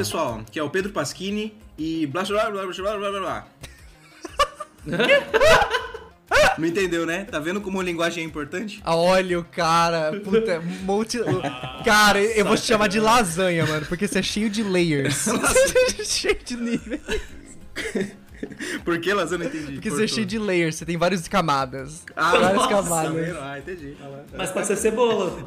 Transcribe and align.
Pessoal, 0.00 0.42
que 0.50 0.58
é 0.58 0.62
o 0.62 0.70
Pedro 0.70 0.92
Pasquini 0.92 1.54
e 1.76 2.06
blá 2.06 2.24
blá 2.24 2.50
blá 2.50 2.66
blá 2.66 2.96
blá 2.96 3.10
blá 3.10 3.20
blá. 3.20 3.46
Não 6.56 6.66
entendeu, 6.66 7.04
né? 7.04 7.24
Tá 7.24 7.38
vendo 7.38 7.60
como 7.60 7.78
a 7.78 7.84
linguagem 7.84 8.24
é 8.24 8.26
importante? 8.26 8.80
Ah, 8.82 8.96
olha 8.96 9.38
o 9.38 9.44
cara, 9.44 10.18
puta, 10.24 10.58
multi... 10.84 11.18
Cara, 11.84 12.18
eu 12.18 12.46
vou 12.46 12.56
te 12.56 12.62
chamar 12.62 12.88
de 12.88 12.98
lasanha, 12.98 13.66
mano, 13.66 13.84
porque 13.84 14.08
você 14.08 14.20
é 14.20 14.22
cheio 14.22 14.48
de 14.48 14.62
layers. 14.62 15.26
cheio 16.02 16.38
de 16.46 16.56
níveis. 16.56 17.02
Por 18.82 18.98
que 19.00 19.12
lasanha? 19.12 19.40
Não 19.40 19.46
entendi. 19.48 19.72
Porque 19.74 19.90
você 19.90 20.04
é 20.04 20.08
cheio 20.08 20.26
de 20.26 20.38
layers, 20.38 20.76
você 20.76 20.86
tem 20.86 20.96
várias 20.96 21.28
camadas. 21.28 22.04
Ah, 22.16 22.30
várias 22.30 22.54
nossa, 22.54 22.68
camadas. 22.70 23.36
Ah, 23.36 23.58
entendi. 23.58 23.94
Mas 24.34 24.50
pode 24.50 24.66
ser 24.66 24.76
cebola. 24.76 25.44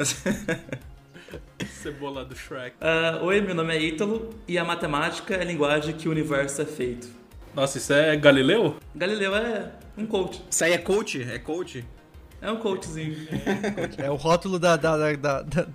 Cebola 1.84 2.24
do 2.24 2.34
Shrek. 2.34 2.78
Ah, 2.80 3.20
Oi, 3.22 3.42
meu 3.42 3.54
nome 3.54 3.76
é 3.76 3.82
Ítalo 3.82 4.30
e 4.48 4.58
a 4.58 4.64
matemática 4.64 5.36
é 5.36 5.42
a 5.42 5.44
linguagem 5.44 5.94
que 5.94 6.08
o 6.08 6.12
universo 6.12 6.62
é 6.62 6.66
feito. 6.66 7.10
Nossa, 7.54 7.78
isso 7.78 7.92
é 7.92 8.16
Galileu? 8.16 8.78
Galileu 8.96 9.36
é 9.36 9.70
um 9.98 10.06
coach. 10.06 10.42
Isso 10.50 10.64
aí 10.64 10.72
é 10.72 10.78
coach? 10.78 11.22
É 11.22 11.38
coach? 11.38 11.84
É 12.42 12.50
um 12.50 12.56
coachzinho. 12.58 13.16
É 13.98 14.10
o 14.10 14.16
rótulo 14.16 14.58
da, 14.58 14.78
da, 14.78 14.96
da- 14.98 15.14
da- 15.16 15.42
da- 15.42 15.68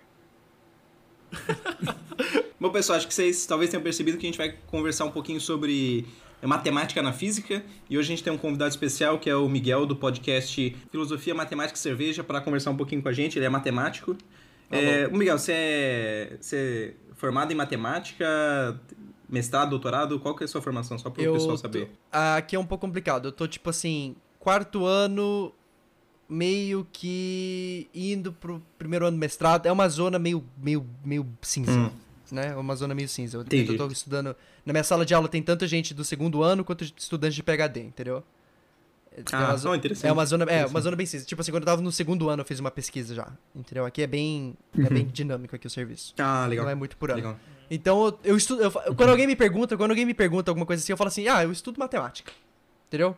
Bom, 2.60 2.70
pessoal, 2.70 2.98
acho 2.98 3.08
que 3.08 3.14
vocês 3.14 3.46
talvez 3.46 3.70
tenham 3.70 3.82
percebido 3.84 4.18
que 4.18 4.26
a 4.26 4.30
gente 4.30 4.38
vai 4.38 4.56
conversar 4.68 5.06
um 5.06 5.12
pouquinho 5.12 5.40
sobre 5.40 6.06
matemática 6.48 7.02
na 7.02 7.14
física. 7.14 7.64
E 7.90 7.98
hoje 7.98 8.08
a 8.08 8.16
gente 8.16 8.24
tem 8.24 8.32
um 8.34 8.38
convidado 8.38 8.70
especial 8.70 9.20
que 9.20 9.30
é 9.30 9.36
o 9.36 9.48
Miguel, 9.48 9.86
do 9.86 9.96
podcast 9.96 10.76
Filosofia, 10.92 11.34
Matemática 11.36 11.78
e 11.78 11.82
Cerveja, 11.82 12.24
para 12.24 12.42
conversar 12.42 12.72
um 12.72 12.78
pouquinho 12.78 13.02
com 13.02 13.10
a 13.10 13.14
gente. 13.14 13.38
Ele 13.38 13.46
é 13.46 13.50
matemático. 13.50 14.16
É, 14.70 15.08
o 15.08 15.18
Miguel, 15.18 15.38
você 15.38 15.52
é, 15.54 16.38
você 16.40 16.96
é 17.12 17.14
formado 17.16 17.52
em 17.52 17.56
matemática, 17.56 18.26
mestrado, 19.30 19.70
doutorado? 19.72 20.20
Qual 20.20 20.36
que 20.36 20.44
é 20.44 20.46
a 20.46 20.48
sua 20.48 20.62
formação? 20.62 20.98
Só 20.98 21.10
para 21.10 21.30
o 21.30 21.34
pessoal 21.34 21.58
saber. 21.58 21.86
tô- 21.88 21.92
aqui 22.38 22.56
é 22.56 22.60
um 22.60 22.66
pouco 22.66 22.86
complicado. 22.86 23.28
Eu 23.28 23.32
tô, 23.32 23.48
tipo 23.48 23.70
assim, 23.70 24.16
quarto 24.40 24.86
ano, 24.86 25.54
meio 26.30 26.88
que 26.92 27.90
indo 27.94 28.32
pro 28.32 28.62
primeiro 28.78 29.06
ano 29.06 29.18
do 29.18 29.20
mestrado. 29.20 29.66
É 29.66 29.72
uma 29.72 29.88
zona 29.90 30.18
meio, 30.18 30.44
meio, 30.58 30.86
meio 31.04 31.28
cinza. 31.42 31.72
Hum. 31.72 31.92
Né? 32.32 32.48
É 32.50 32.56
uma 32.56 32.76
zona 32.76 32.96
meio 32.96 33.10
cinza. 33.10 33.38
Eu, 33.38 33.42
Entendi. 33.42 33.72
eu 33.74 33.78
tô 33.78 33.88
estudando. 33.88 34.36
Na 34.66 34.72
minha 34.74 34.84
sala 34.84 35.06
de 35.06 35.14
aula 35.14 35.28
tem 35.28 35.42
tanta 35.44 35.68
gente 35.68 35.94
do 35.94 36.04
segundo 36.06 36.42
ano 36.44 36.64
quanto 36.64 36.84
estudantes 36.84 37.36
de 37.36 37.44
PHD, 37.44 37.82
entendeu? 37.82 38.24
É 39.16 39.22
Ah, 39.34 39.46
uma 39.50 39.58
zo- 39.58 39.76
interessante. 39.76 40.08
É 40.08 40.12
uma 40.14 40.26
zona, 40.26 40.46
é, 40.46 40.66
uma 40.66 40.80
zona 40.80 40.96
bem 40.96 41.06
cinza. 41.06 41.26
Tipo 41.26 41.42
assim, 41.42 41.52
quando 41.52 41.64
eu 41.64 41.68
tava 41.68 41.82
no 41.82 41.92
segundo 41.92 42.30
ano, 42.30 42.42
eu 42.42 42.46
fiz 42.46 42.60
uma 42.62 42.72
pesquisa 42.72 43.14
já. 43.14 43.28
Entendeu? 43.54 43.86
Aqui 43.86 44.02
é 44.02 44.08
bem, 44.08 44.56
é 44.78 44.90
bem 44.90 45.06
dinâmico 45.06 45.54
aqui 45.56 45.68
o 45.68 45.70
serviço. 45.70 46.14
Ah, 46.18 46.44
Uhum. 46.44 46.50
legal. 46.50 46.66
Não 46.66 46.72
é 46.72 46.76
muito 46.76 46.96
por 46.96 47.10
ano. 47.12 47.18
legal. 47.18 47.40
Então 47.70 48.18
eu, 48.24 48.38
estudo. 48.38 48.62
eu 48.62 48.72
fa- 48.72 48.84
quando 48.96 49.10
alguém 49.10 49.28
me 49.28 49.36
pergunta, 49.36 49.76
quando 49.76 49.92
alguém 49.92 50.06
me 50.06 50.14
pergunta 50.14 50.50
alguma 50.50 50.66
coisa 50.66 50.82
assim, 50.82 50.94
eu 50.94 50.98
falo 50.98 51.10
assim, 51.10 51.28
ah, 51.28 51.44
eu 51.44 51.52
estudo 51.52 51.78
matemática. 51.78 52.32
Entendeu? 52.88 53.16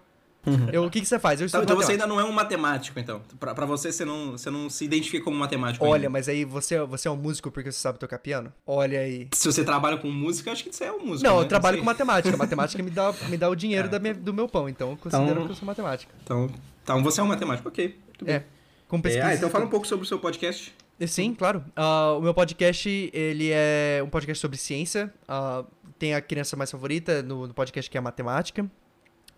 Eu, 0.71 0.83
o 0.85 0.89
que, 0.89 0.99
que 0.99 1.05
você 1.07 1.17
faz? 1.17 1.39
Eu 1.39 1.47
Então, 1.47 1.61
estudo 1.61 1.73
então 1.73 1.85
você 1.85 1.93
ainda 1.93 2.05
não 2.05 2.19
é 2.19 2.23
um 2.25 2.31
matemático, 2.31 2.99
então. 2.99 3.21
Pra, 3.39 3.55
pra 3.55 3.65
você, 3.65 3.91
você 3.91 4.03
não, 4.03 4.31
você 4.33 4.49
não 4.49 4.69
se 4.69 4.83
identifica 4.83 5.23
como 5.23 5.37
matemático 5.37 5.85
Olha, 5.85 5.95
ainda. 6.01 6.09
mas 6.09 6.27
aí 6.27 6.43
você, 6.43 6.79
você 6.83 7.07
é 7.07 7.11
um 7.11 7.15
músico 7.15 7.49
porque 7.49 7.71
você 7.71 7.79
sabe 7.79 7.97
tocar 7.97 8.19
piano? 8.19 8.51
Olha 8.67 8.99
aí. 8.99 9.27
Se 9.33 9.45
você 9.51 9.63
trabalha 9.63 9.97
com 9.97 10.09
música, 10.09 10.51
acho 10.51 10.63
que 10.63 10.73
você 10.75 10.83
é 10.85 10.91
um 10.91 11.05
músico, 11.05 11.29
Não, 11.29 11.37
né? 11.37 11.43
eu 11.43 11.47
trabalho 11.47 11.77
com 11.77 11.85
matemática. 11.85 12.35
Matemática 12.35 12.83
me 12.83 12.89
dá, 12.91 13.13
me 13.29 13.37
dá 13.37 13.49
o 13.49 13.55
dinheiro 13.55 13.87
da 13.87 13.99
minha- 13.99 14.13
do 14.13 14.33
meu 14.33 14.47
pão, 14.49 14.67
então 14.67 14.91
eu 14.91 14.97
considero 14.97 15.31
Então- 15.31 15.45
que 15.45 15.51
eu 15.51 15.55
sou 15.55 15.65
matemática. 15.65 16.13
Então, 16.23 16.49
então 16.83 17.01
você 17.03 17.21
é 17.21 17.23
um 17.23 17.27
matemático, 17.27 17.69
ok. 17.69 17.97
Muito 18.07 18.25
bem. 18.25 18.35
É. 18.35 18.43
Com 18.87 18.97
É, 18.97 19.01
pesquisa. 19.01 19.27
ah, 19.27 19.33
então 19.35 19.49
fala 19.49 19.65
um 19.65 19.69
pouco 19.69 19.87
sobre 19.87 20.03
o 20.03 20.07
seu 20.07 20.19
podcast. 20.19 20.75
Sim, 21.07 21.33
claro. 21.33 21.63
Ah, 21.75 22.13
o 22.17 22.21
meu 22.21 22.33
podcast, 22.33 23.09
ele 23.13 23.49
é 23.51 24.01
um 24.05 24.09
podcast 24.09 24.39
sobre 24.41 24.57
ciência. 24.57 25.11
Ah, 25.27 25.63
tem 25.97 26.13
a 26.13 26.21
criança 26.21 26.55
mais 26.55 26.69
favorita 26.69 27.23
no, 27.23 27.47
no 27.47 27.53
podcast 27.53 27.89
que 27.89 27.97
é 27.97 27.99
a 27.99 28.01
matemática. 28.01 28.69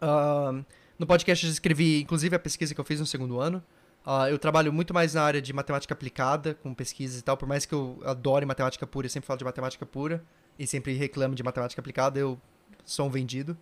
Ah, 0.02 0.54
no 1.00 1.06
podcast 1.06 1.46
eu 1.46 1.52
escrevi, 1.52 2.02
inclusive, 2.02 2.36
a 2.36 2.40
pesquisa 2.40 2.74
que 2.74 2.80
eu 2.80 2.86
fiz 2.86 3.00
no 3.00 3.06
segundo 3.06 3.40
ano. 3.40 3.64
Ah, 4.06 4.30
eu 4.30 4.38
trabalho 4.38 4.72
muito 4.72 4.94
mais 4.94 5.14
na 5.16 5.24
área 5.24 5.42
de 5.42 5.52
matemática 5.52 5.94
aplicada, 5.94 6.54
com 6.54 6.74
pesquisas 6.74 7.20
e 7.20 7.24
tal. 7.24 7.36
Por 7.36 7.48
mais 7.48 7.66
que 7.66 7.74
eu 7.74 8.00
adore 8.06 8.46
matemática 8.46 8.86
pura, 8.86 9.08
eu 9.08 9.10
sempre 9.10 9.26
falo 9.28 9.38
de 9.40 9.44
matemática 9.46 9.86
pura. 9.86 10.24
E 10.60 10.66
sempre 10.68 10.94
reclamo 10.94 11.34
de 11.36 11.44
matemática 11.44 11.82
aplicada, 11.82 12.18
eu 12.20 12.40
sou 12.86 13.08
um 13.08 13.10
vendido. 13.10 13.58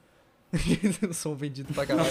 Eu 1.02 1.12
sou 1.16 1.34
um 1.34 1.36
vendido 1.36 1.74
pra 1.74 1.86
caralho. 1.86 2.10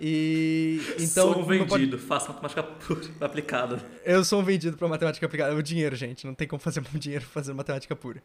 E 0.00 0.80
então. 0.98 1.32
Sou 1.32 1.42
um 1.42 1.46
no 1.58 1.66
pod- 1.66 1.78
vendido, 1.80 1.98
faço 1.98 2.28
matemática 2.28 2.62
pura, 2.62 3.00
aplicada. 3.20 3.82
eu 4.04 4.22
sou 4.24 4.40
um 4.40 4.44
vendido 4.44 4.76
pra 4.76 4.86
matemática 4.88 5.24
aplicada. 5.24 5.52
É 5.52 5.56
o 5.56 5.62
dinheiro, 5.62 5.96
gente. 5.96 6.26
Não 6.26 6.34
tem 6.34 6.46
como 6.46 6.60
fazer 6.60 6.82
dinheiro 6.94 7.24
fazendo 7.24 7.56
matemática 7.56 7.94
pura. 7.96 8.22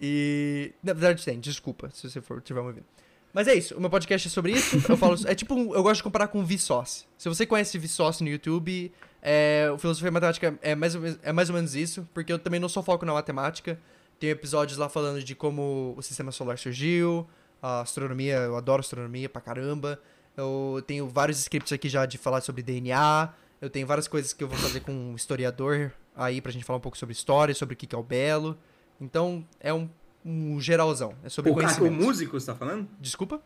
E. 0.00 0.72
Na 0.82 0.92
verdade, 0.92 1.24
tem, 1.24 1.38
desculpa 1.40 1.88
se 1.90 2.08
você 2.10 2.20
for 2.20 2.40
tiver 2.42 2.60
me 2.60 2.66
ouvindo. 2.68 2.86
Mas 3.32 3.46
é 3.46 3.54
isso, 3.54 3.76
o 3.76 3.80
meu 3.80 3.88
podcast 3.88 4.26
é 4.26 4.30
sobre 4.30 4.52
isso. 4.52 4.76
Eu 4.88 4.96
falo. 4.96 5.16
É 5.26 5.34
tipo. 5.34 5.54
eu 5.74 5.82
gosto 5.82 5.96
de 5.96 6.02
comparar 6.02 6.28
com 6.28 6.44
Vsauce. 6.44 7.04
Se 7.16 7.28
você 7.28 7.46
conhece 7.46 7.78
Vsauce 7.78 8.24
no 8.24 8.28
YouTube, 8.28 8.92
é, 9.22 9.70
o 9.72 9.78
Filosofia 9.78 10.08
e 10.08 10.10
Matemática 10.10 10.58
é 10.60 10.74
mais, 10.74 10.94
ou 10.94 11.02
é 11.22 11.32
mais 11.32 11.48
ou 11.48 11.54
menos 11.54 11.74
isso, 11.74 12.08
porque 12.12 12.32
eu 12.32 12.38
também 12.38 12.58
não 12.58 12.68
só 12.68 12.82
foco 12.82 13.04
na 13.06 13.12
matemática. 13.12 13.78
Tem 14.18 14.30
episódios 14.30 14.78
lá 14.78 14.88
falando 14.88 15.22
de 15.22 15.34
como 15.34 15.94
o 15.96 16.02
sistema 16.02 16.30
solar 16.32 16.58
surgiu, 16.58 17.26
a 17.62 17.80
astronomia, 17.80 18.36
eu 18.36 18.56
adoro 18.56 18.80
astronomia 18.80 19.28
pra 19.28 19.40
caramba. 19.40 20.00
Eu 20.36 20.82
tenho 20.86 21.08
vários 21.08 21.38
scripts 21.38 21.72
aqui 21.72 21.88
já 21.88 22.06
de 22.06 22.18
falar 22.18 22.40
sobre 22.40 22.62
DNA. 22.62 23.32
Eu 23.60 23.70
tenho 23.70 23.86
várias 23.86 24.08
coisas 24.08 24.32
que 24.32 24.42
eu 24.42 24.48
vou 24.48 24.58
fazer 24.58 24.80
com 24.80 24.92
um 24.92 25.14
historiador 25.14 25.92
aí 26.16 26.40
pra 26.40 26.50
gente 26.52 26.64
falar 26.64 26.78
um 26.78 26.82
pouco 26.82 26.98
sobre 26.98 27.12
história, 27.12 27.54
sobre 27.54 27.74
o 27.74 27.76
que 27.76 27.94
é 27.94 27.98
o 27.98 28.02
belo. 28.02 28.58
Então, 29.00 29.46
é 29.58 29.72
um, 29.72 29.88
um 30.24 30.60
geralzão. 30.60 31.14
É 31.24 31.28
sobre 31.28 31.50
O, 31.50 31.54
cara, 31.54 31.66
o 31.72 31.76
conhecimento. 31.76 32.04
músico, 32.04 32.38
você 32.38 32.46
tá 32.46 32.54
falando? 32.54 32.88
Desculpa? 33.00 33.40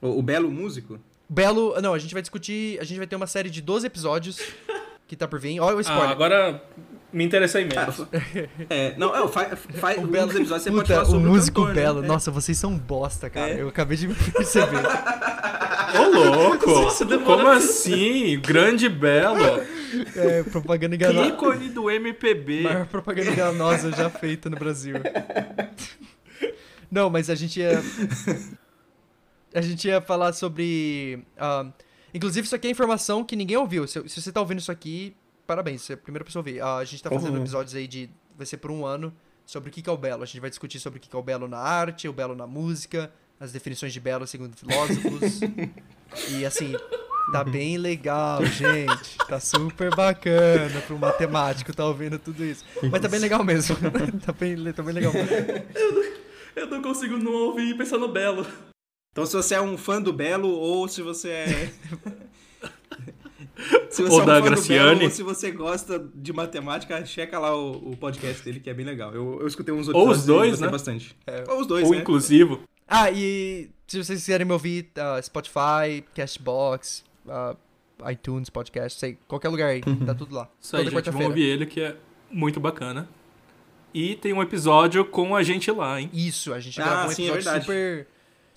O, 0.00 0.18
o 0.18 0.22
belo 0.22 0.50
músico? 0.50 0.98
Belo. 1.28 1.80
Não, 1.80 1.94
a 1.94 1.98
gente 1.98 2.12
vai 2.12 2.22
discutir. 2.22 2.78
A 2.80 2.84
gente 2.84 2.98
vai 2.98 3.06
ter 3.06 3.16
uma 3.16 3.26
série 3.26 3.50
de 3.50 3.60
12 3.60 3.86
episódios 3.86 4.40
que 5.06 5.16
tá 5.16 5.26
por 5.28 5.38
vir. 5.38 5.60
Olha 5.60 5.76
o 5.76 5.80
spoiler. 5.80 6.08
Ah, 6.08 6.12
agora 6.12 6.62
me 7.12 7.24
interessei 7.24 7.64
menos. 7.64 8.06
É, 8.68 8.94
não, 8.96 9.14
é, 9.16 9.28
faz, 9.28 9.58
faz 9.76 9.98
O 9.98 10.06
Belo- 10.08 10.26
dos 10.28 10.36
episódios 10.36 10.62
você 10.64 10.70
pode 10.70 10.82
Puta, 10.88 11.04
falar 11.04 11.16
o 11.16 11.20
músico 11.20 11.60
cantor, 11.62 11.74
né? 11.74 11.82
Belo. 11.82 12.04
É. 12.04 12.06
Nossa, 12.06 12.30
vocês 12.30 12.56
são 12.58 12.76
bosta, 12.76 13.30
cara. 13.30 13.50
É. 13.50 13.62
Eu 13.62 13.68
acabei 13.68 13.96
de 13.96 14.08
me 14.08 14.14
perceber. 14.14 14.82
Ô, 15.98 16.08
louco! 16.14 16.66
Como 17.24 17.48
assim? 17.48 18.38
Grande 18.40 18.88
Belo! 18.88 19.38
é, 20.16 20.42
propaganda 20.44 20.96
Que 20.98 21.04
enganosa. 21.04 21.28
ícone 21.28 21.68
do 21.70 21.90
MPB! 21.90 22.60
Maior 22.62 22.86
propaganda 22.86 23.30
enganosa 23.30 23.90
já 23.92 24.10
feita 24.10 24.50
no 24.50 24.56
Brasil. 24.56 24.96
Não, 26.90 27.08
mas 27.10 27.28
a 27.30 27.34
gente 27.34 27.60
ia. 27.60 27.82
A 29.54 29.60
gente 29.60 29.88
ia 29.88 30.00
falar 30.00 30.32
sobre. 30.34 31.22
ah, 31.38 31.66
inclusive, 32.12 32.46
isso 32.46 32.54
aqui 32.54 32.68
é 32.68 32.70
informação 32.70 33.24
que 33.24 33.34
ninguém 33.36 33.56
ouviu. 33.56 33.86
Se, 33.86 34.06
se 34.08 34.20
você 34.20 34.30
tá 34.32 34.40
ouvindo 34.40 34.58
isso 34.58 34.70
aqui, 34.72 35.14
parabéns, 35.48 35.80
você 35.82 35.94
é 35.94 35.96
a 35.96 35.98
primeira 35.98 36.24
pessoa 36.24 36.40
a 36.40 36.44
ouvir. 36.46 36.60
Ah, 36.60 36.76
a 36.76 36.84
gente 36.84 37.02
tá 37.02 37.08
fazendo 37.10 37.34
Uhum. 37.34 37.40
episódios 37.40 37.74
aí 37.74 37.88
de 37.88 38.10
vai 38.36 38.46
ser 38.46 38.58
por 38.58 38.70
um 38.70 38.84
ano 38.84 39.12
sobre 39.46 39.70
o 39.70 39.72
que 39.72 39.88
é 39.88 39.92
o 39.92 39.96
belo. 39.96 40.22
A 40.22 40.26
gente 40.26 40.40
vai 40.40 40.50
discutir 40.50 40.78
sobre 40.78 40.98
o 40.98 41.00
que 41.00 41.08
é 41.14 41.18
o 41.18 41.22
belo 41.22 41.48
na 41.48 41.58
arte, 41.58 42.06
o 42.06 42.12
belo 42.12 42.36
na 42.36 42.46
música, 42.46 43.10
as 43.40 43.50
definições 43.50 43.92
de 43.92 43.98
belo 43.98 44.26
segundo 44.26 44.54
filósofos. 44.54 45.40
e 46.30 46.44
assim, 46.44 46.74
tá 47.32 47.42
bem 47.42 47.78
legal, 47.78 48.44
gente. 48.44 49.16
Tá 49.26 49.40
super 49.40 49.94
bacana 49.96 50.80
pro 50.82 50.98
matemático 50.98 51.74
tá 51.74 51.86
ouvindo 51.86 52.18
tudo 52.18 52.44
isso. 52.44 52.62
Mas 52.92 53.00
tá 53.00 53.08
bem 53.08 53.18
legal 53.20 53.42
mesmo. 53.42 53.74
tá, 54.24 54.32
bem, 54.32 54.72
tá 54.72 54.82
bem 54.82 54.94
legal 54.94 55.12
mesmo. 55.14 55.28
Eu 56.54 56.66
não 56.66 56.82
consigo 56.82 57.16
não 57.16 57.32
ouvir 57.32 57.70
e 57.70 57.74
pensar 57.78 57.98
no 57.98 58.08
Belo. 58.08 58.44
Então, 59.12 59.24
se 59.24 59.34
você 59.34 59.54
é 59.54 59.60
um 59.60 59.78
fã 59.78 60.02
do 60.02 60.12
Belo 60.12 60.48
ou 60.48 60.88
se 60.88 61.02
você 61.02 61.28
é. 61.30 61.72
Se 63.90 64.02
você 64.02 64.12
Ou 64.14 64.20
é 64.20 64.22
um 64.22 64.26
da 64.26 64.40
Graciane. 64.40 64.90
Belo, 64.96 65.04
ou 65.04 65.10
se 65.10 65.22
você 65.22 65.50
gosta 65.50 65.98
de 66.14 66.32
matemática, 66.32 67.04
checa 67.04 67.38
lá 67.38 67.56
o, 67.56 67.90
o 67.92 67.96
podcast 67.96 68.42
dele, 68.44 68.60
que 68.60 68.70
é 68.70 68.74
bem 68.74 68.86
legal. 68.86 69.12
Eu, 69.14 69.38
eu 69.40 69.46
escutei 69.46 69.74
uns 69.74 69.88
Ou 69.88 69.94
episódios 69.94 70.18
os 70.20 70.26
dois, 70.26 70.60
né? 70.60 70.68
bastante. 70.68 71.16
É. 71.26 71.44
Ou 71.48 71.60
os 71.60 71.66
dois, 71.66 71.84
Ou 71.86 71.92
né? 71.92 71.98
inclusivo. 72.00 72.60
Ah, 72.86 73.10
e 73.10 73.68
se 73.86 74.02
vocês 74.02 74.20
quiserem 74.20 74.46
me 74.46 74.52
ouvir, 74.52 74.84
tá, 74.94 75.20
Spotify, 75.22 76.04
Castbox, 76.14 77.04
ah, 77.28 77.56
iTunes, 78.10 78.48
podcast, 78.48 78.98
sei, 78.98 79.18
qualquer 79.26 79.48
lugar 79.48 79.70
aí, 79.70 79.80
tá 80.06 80.14
tudo 80.14 80.34
lá. 80.34 80.48
Isso 80.60 80.76
aí, 80.76 80.84
Toda 80.84 80.96
gente. 80.96 81.04
Vamos 81.10 81.20
quarta-feira. 81.26 81.28
ouvir 81.28 81.42
ele, 81.42 81.66
que 81.66 81.80
é 81.80 81.96
muito 82.30 82.60
bacana. 82.60 83.08
E 83.92 84.14
tem 84.16 84.32
um 84.32 84.42
episódio 84.42 85.04
com 85.04 85.34
a 85.34 85.42
gente 85.42 85.70
lá, 85.70 86.00
hein? 86.00 86.10
Isso, 86.12 86.52
a 86.54 86.60
gente 86.60 86.80
Ah, 86.80 86.84
gravou 86.84 87.10
um 87.10 87.14
sim, 87.14 87.22
é 87.22 87.32
episódio 87.32 87.42
verdade. 87.44 87.64
super, 87.64 88.06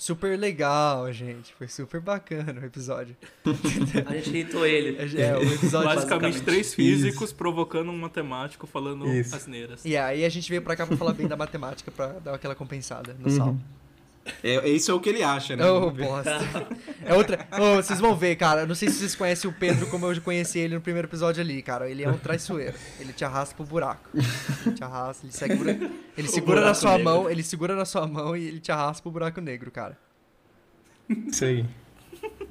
super 0.02 0.38
legal, 0.38 1.14
gente. 1.14 1.54
Foi 1.54 1.68
super 1.68 2.02
bacana 2.02 2.60
o 2.60 2.66
episódio. 2.66 3.16
A 4.08 4.14
gente 4.16 4.30
irritou 4.32 4.66
ele. 4.66 4.98
É, 5.22 5.38
o 5.38 5.44
episódio... 5.44 5.88
Basicamente, 5.88 5.96
basicamente. 6.34 6.42
três 6.44 6.74
físicos 6.74 7.32
provocando 7.32 7.92
um 7.92 7.98
matemático 7.98 8.66
falando 8.66 9.08
Isso. 9.14 9.36
asneiras. 9.36 9.86
E 9.86 9.96
aí 9.96 10.26
a 10.26 10.30
gente 10.30 10.50
veio 10.50 10.62
pra 10.64 10.76
cá 10.76 10.88
pra 10.88 10.98
falar 10.98 11.14
bem 11.14 11.28
da 11.28 11.38
matemática, 11.38 11.92
pra 11.92 12.08
dar 12.14 12.34
aquela 12.34 12.56
compensada 12.56 13.16
no 13.20 13.30
Uhum. 13.30 13.38
sal. 13.38 13.58
É, 14.44 14.70
isso 14.70 14.92
é 14.92 14.94
o 14.94 15.00
que 15.00 15.10
ele 15.10 15.24
acha, 15.24 15.56
né? 15.56 15.66
Oh, 15.68 15.90
bosta. 15.90 16.40
É 17.04 17.14
outra. 17.16 17.48
Oh, 17.60 17.76
vocês 17.78 18.00
vão 18.00 18.16
ver, 18.16 18.36
cara. 18.36 18.62
Eu 18.62 18.68
não 18.68 18.76
sei 18.76 18.90
se 18.90 19.00
vocês 19.00 19.16
conhecem 19.16 19.50
o 19.50 19.54
Pedro 19.54 19.88
como 19.88 20.06
eu 20.12 20.22
conheci 20.22 20.60
ele 20.60 20.76
no 20.76 20.82
primeiro 20.82 21.08
episódio 21.08 21.42
ali, 21.42 21.62
cara. 21.64 21.90
Ele 21.90 22.04
é 22.04 22.10
um 22.10 22.18
traiçoeiro. 22.18 22.76
Ele 23.00 23.14
te 23.14 23.26
arrasta 23.26 23.56
pro 23.56 23.66
buraco. 23.66 24.08
Ele 24.14 24.76
te 24.76 24.84
arrasta, 24.84 25.26
ele 25.26 25.34
segura. 25.34 25.92
Ele 26.18 26.28
segura 26.28 26.62
na 26.62 26.74
sua 26.76 26.92
negro. 26.98 27.04
mão, 27.06 27.30
ele 27.30 27.42
segura 27.44 27.76
na 27.76 27.86
sua 27.86 28.06
mão 28.08 28.38
e 28.38 28.46
ele 28.48 28.60
te 28.60 28.72
arrasta 28.72 29.02
pro 29.02 29.12
buraco 29.12 29.42
negro, 29.42 29.72
cara. 29.72 29.98
Isso 31.10 31.44
aí. 31.46 31.66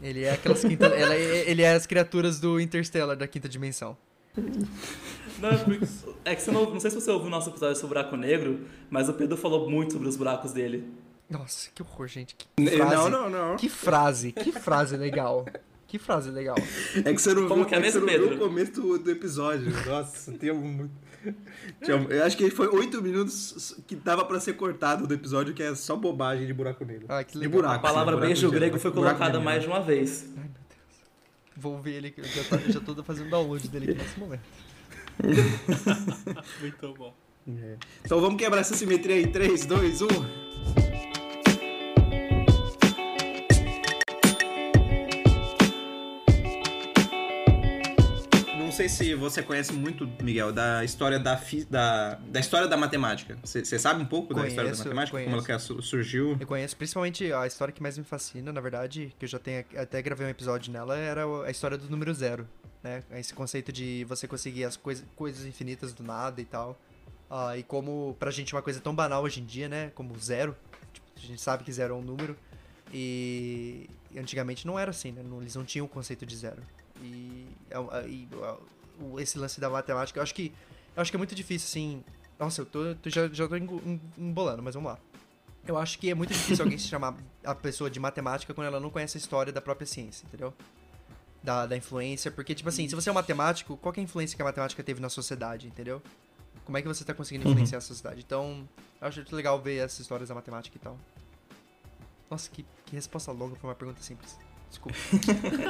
Ele 0.02 0.24
é 0.24 0.32
aquelas 0.32 0.62
quinta, 0.62 0.86
ela 0.86 1.14
é- 1.14 1.48
ele 1.48 1.62
é 1.62 1.72
as 1.72 1.86
criaturas 1.86 2.40
do 2.40 2.58
Interstellar 2.60 3.16
da 3.16 3.28
quinta 3.28 3.48
dimensão. 3.48 3.96
Não, 5.38 5.58
porque- 5.64 5.86
é 6.24 6.34
que 6.34 6.42
você 6.42 6.50
não, 6.50 6.68
não 6.70 6.80
sei 6.80 6.90
se 6.90 7.00
você 7.00 7.10
ouviu 7.10 7.28
o 7.28 7.30
nosso 7.30 7.48
episódio 7.50 7.76
sobre 7.76 7.86
o 7.86 8.00
buraco 8.00 8.16
negro, 8.16 8.60
mas 8.90 9.08
o 9.08 9.12
Pedro 9.14 9.36
falou 9.36 9.70
muito 9.70 9.92
sobre 9.94 10.08
os 10.08 10.16
buracos 10.16 10.52
dele. 10.52 10.84
Nossa, 11.30 11.70
que 11.74 11.80
horror, 11.82 12.08
gente. 12.08 12.34
Que 12.34 12.66
frase. 12.70 12.94
Não, 12.94 13.08
não, 13.08 13.30
não. 13.30 13.56
Que 13.56 13.68
frase, 13.68 14.32
que 14.32 14.50
frase 14.52 14.96
legal. 14.96 15.46
Que 15.86 15.98
frase 15.98 16.30
legal. 16.30 16.56
É 17.04 17.12
que 17.14 17.20
você 17.20 17.32
não 17.34 17.48
Como 17.48 17.62
viu, 17.62 17.66
que 17.66 17.74
é 17.74 17.78
é 17.78 17.82
que 17.82 17.90
você 17.92 17.98
não 18.00 18.06
viu 18.06 18.34
o 18.34 18.38
começo 18.38 18.72
do, 18.72 18.98
do 18.98 19.10
episódio. 19.10 19.72
Nossa, 19.86 20.32
tem 20.32 20.50
um 20.52 20.60
muito. 20.60 20.92
Eu 22.08 22.24
acho 22.24 22.36
que 22.36 22.50
foi 22.50 22.66
oito 22.68 23.02
minutos 23.02 23.76
que 23.86 23.94
dava 23.96 24.24
pra 24.24 24.40
ser 24.40 24.54
cortado 24.54 25.06
do 25.06 25.12
episódio, 25.14 25.52
que 25.52 25.62
é 25.62 25.74
só 25.74 25.94
bobagem 25.96 26.46
de 26.46 26.52
buraco 26.54 26.84
negro. 26.84 27.06
Ah, 27.08 27.22
que 27.24 27.32
de 27.32 27.38
legal. 27.38 27.52
buraco. 27.52 27.74
A 27.74 27.78
palavra 27.78 28.12
sim, 28.12 28.16
buraco 28.16 28.26
beijo 28.26 28.48
de- 28.48 28.54
grego 28.54 28.78
foi 28.78 28.90
colocada 28.92 29.38
de 29.38 29.44
mais 29.44 29.62
de 29.62 29.68
uma 29.68 29.80
vez. 29.80 30.24
Ai, 30.36 30.44
meu 30.44 30.44
Deus. 30.44 31.00
Vou 31.56 31.80
ver 31.80 31.92
ele, 31.94 32.10
que 32.10 32.20
eu 32.20 32.24
já, 32.24 32.44
tô, 32.44 32.58
já 32.72 32.80
tô 32.80 33.02
fazendo 33.04 33.28
download 33.28 33.68
dele 33.68 33.90
aqui 33.92 34.00
nesse 34.02 34.18
momento. 34.18 34.42
Muito 36.60 36.94
bom. 36.94 37.14
É. 37.48 37.76
Então 38.04 38.20
vamos 38.20 38.36
quebrar 38.40 38.60
essa 38.60 38.74
simetria 38.74 39.16
aí. 39.16 39.26
3, 39.26 39.66
2, 39.66 40.02
1. 40.02 40.06
Sei 48.80 48.88
se 48.88 49.14
você 49.14 49.42
conhece 49.42 49.72
muito, 49.74 50.06
Miguel, 50.22 50.52
da 50.52 50.82
história 50.84 51.18
da, 51.18 51.36
fi- 51.36 51.64
da, 51.64 52.14
da 52.14 52.40
história 52.40 52.66
da 52.66 52.76
matemática. 52.76 53.36
Você 53.44 53.78
sabe 53.78 54.02
um 54.02 54.06
pouco 54.06 54.32
da 54.32 54.46
história 54.48 54.70
da 54.70 54.76
Conheço, 54.76 54.84
matemática? 54.84 55.18
Como 55.18 55.34
ela 55.36 55.42
conheço. 55.44 55.74
que 55.76 55.82
su- 55.82 55.88
surgiu? 55.88 56.36
Eu 56.40 56.46
conheço 56.46 56.76
principalmente 56.76 57.30
a 57.32 57.46
história 57.46 57.72
que 57.72 57.82
mais 57.82 57.98
me 57.98 58.04
fascina, 58.04 58.52
na 58.52 58.60
verdade, 58.60 59.14
que 59.18 59.24
eu 59.26 59.28
já 59.28 59.38
tenho 59.38 59.64
até 59.76 60.00
gravei 60.00 60.26
um 60.26 60.30
episódio 60.30 60.72
nela, 60.72 60.96
era 60.96 61.24
a 61.44 61.50
história 61.50 61.76
do 61.76 61.90
número 61.90 62.14
zero, 62.14 62.48
né? 62.82 63.02
Esse 63.12 63.34
conceito 63.34 63.70
de 63.70 64.04
você 64.08 64.26
conseguir 64.26 64.64
as 64.64 64.76
coisas, 64.76 65.04
coisas 65.14 65.44
infinitas 65.44 65.92
do 65.92 66.02
nada 66.02 66.40
e 66.40 66.44
tal. 66.46 66.80
Ah, 67.28 67.56
e 67.58 67.62
como 67.62 68.16
pra 68.18 68.30
gente 68.30 68.54
é 68.54 68.56
uma 68.56 68.62
coisa 68.62 68.80
tão 68.80 68.94
banal 68.94 69.22
hoje 69.22 69.40
em 69.40 69.44
dia, 69.44 69.68
né? 69.68 69.90
Como 69.94 70.18
zero. 70.18 70.56
Tipo, 70.92 71.06
a 71.16 71.20
gente 71.20 71.40
sabe 71.42 71.64
que 71.64 71.72
zero 71.72 71.94
é 71.94 71.96
um 71.96 72.02
número. 72.02 72.34
E, 72.92 73.88
antigamente 74.16 74.66
não 74.66 74.78
era 74.78 74.90
assim, 74.90 75.12
né? 75.12 75.22
Eles 75.40 75.54
não 75.54 75.64
tinham 75.64 75.84
o 75.86 75.88
conceito 75.88 76.24
de 76.26 76.34
zero. 76.36 76.62
E, 77.02 77.48
é 77.70 78.08
e, 78.08 78.28
esse 79.20 79.38
lance 79.38 79.60
da 79.60 79.70
matemática, 79.70 80.18
eu 80.18 80.22
acho 80.22 80.34
que 80.34 80.52
eu 80.96 81.00
acho 81.02 81.10
que 81.10 81.16
é 81.16 81.18
muito 81.18 81.34
difícil, 81.34 81.66
assim. 81.66 82.04
Nossa, 82.38 82.62
eu 82.62 82.66
tô, 82.66 82.94
tô- 82.96 83.10
já, 83.10 83.28
já 83.28 83.46
tô 83.48 83.56
embolando, 83.56 84.62
mas 84.62 84.74
vamos 84.74 84.90
lá. 84.92 84.98
Eu 85.66 85.76
acho 85.78 85.98
que 85.98 86.10
é 86.10 86.14
muito 86.14 86.32
difícil 86.32 86.64
alguém 86.64 86.78
se 86.78 86.86
chamar 86.86 87.14
a 87.44 87.54
pessoa 87.54 87.90
de 87.90 88.00
matemática 88.00 88.52
quando 88.54 88.66
ela 88.66 88.80
não 88.80 88.90
conhece 88.90 89.16
a 89.16 89.20
história 89.20 89.52
da 89.52 89.60
própria 89.60 89.86
ciência, 89.86 90.26
entendeu? 90.26 90.52
Da, 91.42 91.66
da 91.66 91.76
influência, 91.76 92.30
porque, 92.30 92.54
tipo 92.54 92.68
assim, 92.68 92.88
se 92.88 92.94
você 92.94 93.08
é 93.08 93.12
um 93.12 93.14
matemático, 93.14 93.76
qual 93.76 93.92
que 93.92 94.00
é 94.00 94.02
a 94.02 94.04
influência 94.04 94.36
que 94.36 94.42
a 94.42 94.44
matemática 94.44 94.82
teve 94.82 95.00
na 95.00 95.08
sociedade, 95.08 95.66
entendeu? 95.66 96.02
Como 96.64 96.76
é 96.76 96.82
que 96.82 96.88
você 96.88 97.04
tá 97.04 97.14
conseguindo 97.14 97.48
influenciar 97.48 97.78
a 97.78 97.80
sociedade? 97.82 98.20
Então, 98.20 98.68
eu 99.00 99.08
acho 99.08 99.18
muito 99.18 99.36
legal 99.36 99.60
ver 99.60 99.76
essas 99.76 100.00
histórias 100.00 100.28
da 100.28 100.34
matemática 100.34 100.76
e 100.76 100.80
tal. 100.80 100.98
Nossa, 102.30 102.48
que, 102.50 102.64
que 102.86 102.94
resposta 102.94 103.30
longa 103.32 103.56
pra 103.56 103.68
uma 103.68 103.74
pergunta 103.74 104.02
simples. 104.02 104.38
Desculpa. 104.70 104.96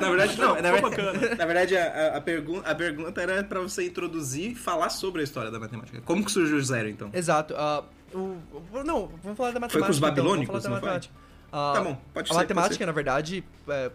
Na 0.01 0.09
verdade, 0.11 0.39
não. 0.39 0.55
Na, 0.61 0.71
verdade, 0.73 1.35
na 1.37 1.47
verdade, 1.47 1.77
a, 1.77 1.85
a, 1.85 2.17
a 2.19 2.21
pergun- 2.21 2.63
a 2.65 2.75
pergunta 2.75 3.21
era 3.23 3.43
pra 3.43 3.61
você 3.61 3.87
introduzir 3.87 4.53
e 4.53 4.55
falar 4.55 4.91
sobre 4.91 5.23
a 5.23 5.25
história 5.25 5.51
da 5.51 5.59
matemática. 5.59 6.01
Como 6.03 6.23
que 6.25 6.31
surgiu 6.31 6.59
o 6.59 6.63
zero, 6.63 6.89
então? 6.89 7.11
Exato. 7.13 7.55
ah, 7.57 7.83
o, 8.13 8.19
o- 8.19 8.85
não, 8.85 9.09
vamos 9.23 9.39
falar 9.39 9.53
da 9.53 9.61
matemática. 9.61 9.85
com 9.87 9.91
os 9.91 9.97
então, 9.97 10.09
babilônicos, 10.09 10.63
vamos 10.63 10.65
falar 10.65 10.75
não 10.75 10.81
da 10.81 10.81
foi? 10.81 10.89
matemática. 10.91 11.15
Ah, 11.53 11.73
Tá 11.75 11.81
bom, 11.83 11.99
pode 12.13 12.29
ser. 12.29 12.35
A 12.35 12.37
matemática, 12.37 12.87
na 12.87 12.93
verdade, 12.93 13.43
é, 13.69 13.91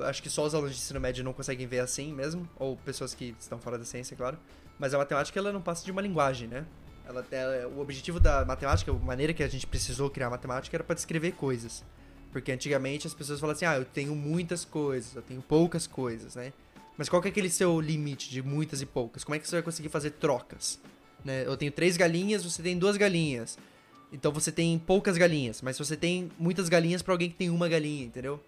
acho 0.00 0.22
que 0.22 0.28
só 0.28 0.44
os 0.44 0.54
alunos 0.54 0.72
de 0.74 0.78
ensino 0.78 0.98
médio 1.00 1.22
não 1.24 1.32
conseguem 1.32 1.66
ver 1.66 1.78
assim 1.78 2.12
mesmo, 2.12 2.48
ou 2.56 2.76
pessoas 2.76 3.14
que 3.14 3.34
estão 3.38 3.58
fora 3.58 3.78
da 3.78 3.84
ciência, 3.84 4.16
claro. 4.16 4.36
Mas 4.78 4.92
a 4.94 4.98
matemática, 4.98 5.38
ela 5.38 5.52
não 5.52 5.62
passa 5.62 5.84
de 5.84 5.92
uma 5.92 6.02
linguagem, 6.02 6.48
né? 6.48 6.64
Ela, 7.06 7.24
ela- 7.30 7.68
o 7.68 7.80
objetivo 7.80 8.18
da 8.18 8.44
matemática, 8.44 8.90
a 8.90 8.94
maneira 8.94 9.32
que 9.32 9.42
a 9.44 9.48
gente 9.48 9.66
precisou 9.66 10.10
criar 10.10 10.26
a 10.26 10.30
matemática 10.30 10.76
era 10.76 10.82
para 10.84 10.94
descrever 10.96 11.32
coisas. 11.32 11.84
Porque 12.32 12.52
antigamente 12.52 13.06
as 13.06 13.14
pessoas 13.14 13.40
falavam 13.40 13.56
assim, 13.56 13.64
ah, 13.64 13.76
eu 13.76 13.84
tenho 13.84 14.14
muitas 14.14 14.64
coisas, 14.64 15.14
eu 15.14 15.22
tenho 15.22 15.42
poucas 15.42 15.86
coisas, 15.86 16.36
né? 16.36 16.52
Mas 16.96 17.08
qual 17.08 17.20
que 17.20 17.28
é 17.28 17.30
aquele 17.30 17.50
seu 17.50 17.80
limite 17.80 18.30
de 18.30 18.42
muitas 18.42 18.82
e 18.82 18.86
poucas? 18.86 19.24
Como 19.24 19.34
é 19.34 19.38
que 19.38 19.48
você 19.48 19.56
vai 19.56 19.62
conseguir 19.62 19.88
fazer 19.88 20.10
trocas? 20.10 20.78
Né? 21.24 21.44
Eu 21.46 21.56
tenho 21.56 21.72
três 21.72 21.96
galinhas, 21.96 22.44
você 22.44 22.62
tem 22.62 22.78
duas 22.78 22.96
galinhas. 22.96 23.58
Então 24.12 24.32
você 24.32 24.50
tem 24.50 24.78
poucas 24.78 25.16
galinhas, 25.16 25.62
mas 25.62 25.78
você 25.78 25.96
tem 25.96 26.30
muitas 26.38 26.68
galinhas 26.68 27.00
pra 27.00 27.14
alguém 27.14 27.30
que 27.30 27.36
tem 27.36 27.48
uma 27.48 27.68
galinha, 27.68 28.04
entendeu? 28.04 28.40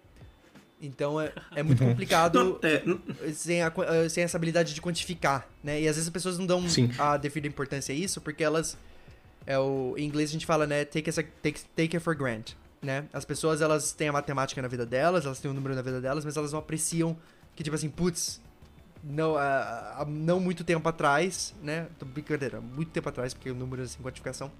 Então 0.80 1.20
é, 1.20 1.32
é 1.54 1.62
muito 1.62 1.84
complicado 1.84 2.58
Não, 2.84 2.98
é, 3.24 3.32
sem, 3.32 3.62
a 3.62 3.72
sem 4.10 4.24
essa 4.24 4.36
habilidade 4.36 4.74
de 4.74 4.82
quantificar, 4.82 5.48
né? 5.62 5.80
E 5.80 5.86
às 5.86 5.94
vezes 5.94 6.08
as 6.08 6.12
pessoas 6.12 6.38
não 6.38 6.46
dão 6.46 6.68
Sim. 6.68 6.90
a 6.98 7.16
devida 7.16 7.46
importância 7.46 7.94
a 7.94 7.96
isso, 7.96 8.20
porque 8.20 8.42
elas. 8.42 8.76
É 9.46 9.58
o, 9.58 9.94
em 9.96 10.04
inglês 10.04 10.30
a 10.30 10.32
gente 10.32 10.46
fala, 10.46 10.66
né? 10.66 10.84
Take, 10.84 11.08
as 11.08 11.18
a, 11.18 11.22
take, 11.22 11.60
take 11.76 11.96
it 11.96 12.00
for 12.00 12.16
granted, 12.16 12.56
né? 12.82 13.04
As 13.12 13.24
pessoas, 13.24 13.60
elas 13.60 13.92
têm 13.92 14.08
a 14.08 14.12
matemática 14.12 14.60
na 14.60 14.68
vida 14.68 14.84
delas, 14.84 15.24
elas 15.24 15.38
têm 15.38 15.50
o 15.50 15.54
número 15.54 15.74
na 15.74 15.82
vida 15.82 16.00
delas, 16.00 16.24
mas 16.24 16.36
elas 16.36 16.52
não 16.52 16.58
apreciam 16.58 17.16
que, 17.54 17.62
tipo 17.62 17.74
assim, 17.76 17.88
putz, 17.88 18.40
não, 19.04 19.36
há- 19.36 19.96
há 19.98 20.04
não 20.04 20.40
muito 20.40 20.64
tempo 20.64 20.88
atrás, 20.88 21.54
né? 21.62 21.86
Tô 21.98 22.04
brincadeira, 22.06 22.60
muito 22.60 22.90
tempo 22.90 23.08
atrás, 23.08 23.32
porque 23.34 23.50
o 23.50 23.54
número 23.54 23.82
é 23.82 23.86
sem 23.86 24.02
quantificação. 24.02 24.50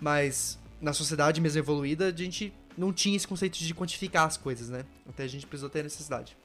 Mas 0.00 0.58
na 0.80 0.92
sociedade 0.92 1.40
mesmo 1.40 1.58
evoluída, 1.58 2.06
a 2.08 2.12
gente 2.12 2.52
não 2.76 2.92
tinha 2.92 3.16
esse 3.16 3.26
conceito 3.28 3.58
de 3.58 3.74
quantificar 3.74 4.26
as 4.26 4.36
coisas, 4.36 4.68
né? 4.68 4.84
Até 5.08 5.24
a 5.24 5.28
gente 5.28 5.46
precisou 5.46 5.68
ter 5.68 5.80
a 5.80 5.82
necessidade. 5.84 6.36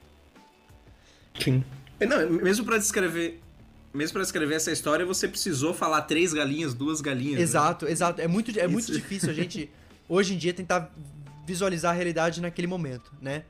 Sim. 1.42 1.64
Não, 2.00 2.30
mesmo 2.30 2.64
pra 2.64 2.78
descrever. 2.78 3.40
Mesmo 3.94 4.12
pra 4.14 4.22
descrever 4.22 4.54
essa 4.56 4.70
história, 4.70 5.06
você 5.06 5.26
precisou 5.26 5.72
falar 5.72 6.02
três 6.02 6.34
galinhas, 6.34 6.74
duas 6.74 7.00
galinhas. 7.00 7.36
né? 7.36 7.42
Exato, 7.42 7.86
exato. 7.86 8.20
É 8.20 8.28
muito, 8.28 8.58
é 8.58 8.66
muito 8.66 8.92
difícil 8.92 9.30
a 9.30 9.32
gente, 9.32 9.70
hoje 10.08 10.34
em 10.34 10.36
dia, 10.38 10.52
tentar 10.52 10.92
visualizar 11.46 11.92
a 11.92 11.94
realidade 11.94 12.40
naquele 12.40 12.66
momento, 12.66 13.12
né? 13.20 13.44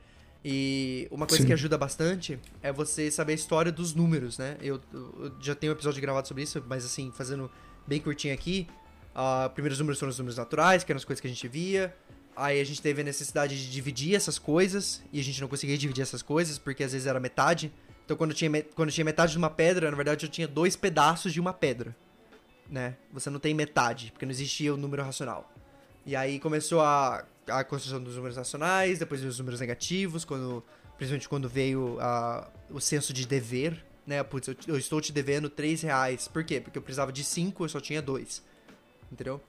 E 0.45 1.07
uma 1.11 1.25
coisa 1.25 1.41
Sim. 1.41 1.47
que 1.47 1.53
ajuda 1.53 1.77
bastante 1.77 2.39
é 2.61 2.71
você 2.71 3.09
saber 3.11 3.33
a 3.33 3.35
história 3.35 3.71
dos 3.71 3.93
números, 3.93 4.37
né? 4.37 4.55
Eu, 4.61 4.79
eu 4.93 5.33
já 5.41 5.55
tenho 5.55 5.73
um 5.73 5.75
episódio 5.75 5.99
gravado 6.01 6.27
sobre 6.27 6.43
isso, 6.43 6.63
mas 6.67 6.85
assim, 6.85 7.11
fazendo 7.11 7.51
bem 7.85 7.99
curtinho 7.99 8.33
aqui. 8.33 8.67
ah, 9.15 9.49
primeiros 9.53 9.79
números 9.79 9.99
foram 9.99 10.11
os 10.11 10.17
números 10.17 10.37
naturais, 10.37 10.83
que 10.83 10.91
eram 10.91 10.97
as 10.97 11.05
coisas 11.05 11.19
que 11.19 11.27
a 11.27 11.29
gente 11.29 11.47
via. 11.47 11.93
Aí 12.35 12.61
a 12.61 12.63
gente 12.63 12.81
teve 12.81 13.01
a 13.01 13.03
necessidade 13.03 13.57
de 13.57 13.69
dividir 13.71 14.15
essas 14.15 14.37
coisas, 14.37 15.01
e 15.11 15.19
a 15.19 15.23
gente 15.23 15.41
não 15.41 15.47
conseguia 15.47 15.75
dividir 15.77 16.03
essas 16.03 16.21
coisas, 16.21 16.59
porque 16.59 16.83
às 16.83 16.91
vezes 16.91 17.07
era 17.07 17.19
metade. 17.19 17.73
Então 18.05 18.15
quando 18.15 18.33
tinha, 18.33 18.63
quando 18.75 18.91
tinha 18.91 19.03
metade 19.03 19.31
de 19.31 19.37
uma 19.37 19.49
pedra, 19.49 19.89
na 19.89 19.97
verdade 19.97 20.25
eu 20.25 20.29
tinha 20.29 20.47
dois 20.47 20.75
pedaços 20.75 21.33
de 21.33 21.39
uma 21.41 21.51
pedra. 21.51 21.95
né? 22.69 22.95
Você 23.11 23.29
não 23.29 23.39
tem 23.39 23.53
metade, 23.53 24.11
porque 24.11 24.25
não 24.25 24.31
existia 24.31 24.73
o 24.73 24.77
número 24.77 25.01
racional. 25.03 25.51
E 26.05 26.15
aí 26.15 26.39
começou 26.39 26.81
a, 26.81 27.25
a 27.49 27.63
construção 27.63 28.01
dos 28.01 28.15
números 28.15 28.37
racionais, 28.37 28.99
depois 28.99 29.23
os 29.23 29.37
números 29.39 29.59
negativos, 29.59 30.23
quando, 30.25 30.63
principalmente 30.97 31.29
quando 31.29 31.47
veio 31.49 31.97
a, 31.99 32.47
o 32.69 32.79
senso 32.79 33.13
de 33.13 33.25
dever, 33.27 33.83
né? 34.05 34.21
Putz, 34.23 34.47
eu, 34.47 34.55
eu 34.67 34.77
estou 34.77 35.01
te 35.01 35.11
devendo 35.11 35.49
3 35.49 35.81
reais. 35.81 36.27
Por 36.27 36.43
quê? 36.43 36.59
Porque 36.61 36.77
eu 36.77 36.81
precisava 36.81 37.11
de 37.11 37.23
5, 37.23 37.63
eu 37.65 37.69
só 37.69 37.79
tinha 37.79 38.01
2. 38.01 38.41
Entendeu? 39.11 39.41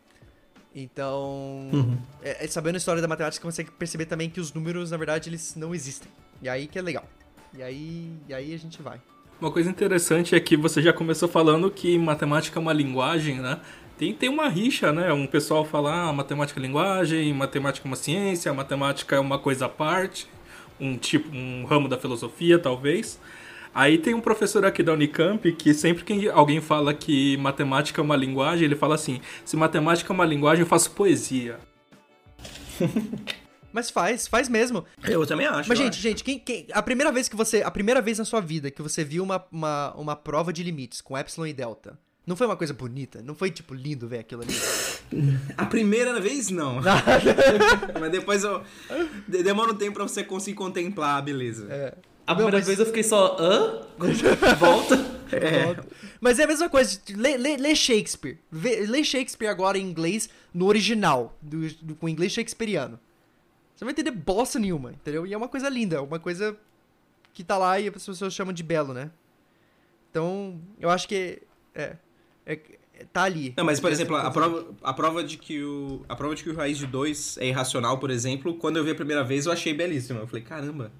Então, 0.74 1.68
Uhum. 1.72 1.98
é, 2.22 2.44
é 2.44 2.48
sabendo 2.48 2.74
a 2.76 2.78
história 2.78 3.00
da 3.02 3.08
matemática, 3.08 3.40
você 3.40 3.42
consegue 3.42 3.70
perceber 3.72 4.06
também 4.06 4.28
que 4.30 4.40
os 4.40 4.52
números, 4.52 4.90
na 4.90 4.96
verdade, 4.96 5.28
eles 5.30 5.54
não 5.56 5.74
existem. 5.74 6.10
E 6.42 6.48
aí 6.48 6.66
que 6.66 6.78
é 6.78 6.82
legal. 6.82 7.08
E 7.54 7.62
aí, 7.62 8.12
e 8.28 8.34
aí 8.34 8.54
a 8.54 8.58
gente 8.58 8.80
vai. 8.82 9.00
Uma 9.40 9.50
coisa 9.50 9.70
interessante 9.70 10.34
é 10.34 10.40
que 10.40 10.56
você 10.56 10.82
já 10.82 10.92
começou 10.92 11.28
falando 11.28 11.70
que 11.70 11.96
matemática 11.98 12.58
é 12.58 12.60
uma 12.60 12.72
linguagem, 12.72 13.40
né? 13.40 13.60
Tem, 13.98 14.14
tem 14.14 14.28
uma 14.28 14.48
rixa, 14.48 14.92
né? 14.92 15.12
Um 15.12 15.26
pessoal 15.26 15.64
fala, 15.64 16.08
ah, 16.08 16.12
matemática 16.12 16.58
é 16.60 16.62
linguagem, 16.62 17.34
matemática 17.34 17.86
é 17.86 17.88
uma 17.90 17.96
ciência, 17.96 18.54
matemática 18.54 19.16
é 19.16 19.18
uma 19.20 19.38
coisa 19.38 19.66
à 19.66 19.68
parte, 19.68 20.28
um 20.78 20.96
tipo, 20.96 21.34
um 21.34 21.64
ramo 21.64 21.88
da 21.88 21.98
filosofia, 21.98 22.58
talvez. 22.58 23.20
Aí 23.74 23.98
tem 23.98 24.14
um 24.14 24.20
professor 24.20 24.64
aqui 24.64 24.82
da 24.82 24.92
Unicamp 24.92 25.50
que 25.52 25.74
sempre 25.74 26.04
que 26.04 26.28
alguém 26.28 26.60
fala 26.60 26.94
que 26.94 27.36
matemática 27.38 28.00
é 28.00 28.04
uma 28.04 28.16
linguagem, 28.16 28.64
ele 28.64 28.76
fala 28.76 28.94
assim: 28.94 29.20
se 29.44 29.56
matemática 29.56 30.12
é 30.12 30.14
uma 30.14 30.24
linguagem, 30.24 30.60
eu 30.62 30.66
faço 30.66 30.92
poesia. 30.92 31.58
Mas 33.72 33.90
faz, 33.90 34.26
faz 34.26 34.48
mesmo. 34.48 34.84
Eu 35.04 35.26
também 35.26 35.46
acho. 35.46 35.68
Mas, 35.68 35.78
gente, 35.78 35.90
acho. 35.90 36.00
gente, 36.00 36.24
quem, 36.24 36.38
quem- 36.38 36.66
a 36.72 36.82
primeira 36.82 37.12
vez 37.12 37.28
que 37.28 37.36
você. 37.36 37.62
A 37.62 37.70
primeira 37.70 38.00
vez 38.00 38.18
na 38.18 38.24
sua 38.24 38.40
vida 38.40 38.70
que 38.70 38.80
você 38.80 39.04
viu 39.04 39.22
uma, 39.22 39.44
uma, 39.52 39.94
uma 39.94 40.16
prova 40.16 40.52
de 40.52 40.62
limites 40.62 41.00
com 41.00 41.16
epsilon 41.18 41.46
e 41.46 41.52
delta. 41.52 41.98
Não 42.28 42.36
foi 42.36 42.46
uma 42.46 42.56
coisa 42.58 42.74
bonita? 42.74 43.22
Não 43.22 43.34
foi, 43.34 43.50
tipo, 43.50 43.72
lindo 43.72 44.06
ver 44.06 44.18
aquilo 44.18 44.42
ali? 44.42 44.52
A 45.56 45.64
primeira 45.64 46.20
vez, 46.20 46.50
não. 46.50 46.76
Mas 47.98 48.12
depois 48.12 48.44
eu. 48.44 48.62
de- 49.26 49.42
Demora 49.42 49.72
um 49.72 49.74
tempo 49.74 49.94
pra 49.94 50.02
você 50.06 50.22
conseguir 50.22 50.54
contemplar 50.54 51.16
a 51.16 51.22
beleza. 51.22 51.66
É. 51.72 51.94
A 52.26 52.34
primeira 52.34 52.58
mas- 52.58 52.66
vez 52.66 52.78
eu 52.78 52.84
fiquei 52.84 53.02
só, 53.02 53.34
hã? 53.40 53.80
Volta. 54.60 54.94
É. 55.32 55.82
Mas 56.20 56.38
é 56.38 56.44
a 56.44 56.46
mesma 56.46 56.68
coisa. 56.68 57.00
Lê, 57.16 57.38
lê- 57.38 57.56
lê 57.56 57.74
Shakespeare. 57.74 58.36
Vê- 58.52 58.80
lê 58.86 59.02
Shakespeare 59.02 59.48
agora 59.48 59.78
em 59.78 59.82
inglês 59.88 60.28
no 60.52 60.66
original, 60.66 61.34
do, 61.40 61.66
do- 61.76 61.94
com 61.94 62.06
inglês 62.10 62.30
shakespeariano. 62.32 63.00
Você 63.74 63.84
não 63.84 63.86
vai 63.86 63.92
entender 63.92 64.10
bosta 64.10 64.58
nenhuma, 64.58 64.92
entendeu? 64.92 65.26
E 65.26 65.32
é 65.32 65.36
uma 65.36 65.48
coisa 65.48 65.70
linda, 65.70 66.02
uma 66.02 66.18
coisa 66.18 66.54
que 67.32 67.42
tá 67.42 67.56
lá 67.56 67.80
e 67.80 67.88
as 67.88 67.94
pessoas 68.06 68.34
chamam 68.34 68.52
de 68.52 68.62
belo, 68.62 68.92
né? 68.92 69.10
Então, 70.10 70.60
eu 70.78 70.90
acho 70.90 71.08
que. 71.08 71.40
É. 71.74 71.96
é- 72.48 72.60
é- 72.94 73.04
tá 73.12 73.22
ali. 73.22 73.54
Não, 73.56 73.64
mas 73.64 73.78
por 73.78 73.92
exemplo, 73.92 74.16
a 74.16 74.30
prova, 74.30 74.66
a 74.82 74.92
prova 74.92 75.22
de 75.22 75.36
que 75.38 75.62
o 75.62 76.02
a 76.08 76.16
prova 76.16 76.34
de 76.34 76.42
que 76.42 76.50
o 76.50 76.54
raiz 76.56 76.76
de 76.78 76.86
2 76.86 77.38
é 77.38 77.46
irracional, 77.46 77.98
por 77.98 78.10
exemplo, 78.10 78.54
quando 78.54 78.76
eu 78.78 78.84
vi 78.84 78.90
a 78.90 78.94
primeira 78.94 79.22
vez, 79.22 79.46
eu 79.46 79.52
achei 79.52 79.72
belíssima. 79.72 80.20
Eu 80.20 80.26
falei, 80.26 80.42
caramba. 80.42 80.90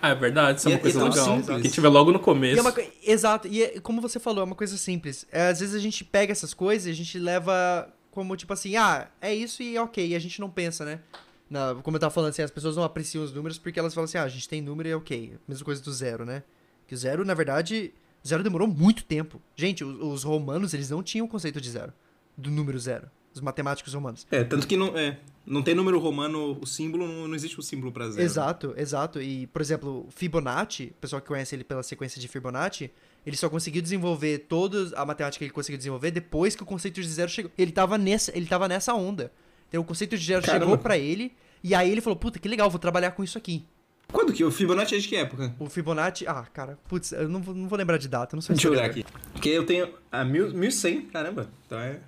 Ah, 0.00 0.08
é 0.08 0.14
verdade, 0.16 0.58
isso 0.58 0.68
é 0.68 0.72
E 0.72 0.74
uma 0.74 0.78
é- 0.78 0.82
coisa 0.82 0.98
e 0.98 1.00
tão 1.00 1.08
legal. 1.10 1.24
simples. 1.38 1.62
Que 1.62 1.68
tiver 1.70 1.88
logo 1.88 2.10
no 2.10 2.18
E 2.18 2.22
começo. 2.22 2.58
é 2.58 2.60
uma 2.62 2.72
coi- 2.72 2.90
Exato, 3.04 3.46
e 3.46 3.62
é- 3.62 3.80
como 3.80 4.00
você 4.00 4.18
falou, 4.18 4.40
é 4.40 4.44
uma 4.44 4.56
coisa 4.56 4.76
simples. 4.76 5.26
É, 5.30 5.48
às 5.48 5.60
vezes 5.60 5.74
a 5.74 5.78
gente 5.78 6.04
pega 6.04 6.32
essas 6.32 6.52
coisas 6.54 6.86
e 6.86 6.90
a 6.90 6.94
gente 6.94 7.18
leva 7.18 7.88
como 8.10 8.36
tipo 8.36 8.52
assim, 8.52 8.74
ah, 8.76 9.08
é 9.20 9.32
isso 9.34 9.62
e 9.62 9.76
é 9.76 9.80
ok, 9.80 10.04
e 10.08 10.14
a 10.16 10.18
gente 10.18 10.40
não 10.40 10.50
pensa, 10.50 10.84
né? 10.84 11.00
Na- 11.48 11.76
como 11.82 11.96
eu 11.96 12.00
tava 12.00 12.12
falando 12.12 12.30
assim, 12.30 12.42
as 12.42 12.50
pessoas 12.50 12.76
não 12.76 12.82
apreciam 12.82 13.22
os 13.22 13.32
números 13.32 13.58
porque 13.58 13.78
elas 13.78 13.94
falam 13.94 14.04
assim, 14.06 14.18
ah, 14.18 14.24
a 14.24 14.28
gente 14.28 14.48
tem 14.48 14.60
número 14.60 14.88
e 14.88 14.92
é 14.92 14.96
ok. 14.96 15.34
Mesma 15.46 15.64
coisa 15.64 15.80
do 15.82 15.92
zero, 15.92 16.24
né? 16.24 16.42
Que 16.88 16.94
o 16.94 16.98
zero, 16.98 17.24
na 17.24 17.34
verdade, 17.34 17.92
zero 18.26 18.42
demorou 18.42 18.68
muito 18.68 19.04
tempo. 19.04 19.40
Gente, 19.56 19.84
os, 19.84 19.98
os 20.00 20.22
romanos, 20.22 20.74
eles 20.74 20.90
não 20.90 21.02
tinham 21.02 21.26
o 21.26 21.28
conceito 21.28 21.60
de 21.60 21.70
zero, 21.70 21.92
do 22.36 22.50
número 22.50 22.78
zero. 22.78 23.10
Os 23.34 23.40
matemáticos 23.40 23.94
romanos. 23.94 24.26
É, 24.30 24.44
tanto 24.44 24.66
que 24.66 24.76
não, 24.76 24.88
é, 24.88 25.18
não 25.46 25.62
tem 25.62 25.74
número 25.74 25.98
romano, 25.98 26.58
o 26.60 26.66
símbolo, 26.66 27.08
não, 27.08 27.28
não 27.28 27.34
existe 27.34 27.58
o 27.58 27.62
símbolo 27.62 27.90
pra 27.90 28.10
zero. 28.10 28.22
Exato, 28.22 28.74
exato. 28.76 29.22
E, 29.22 29.46
por 29.46 29.62
exemplo, 29.62 30.06
Fibonacci, 30.10 30.92
o 30.96 31.00
pessoal 31.00 31.22
que 31.22 31.28
conhece 31.28 31.54
ele 31.54 31.64
pela 31.64 31.82
sequência 31.82 32.20
de 32.20 32.28
Fibonacci, 32.28 32.90
ele 33.24 33.36
só 33.36 33.48
conseguiu 33.48 33.80
desenvolver 33.80 34.40
toda 34.40 34.94
a 34.98 35.06
matemática 35.06 35.38
que 35.38 35.44
ele 35.44 35.52
conseguiu 35.52 35.78
desenvolver 35.78 36.10
depois 36.10 36.54
que 36.54 36.62
o 36.62 36.66
conceito 36.66 37.00
de 37.00 37.08
zero 37.08 37.30
chegou. 37.30 37.50
Ele 37.56 37.72
tava 37.72 37.96
nessa, 37.96 38.36
ele 38.36 38.44
tava 38.44 38.68
nessa 38.68 38.92
onda. 38.92 39.32
Então 39.68 39.80
o 39.80 39.84
conceito 39.84 40.18
de 40.18 40.26
zero 40.26 40.42
Caramba. 40.42 40.66
chegou 40.66 40.76
pra 40.76 40.98
ele, 40.98 41.32
e 41.64 41.74
aí 41.74 41.90
ele 41.90 42.02
falou, 42.02 42.16
puta, 42.18 42.38
que 42.38 42.48
legal, 42.48 42.68
vou 42.68 42.78
trabalhar 42.78 43.12
com 43.12 43.24
isso 43.24 43.38
aqui. 43.38 43.64
Quando 44.12 44.32
que? 44.32 44.44
O 44.44 44.50
Fibonacci 44.50 44.94
é 44.94 44.98
de 44.98 45.08
que 45.08 45.16
época? 45.16 45.54
O 45.58 45.68
Fibonacci, 45.68 46.26
ah, 46.26 46.46
cara, 46.52 46.78
putz, 46.88 47.12
eu 47.12 47.28
não 47.28 47.40
vou, 47.40 47.54
não 47.54 47.68
vou 47.68 47.78
lembrar 47.78 47.96
de 47.96 48.08
data, 48.08 48.36
não 48.36 48.42
sou 48.42 48.54
Deixa 48.54 48.68
eu 48.68 48.72
olhar 48.72 48.84
aqui. 48.84 49.04
Porque 49.32 49.48
eu 49.48 49.64
tenho 49.64 49.88
a 50.10 50.24
mil, 50.24 50.52
1100, 50.52 51.06
caramba. 51.06 51.48
Então 51.66 51.78
é... 51.78 51.98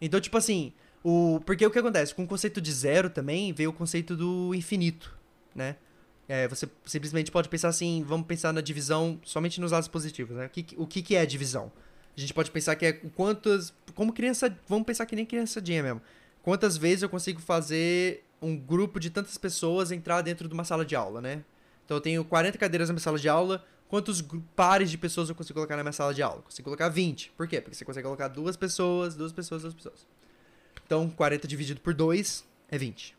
Então, 0.00 0.20
tipo 0.20 0.36
assim, 0.36 0.72
o 1.02 1.40
porque 1.44 1.64
o 1.64 1.70
que 1.70 1.78
acontece? 1.78 2.14
Com 2.14 2.24
o 2.24 2.26
conceito 2.26 2.60
de 2.60 2.70
zero 2.72 3.08
também 3.08 3.52
veio 3.52 3.70
o 3.70 3.72
conceito 3.72 4.14
do 4.16 4.54
infinito, 4.54 5.16
né? 5.54 5.76
É, 6.28 6.46
você 6.46 6.68
simplesmente 6.84 7.30
pode 7.30 7.48
pensar 7.48 7.68
assim, 7.68 8.04
vamos 8.06 8.26
pensar 8.26 8.52
na 8.52 8.60
divisão 8.60 9.18
somente 9.24 9.60
nos 9.60 9.72
lados 9.72 9.88
positivos, 9.88 10.36
né? 10.36 10.46
O 10.46 10.50
que, 10.50 10.66
o 10.76 10.86
que, 10.86 11.02
que 11.02 11.16
é 11.16 11.26
divisão? 11.26 11.72
A 12.16 12.20
gente 12.20 12.34
pode 12.34 12.50
pensar 12.50 12.76
que 12.76 12.86
é 12.86 12.92
quantas. 12.92 13.72
Como 13.94 14.12
criança. 14.12 14.54
Vamos 14.68 14.84
pensar 14.84 15.06
que 15.06 15.16
nem 15.16 15.24
criançadinha 15.24 15.82
mesmo. 15.82 16.02
Quantas 16.42 16.76
vezes 16.76 17.02
eu 17.02 17.08
consigo 17.08 17.40
fazer 17.40 18.24
um 18.40 18.56
grupo 18.56 18.98
de 18.98 19.10
tantas 19.10 19.36
pessoas 19.36 19.90
entrar 19.90 20.22
dentro 20.22 20.48
de 20.48 20.54
uma 20.54 20.64
sala 20.64 20.84
de 20.84 20.96
aula, 20.96 21.20
né? 21.20 21.44
Então 21.84 21.96
eu 21.96 22.00
tenho 22.00 22.24
40 22.24 22.56
cadeiras 22.56 22.88
na 22.88 22.94
minha 22.94 23.02
sala 23.02 23.18
de 23.18 23.28
aula. 23.28 23.64
Quantos 23.88 24.22
pares 24.54 24.90
de 24.90 24.96
pessoas 24.96 25.28
eu 25.28 25.34
consigo 25.34 25.54
colocar 25.54 25.76
na 25.76 25.82
minha 25.82 25.92
sala 25.92 26.14
de 26.14 26.22
aula? 26.22 26.42
Consigo 26.42 26.64
colocar 26.64 26.88
20. 26.88 27.32
Por 27.36 27.48
quê? 27.48 27.60
Porque 27.60 27.74
você 27.74 27.84
consegue 27.84 28.04
colocar 28.04 28.28
duas 28.28 28.56
pessoas, 28.56 29.16
duas 29.16 29.32
pessoas, 29.32 29.62
duas 29.62 29.74
pessoas. 29.74 30.06
Então, 30.86 31.10
40 31.10 31.48
dividido 31.48 31.80
por 31.80 31.92
2 31.92 32.44
é 32.68 32.78
20. 32.78 33.16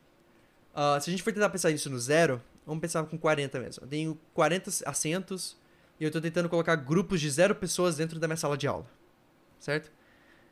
Ah, 0.73 0.97
se 1.01 1.09
a 1.09 1.11
gente 1.11 1.21
for 1.21 1.33
tentar 1.33 1.49
pensar 1.49 1.69
isso 1.71 1.89
no 1.89 1.99
zero, 1.99 2.41
vamos 2.65 2.81
pensar 2.81 3.03
com 3.03 3.17
40 3.17 3.59
mesmo. 3.59 3.83
Eu 3.83 3.87
tenho 3.87 4.17
40 4.33 4.71
assentos 4.85 5.57
e 5.99 6.03
eu 6.03 6.11
tô 6.11 6.21
tentando 6.21 6.47
colocar 6.47 6.75
grupos 6.75 7.19
de 7.19 7.29
zero 7.29 7.53
pessoas 7.53 7.97
dentro 7.97 8.19
da 8.19 8.27
minha 8.27 8.37
sala 8.37 8.57
de 8.57 8.67
aula. 8.67 8.85
Certo? 9.59 9.91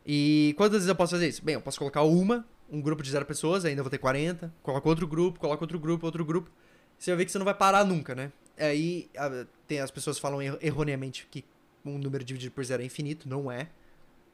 E 0.06 0.54
quantas 0.58 0.74
vezes 0.74 0.90
eu 0.90 0.96
posso 0.96 1.12
fazer 1.12 1.28
isso? 1.28 1.44
Bem, 1.44 1.56
eu 1.56 1.62
posso 1.62 1.80
colocar 1.80 2.04
uma, 2.04 2.46
um 2.72 2.82
grupo 2.82 3.02
de 3.04 3.10
zero 3.12 3.26
pessoas, 3.26 3.66
ainda 3.66 3.82
vou 3.82 3.90
ter 3.90 3.98
40. 3.98 4.54
Coloco 4.64 4.88
outro 4.90 5.08
grupo, 5.08 5.40
coloco 5.40 5.64
outro 5.64 5.80
grupo, 5.80 6.06
outro 6.06 6.24
grupo. 6.26 6.50
Você 6.98 7.12
vai 7.12 7.20
ver 7.20 7.26
que 7.26 7.32
você 7.32 7.38
não 7.38 7.46
vai 7.46 7.54
parar 7.54 7.84
nunca, 7.86 8.14
né? 8.14 8.32
Aí 8.58 9.10
ah, 9.18 9.46
tem, 9.68 9.80
as 9.80 9.90
pessoas 9.92 10.20
falam 10.20 10.42
erro- 10.42 10.58
erroneamente 10.62 11.28
que 11.32 11.46
um 11.86 11.98
número 11.98 12.24
dividido 12.24 12.52
por 12.54 12.64
zero 12.64 12.82
é 12.82 12.86
infinito. 12.86 13.28
Não 13.28 13.52
é. 13.52 13.68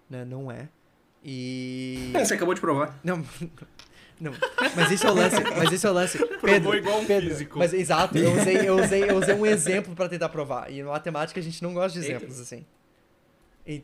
Né? 0.10 0.26
Não 0.26 0.52
é. 0.52 0.68
E. 1.24 2.12
É, 2.14 2.24
você 2.26 2.34
acabou 2.34 2.54
de 2.54 2.62
provar. 2.62 3.00
Não, 3.04 3.18
não. 4.20 4.34
Mas 4.76 4.92
esse 4.92 5.06
é 5.06 5.10
o 5.10 5.14
lance. 5.14 5.36
Mas 5.58 5.72
esse 5.72 5.86
é 5.86 5.90
o 5.90 5.94
lance. 5.94 6.18
Pedro, 6.42 6.76
igual 6.76 7.00
um 7.00 7.06
Pedro, 7.06 7.30
físico. 7.30 7.60
Mas 7.60 7.74
exato, 7.74 8.18
eu 8.18 8.32
usei, 8.34 8.58
eu 8.70 8.76
usei, 8.78 9.10
eu 9.10 9.18
usei 9.18 9.36
um 9.36 9.46
exemplo 9.48 9.96
pra 9.96 10.08
tentar 10.10 10.30
provar. 10.30 10.72
E 10.72 10.82
na 10.84 10.92
matemática 10.92 11.40
a 11.40 11.44
gente 11.44 11.62
não 11.64 11.74
gosta 11.74 12.00
de 12.00 12.06
exemplos 12.06 12.40
assim. 12.40 12.66
E- 13.66 13.84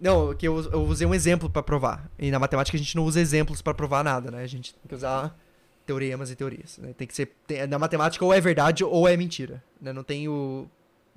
não, 0.00 0.34
que 0.34 0.46
eu, 0.48 0.60
eu 0.72 0.82
usei 0.82 1.06
um 1.06 1.14
exemplo 1.14 1.48
pra 1.50 1.62
provar. 1.62 2.10
E 2.18 2.30
na 2.30 2.38
matemática 2.38 2.76
a 2.76 2.80
gente 2.80 2.96
não 2.96 3.04
usa 3.04 3.20
exemplos 3.20 3.60
pra 3.62 3.74
provar 3.74 4.02
nada, 4.02 4.30
né? 4.30 4.42
A 4.42 4.46
gente 4.46 4.72
tem 4.74 4.82
que 4.88 4.94
usar 4.94 5.36
teoremas 5.86 6.30
e 6.30 6.36
teorias. 6.36 6.78
Né? 6.78 6.92
Tem 6.96 7.06
que 7.06 7.14
ser. 7.14 7.32
tem- 7.46 7.66
na 7.66 7.78
matemática 7.78 8.24
ou 8.24 8.32
é 8.32 8.40
verdade 8.40 8.82
ou 8.84 9.06
é 9.08 9.16
mentira. 9.16 9.62
Né? 9.80 9.92
Não 9.92 10.02
tem 10.02 10.28
o. 10.28 10.66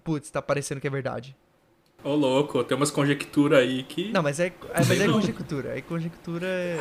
Putz, 0.04 0.30
tá 0.30 0.42
parecendo 0.42 0.82
que 0.82 0.88
é 0.88 0.90
verdade. 0.90 1.36
Ô, 2.04 2.13
louco, 2.16 2.62
tem 2.66 2.75
umas 2.75 2.92
conjecturas 2.92 3.60
aí 3.60 3.84
que. 3.84 4.12
Não, 4.12 4.22
mas 4.22 4.40
é, 4.40 4.48
é, 4.48 4.54
mas 4.75 5.00
é 5.00 5.08
conjectura. 5.08 5.78
É 5.78 5.82
conjectura 5.82 6.46
é. 6.48 6.80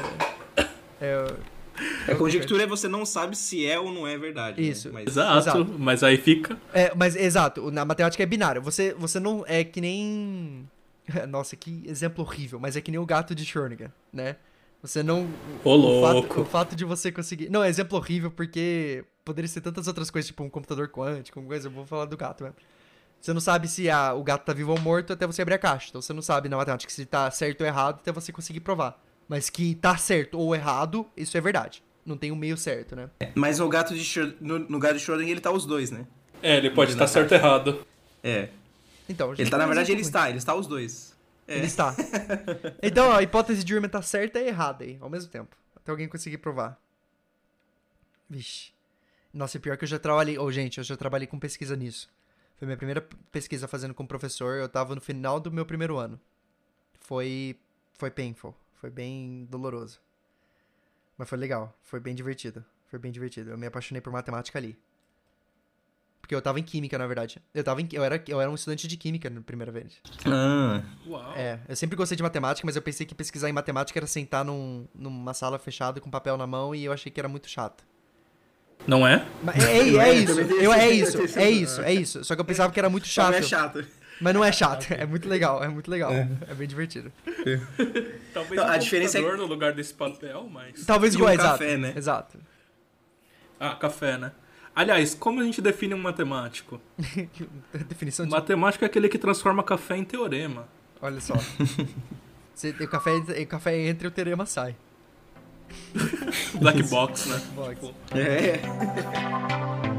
É, 1.00 2.12
A 2.12 2.14
conjectura 2.16 2.64
é 2.64 2.66
você 2.66 2.88
não 2.88 3.06
sabe 3.06 3.36
se 3.36 3.64
é 3.66 3.78
ou 3.78 3.92
não 3.92 4.06
é 4.06 4.18
verdade. 4.18 4.60
né? 4.60 4.66
Isso. 4.68 4.90
Mas- 4.92 5.06
Exato, 5.06 5.38
Exato. 5.38 5.66
mas 5.78 6.02
aí 6.02 6.16
fica. 6.16 6.58
É, 6.74 6.92
mas 6.94 7.14
exato, 7.16 7.70
na 7.70 7.84
matemática 7.84 8.22
é 8.22 8.26
binário. 8.26 8.60
Você, 8.62 8.94
você 8.94 9.18
não 9.20 9.44
é 9.46 9.62
que 9.64 9.80
nem. 9.80 10.68
Nossa, 11.28 11.56
que 11.56 11.82
exemplo 11.86 12.24
horrível, 12.24 12.58
mas 12.60 12.76
é 12.76 12.80
que 12.80 12.90
nem 12.90 12.98
o 13.00 13.06
gato 13.06 13.34
de 13.34 13.44
Schrödinger, 13.44 13.90
né? 14.12 14.36
Você 14.82 15.02
não. 15.02 15.28
Ô, 15.64 15.74
o 15.76 16.02
fato- 16.02 16.12
louco. 16.14 16.40
O 16.40 16.44
fato, 16.44 16.74
de 16.76 16.84
você 16.84 17.12
conseguir. 17.12 17.48
Não, 17.50 17.62
é 17.62 17.68
exemplo 17.68 17.96
horrível 17.96 18.30
porque 18.30 19.04
poderia 19.24 19.48
ser 19.48 19.60
tantas 19.60 19.86
outras 19.86 20.10
coisas, 20.10 20.26
tipo 20.26 20.42
um 20.42 20.50
computador 20.50 20.88
quântico, 20.88 21.38
alguma 21.38 21.52
coisa. 21.54 21.68
Eu 21.68 21.72
vou 21.72 21.86
falar 21.86 22.04
do 22.06 22.16
gato 22.16 22.42
mesmo. 22.42 22.56
Você 23.20 23.32
não 23.32 23.40
sabe 23.40 23.68
se 23.68 23.88
a- 23.88 24.12
o 24.14 24.24
gato 24.24 24.44
tá 24.44 24.52
vivo 24.52 24.72
ou 24.72 24.80
morto 24.80 25.12
até 25.12 25.24
você 25.24 25.42
abrir 25.42 25.54
a 25.54 25.58
caixa. 25.58 25.86
Então 25.90 26.02
você 26.02 26.12
não 26.12 26.22
sabe 26.22 26.48
na 26.48 26.56
matemática 26.56 26.92
se 26.92 27.06
tá 27.06 27.30
certo 27.30 27.60
ou 27.60 27.66
errado 27.68 28.00
até 28.00 28.10
você 28.10 28.32
conseguir 28.32 28.58
provar. 28.60 29.00
Mas 29.28 29.48
que 29.48 29.76
tá 29.76 29.96
certo 29.96 30.36
ou 30.40 30.52
errado, 30.52 31.06
isso 31.16 31.36
é 31.38 31.40
verdade. 31.40 31.80
Não 32.04 32.16
tem 32.16 32.32
um 32.32 32.36
meio 32.36 32.56
certo, 32.56 32.96
né? 32.96 33.08
Mas 33.36 33.60
o 33.60 33.68
gato 33.68 33.94
de 33.94 34.00
Schrödinger, 34.04 34.36
no, 34.40 34.58
no 34.58 34.78
gato 34.80 34.94
de 34.94 35.00
Schrödinger 35.04 35.30
ele 35.30 35.40
tá 35.40 35.52
os 35.52 35.64
dois, 35.64 35.92
né? 35.92 36.04
É, 36.42 36.56
ele 36.56 36.70
pode 36.70 36.90
estar 36.90 37.06
certo 37.06 37.30
ou 37.30 37.38
errado. 37.38 37.86
É. 38.24 38.48
Então, 39.12 39.32
Ele 39.36 39.50
tá, 39.50 39.58
na 39.58 39.66
verdade, 39.66 39.92
ele 39.92 40.00
está, 40.00 40.28
ele 40.28 40.38
está 40.38 40.54
os 40.54 40.66
dois. 40.66 41.16
É. 41.46 41.56
Ele 41.56 41.66
está. 41.66 41.94
Então, 42.82 43.12
a 43.12 43.22
hipótese 43.22 43.62
de 43.62 43.72
Riemann 43.72 43.90
tá 43.90 44.02
certa 44.02 44.40
e 44.40 44.48
errada 44.48 44.84
aí, 44.84 44.96
ao 45.00 45.10
mesmo 45.10 45.30
tempo. 45.30 45.56
Até 45.76 45.90
alguém 45.90 46.08
conseguir 46.08 46.38
provar. 46.38 46.80
Vixe. 48.28 48.72
Nossa, 49.32 49.56
e 49.56 49.60
pior 49.60 49.76
que 49.76 49.84
eu 49.84 49.88
já 49.88 49.98
trabalhei. 49.98 50.38
Ô, 50.38 50.50
gente, 50.50 50.78
eu 50.78 50.84
já 50.84 50.96
trabalhei 50.96 51.26
com 51.26 51.38
pesquisa 51.38 51.76
nisso. 51.76 52.10
Foi 52.56 52.66
minha 52.66 52.76
primeira 52.76 53.06
pesquisa 53.30 53.66
fazendo 53.66 53.94
com 53.94 54.06
professor. 54.06 54.56
Eu 54.56 54.68
tava 54.68 54.94
no 54.94 55.00
final 55.00 55.40
do 55.40 55.50
meu 55.50 55.66
primeiro 55.66 55.96
ano. 55.98 56.20
Foi 57.00 57.56
foi 57.98 58.10
painful. 58.10 58.54
Foi 58.74 58.90
bem 58.90 59.46
doloroso. 59.50 60.00
Mas 61.16 61.28
foi 61.28 61.38
legal. 61.38 61.76
Foi 61.82 62.00
bem 62.00 62.14
divertido. 62.14 62.64
Foi 62.88 62.98
bem 62.98 63.12
divertido. 63.12 63.50
Eu 63.50 63.58
me 63.58 63.66
apaixonei 63.66 64.00
por 64.00 64.12
matemática 64.12 64.58
ali. 64.58 64.78
Porque 66.22 66.34
eu 66.36 66.40
tava 66.40 66.60
em 66.60 66.62
química, 66.62 66.96
na 66.96 67.06
verdade. 67.06 67.42
Eu, 67.52 67.64
tava 67.64 67.82
em, 67.82 67.88
eu, 67.92 68.02
era, 68.04 68.22
eu 68.28 68.40
era 68.40 68.48
um 68.48 68.54
estudante 68.54 68.86
de 68.86 68.96
química 68.96 69.28
na 69.28 69.40
primeira 69.42 69.72
vez. 69.72 70.00
Ah, 70.24 70.80
Uau. 71.06 71.34
É, 71.36 71.58
eu 71.68 71.74
sempre 71.74 71.96
gostei 71.96 72.16
de 72.16 72.22
matemática, 72.22 72.64
mas 72.64 72.76
eu 72.76 72.80
pensei 72.80 73.04
que 73.04 73.12
pesquisar 73.14 73.50
em 73.50 73.52
matemática 73.52 73.98
era 73.98 74.06
sentar 74.06 74.44
num, 74.44 74.86
numa 74.94 75.34
sala 75.34 75.58
fechada 75.58 76.00
com 76.00 76.08
papel 76.08 76.36
na 76.36 76.46
mão 76.46 76.74
e 76.74 76.84
eu 76.84 76.92
achei 76.92 77.10
que 77.10 77.20
era 77.20 77.28
muito 77.28 77.48
chato. 77.50 77.84
Não 78.86 79.06
é? 79.06 79.26
Mas 79.42 79.64
é, 79.64 79.72
é, 79.72 79.78
é 79.78 80.08
é, 80.08 80.14
isso, 80.14 80.40
eu, 80.40 80.72
é 80.72 80.90
isso, 80.90 81.22
esse- 81.22 81.38
é 81.38 81.50
isso, 81.50 81.82
é 81.82 81.92
isso. 81.92 82.24
Só 82.24 82.34
que 82.36 82.40
eu 82.40 82.44
pensava 82.44 82.72
que 82.72 82.78
era 82.78 82.88
muito 82.88 83.06
chato. 83.06 83.34
chato. 83.44 83.78
é 83.80 83.82
chato. 83.82 84.02
Mas 84.20 84.34
não 84.34 84.44
é 84.44 84.52
chato, 84.52 84.92
é 84.92 85.04
muito 85.04 85.28
legal, 85.28 85.62
é 85.64 85.68
muito 85.68 85.90
legal. 85.90 86.12
É 86.12 86.54
bem 86.54 86.68
divertido. 86.68 87.12
Talvez 88.32 88.60
Não, 88.60 88.68
um 88.68 88.70
a 88.70 88.76
diferença 88.76 89.18
é 89.18 89.36
no 89.36 89.46
lugar 89.46 89.72
desse 89.72 89.92
papel, 89.92 90.48
mas... 90.48 90.84
Talvez 90.86 91.14
igual, 91.14 91.30
um 91.30 91.34
exato. 91.34 91.58
café, 91.58 91.76
né? 91.76 91.92
Exato. 91.96 92.38
Ah, 93.58 93.74
café, 93.74 94.18
né? 94.18 94.32
Aliás, 94.74 95.14
como 95.14 95.40
a 95.40 95.44
gente 95.44 95.60
define 95.60 95.94
um 95.94 95.98
matemático? 95.98 96.80
Definição 97.88 98.24
de. 98.24 98.32
Matemático 98.32 98.84
é 98.84 98.86
aquele 98.86 99.08
que 99.08 99.18
transforma 99.18 99.62
café 99.62 99.96
em 99.96 100.04
teorema. 100.04 100.66
Olha 101.00 101.20
só. 101.20 101.34
Você, 102.54 102.70
o, 102.70 102.88
café, 102.88 103.10
o 103.16 103.46
café 103.46 103.88
entra 103.88 104.06
e 104.06 104.08
o 104.08 104.10
teorema 104.10 104.46
sai. 104.46 104.76
Black 106.54 106.82
box, 106.84 107.26
né? 107.26 107.42
Box. 107.54 107.92
É. 108.14 108.60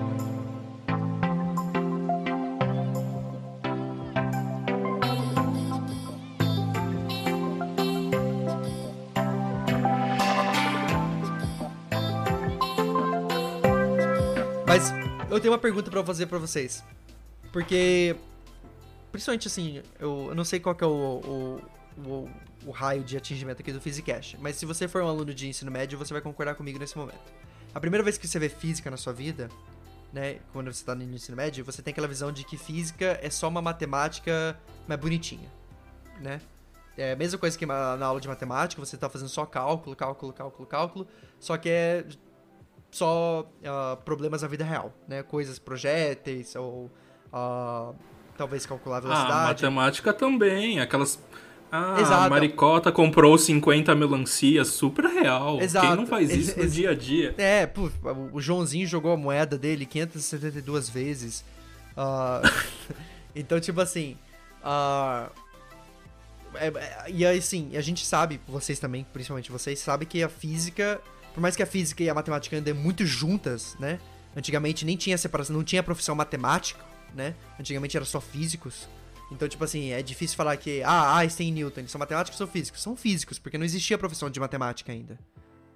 eu 15.35 15.39
tenho 15.39 15.53
uma 15.53 15.59
pergunta 15.59 15.89
pra 15.89 16.03
fazer 16.03 16.27
pra 16.27 16.37
vocês. 16.37 16.83
Porque, 17.51 18.15
principalmente 19.11 19.47
assim, 19.47 19.81
eu, 19.99 20.33
não 20.35 20.43
sei 20.43 20.59
qual 20.59 20.75
que 20.75 20.83
é 20.83 20.87
o, 20.87 20.89
o, 20.89 21.61
o, 22.05 22.29
o 22.65 22.71
raio 22.71 23.03
de 23.03 23.17
atingimento 23.17 23.61
aqui 23.61 23.71
do 23.71 23.79
Physicast, 23.79 24.37
mas 24.39 24.55
se 24.55 24.65
você 24.65 24.87
for 24.87 25.03
um 25.03 25.07
aluno 25.07 25.33
de 25.33 25.47
ensino 25.47 25.71
médio, 25.71 25.97
você 25.97 26.13
vai 26.13 26.21
concordar 26.21 26.55
comigo 26.55 26.79
nesse 26.79 26.97
momento. 26.97 27.31
A 27.73 27.79
primeira 27.79 28.03
vez 28.03 28.17
que 28.17 28.27
você 28.27 28.39
vê 28.39 28.49
física 28.49 28.89
na 28.89 28.97
sua 28.97 29.13
vida, 29.13 29.49
né, 30.11 30.39
quando 30.51 30.71
você 30.71 30.83
tá 30.83 30.93
no 30.93 31.03
ensino 31.03 31.35
médio, 31.35 31.65
você 31.65 31.81
tem 31.81 31.91
aquela 31.91 32.07
visão 32.07 32.31
de 32.31 32.43
que 32.43 32.57
física 32.57 33.19
é 33.21 33.29
só 33.29 33.47
uma 33.47 33.61
matemática 33.61 34.57
mais 34.87 34.99
bonitinha, 34.99 35.51
né? 36.21 36.39
É 36.95 37.13
a 37.13 37.15
mesma 37.15 37.39
coisa 37.39 37.57
que 37.57 37.65
na 37.65 38.05
aula 38.05 38.21
de 38.21 38.27
matemática, 38.27 38.83
você 38.83 38.95
tá 38.95 39.09
fazendo 39.09 39.29
só 39.29 39.47
cálculo, 39.47 39.95
cálculo, 39.95 40.31
cálculo, 40.31 40.67
cálculo, 40.67 41.07
só 41.39 41.57
que 41.57 41.67
é 41.67 42.05
só 42.93 43.45
ah, 43.65 43.97
problemas 44.05 44.41
na 44.41 44.47
vida 44.47 44.63
real, 44.63 44.93
né? 45.07 45.23
Coisas, 45.23 45.59
projéteis, 45.59 46.55
ou 46.55 46.89
ah, 47.31 47.91
talvez 48.38 48.65
calcular 48.65 48.95
a 48.95 49.00
Ah, 49.00 49.01
velocidade. 49.01 49.43
matemática 49.47 50.13
também. 50.13 50.79
Aquelas. 50.79 51.19
Ah, 51.71 51.97
Exato. 52.00 52.23
a 52.25 52.29
Maricota 52.29 52.91
comprou 52.91 53.35
50 53.35 53.95
melancias, 53.95 54.67
super 54.67 55.05
real. 55.05 55.59
Exato. 55.59 55.88
Quem 55.88 55.95
não 55.95 56.05
faz 56.05 56.29
isso 56.29 56.51
Ex- 56.51 56.65
no 56.65 56.69
dia 56.71 56.91
a 56.91 56.95
dia? 56.95 57.33
É, 57.35 57.65
pô, 57.65 57.89
o 58.31 58.39
Joãozinho 58.39 58.86
jogou 58.86 59.12
a 59.12 59.17
moeda 59.17 59.58
dele 59.58 59.84
572 59.88 60.88
vezes. 60.88 61.43
Ah, 61.97 62.41
então, 63.36 63.60
tipo 63.60 63.82
assim. 63.82 64.15
ah, 64.63 65.29
é- 66.56 66.67
é- 66.67 67.06
e 67.10 67.25
aí, 67.25 67.39
assim, 67.39 67.75
a 67.75 67.82
gente 67.82 68.06
sabe, 68.06 68.39
vocês 68.47 68.77
também, 68.77 69.03
principalmente 69.12 69.51
vocês, 69.51 69.79
sabem 69.79 70.08
que 70.08 70.21
a 70.21 70.29
física, 70.29 71.01
por 71.34 71.41
mais 71.41 71.56
que 71.56 71.63
a 71.63 71.65
física 71.65 72.04
e 72.04 72.10
a 72.10 72.13
matemática 72.13 72.56
andem 72.56 72.74
muito 72.74 73.06
juntas, 73.06 73.76
né? 73.80 74.00
Antigamente 74.36 74.86
nem 74.86 74.98
tinha 74.98 75.17
separação, 75.17 75.56
não 75.56 75.63
tinha 75.63 75.84
profissão 75.84 76.15
matemática, 76.15 76.84
né? 77.13 77.36
Antigamente 77.60 77.96
era 77.98 78.06
só 78.06 78.19
físicos. 78.19 78.88
Então, 79.32 79.48
tipo 79.48 79.63
assim, 79.63 79.91
é 79.91 80.02
difícil 80.04 80.38
falar 80.38 80.58
que, 80.58 80.84
ah, 80.84 81.17
Einstein 81.17 81.50
e 81.50 81.52
Newton, 81.52 81.82
eles 81.82 81.91
são 81.91 82.00
matemáticos 82.00 82.39
ou 82.39 82.48
físicos? 82.48 82.82
São 82.82 82.96
físicos, 82.96 83.39
porque 83.39 83.58
não 83.58 83.65
existia 83.65 83.98
profissão 83.98 84.30
de 84.30 84.39
matemática 84.39 84.91
ainda 84.91 85.17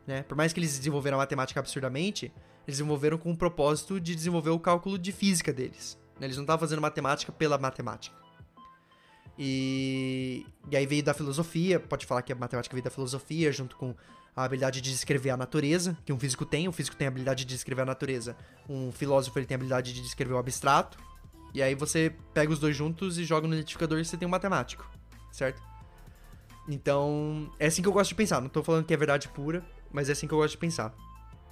né? 0.08 0.24
Por 0.24 0.36
mais 0.36 0.54
que 0.54 0.60
eles 0.60 0.78
desenvolveram 0.78 1.18
a 1.18 1.20
matemática 1.20 1.60
absurdamente, 1.60 2.32
eles 2.66 2.78
desenvolveram 2.78 3.18
com 3.18 3.30
o 3.32 3.38
propósito 3.38 4.00
de 4.00 4.16
desenvolver 4.16 4.52
o 4.52 4.60
cálculo 4.60 4.98
de 4.98 5.12
física 5.12 5.52
deles. 5.52 6.00
né? 6.18 6.26
Eles 6.26 6.38
não 6.38 6.44
estavam 6.44 6.62
fazendo 6.62 6.82
matemática 6.82 7.32
pela 7.32 7.58
matemática. 7.58 8.16
E, 9.38 10.46
e 10.72 10.76
aí 10.78 10.88
veio 10.88 11.04
da 11.04 11.14
filosofia, 11.14 11.80
pode 11.80 12.06
falar 12.06 12.22
que 12.24 12.32
a 12.32 12.36
matemática 12.36 12.74
veio 12.74 12.84
da 12.84 12.90
filosofia, 12.90 13.52
junto 13.52 13.76
com 13.76 13.94
a 14.38 14.44
habilidade 14.44 14.80
de 14.82 14.92
descrever 14.92 15.32
a 15.32 15.38
natureza, 15.38 15.98
que 16.06 16.14
um 16.14 16.20
físico 16.20 16.46
tem, 16.46 16.70
um 16.70 16.72
físico 16.72 16.96
tem 16.96 17.08
a 17.08 17.10
habilidade 17.10 17.44
de 17.44 17.56
descrever 17.56 17.82
a 17.82 17.86
natureza, 17.86 18.38
um 18.70 18.92
filósofo 18.92 19.38
ele 19.40 19.48
tem 19.48 19.56
a 19.56 19.58
habilidade 19.58 19.92
de 19.92 20.00
descrever 20.00 20.34
o 20.34 20.38
abstrato, 20.38 21.00
e 21.56 21.62
aí 21.62 21.74
você 21.74 22.14
pega 22.36 22.54
os 22.54 22.60
dois 22.60 22.76
juntos 22.76 23.18
e 23.18 23.24
joga 23.24 23.48
no 23.48 23.56
identificador 23.56 23.98
e 23.98 24.06
você 24.06 24.16
tem 24.16 24.28
um 24.28 24.32
matemático, 24.32 24.88
certo? 25.32 25.60
Então, 26.70 27.50
é 27.58 27.66
assim 27.66 27.82
que 27.82 27.88
eu 27.88 27.94
gosto 27.94 28.10
de 28.10 28.16
pensar. 28.16 28.40
Não 28.40 28.50
tô 28.50 28.62
falando 28.62 28.86
que 28.86 28.94
é 28.94 28.98
verdade 28.98 29.28
pura, 29.30 29.66
mas 29.92 30.10
é 30.10 30.12
assim 30.12 30.28
que 30.28 30.34
eu 30.34 30.38
gosto 30.38 30.52
de 30.52 30.58
pensar. 30.60 30.94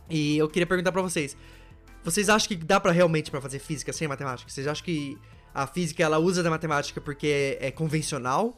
E 0.08 0.38
eu 0.38 0.48
queria 0.48 0.68
perguntar 0.68 0.92
pra 0.92 1.02
vocês: 1.02 1.36
vocês 2.04 2.30
acham 2.30 2.50
que 2.50 2.56
dá 2.56 2.80
pra 2.80 2.92
realmente 2.92 3.32
para 3.32 3.42
fazer 3.42 3.60
física 3.60 3.92
sem 3.94 4.08
matemática? 4.08 4.52
Vocês 4.52 4.68
acham 4.68 4.84
que 4.86 5.18
a 5.54 5.66
física 5.66 6.04
ela 6.04 6.20
usa 6.20 6.44
da 6.44 6.50
matemática 6.50 7.00
porque 7.02 7.58
é, 7.60 7.68
é 7.68 7.72
convencional? 7.72 8.56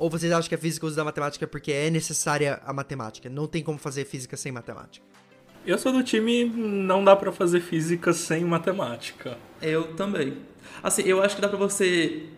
Ou 0.00 0.08
vocês 0.08 0.32
acham 0.32 0.48
que 0.48 0.54
a 0.54 0.58
física 0.58 0.86
usa 0.86 0.96
da 0.96 1.04
matemática 1.04 1.46
porque 1.46 1.70
é 1.70 1.90
necessária 1.90 2.58
a 2.64 2.72
matemática? 2.72 3.28
Não 3.28 3.46
tem 3.46 3.62
como 3.62 3.76
fazer 3.76 4.06
física 4.06 4.34
sem 4.34 4.50
matemática? 4.50 5.04
Eu 5.66 5.76
sou 5.76 5.92
do 5.92 6.02
time 6.02 6.46
não 6.46 7.04
dá 7.04 7.14
pra 7.14 7.30
fazer 7.30 7.60
física 7.60 8.14
sem 8.14 8.42
matemática. 8.42 9.36
Eu 9.60 9.94
também. 9.96 10.38
Assim, 10.82 11.02
eu 11.02 11.22
acho 11.22 11.36
que 11.36 11.42
dá 11.42 11.50
pra 11.50 11.58
você. 11.58 12.30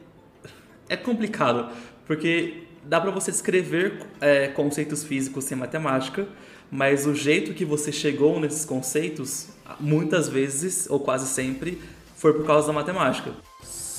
É 0.89 0.97
complicado, 0.97 1.73
porque 2.05 2.65
dá 2.83 3.01
pra 3.01 3.13
você 3.13 3.31
descrever 3.31 4.09
é, 4.21 4.49
conceitos 4.49 5.05
físicos 5.05 5.45
sem 5.45 5.57
matemática, 5.57 6.27
mas 6.69 7.07
o 7.07 7.15
jeito 7.15 7.55
que 7.55 7.65
você 7.65 7.93
chegou 7.93 8.41
nesses 8.41 8.65
conceitos, 8.65 9.51
muitas 9.79 10.29
vezes, 10.29 10.91
ou 10.91 10.99
quase 10.99 11.29
sempre, 11.29 11.81
foi 12.17 12.33
por 12.33 12.45
causa 12.45 12.67
da 12.67 12.73
matemática. 12.73 13.33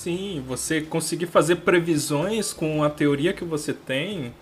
Sim, 0.04 0.44
você 0.46 0.82
conseguir 0.82 1.28
fazer 1.28 1.56
previsões 1.56 2.52
com 2.52 2.84
a 2.84 2.89
teoria 2.89 3.32
que 3.32 3.46
você 3.46 3.72
tem, 3.72 4.34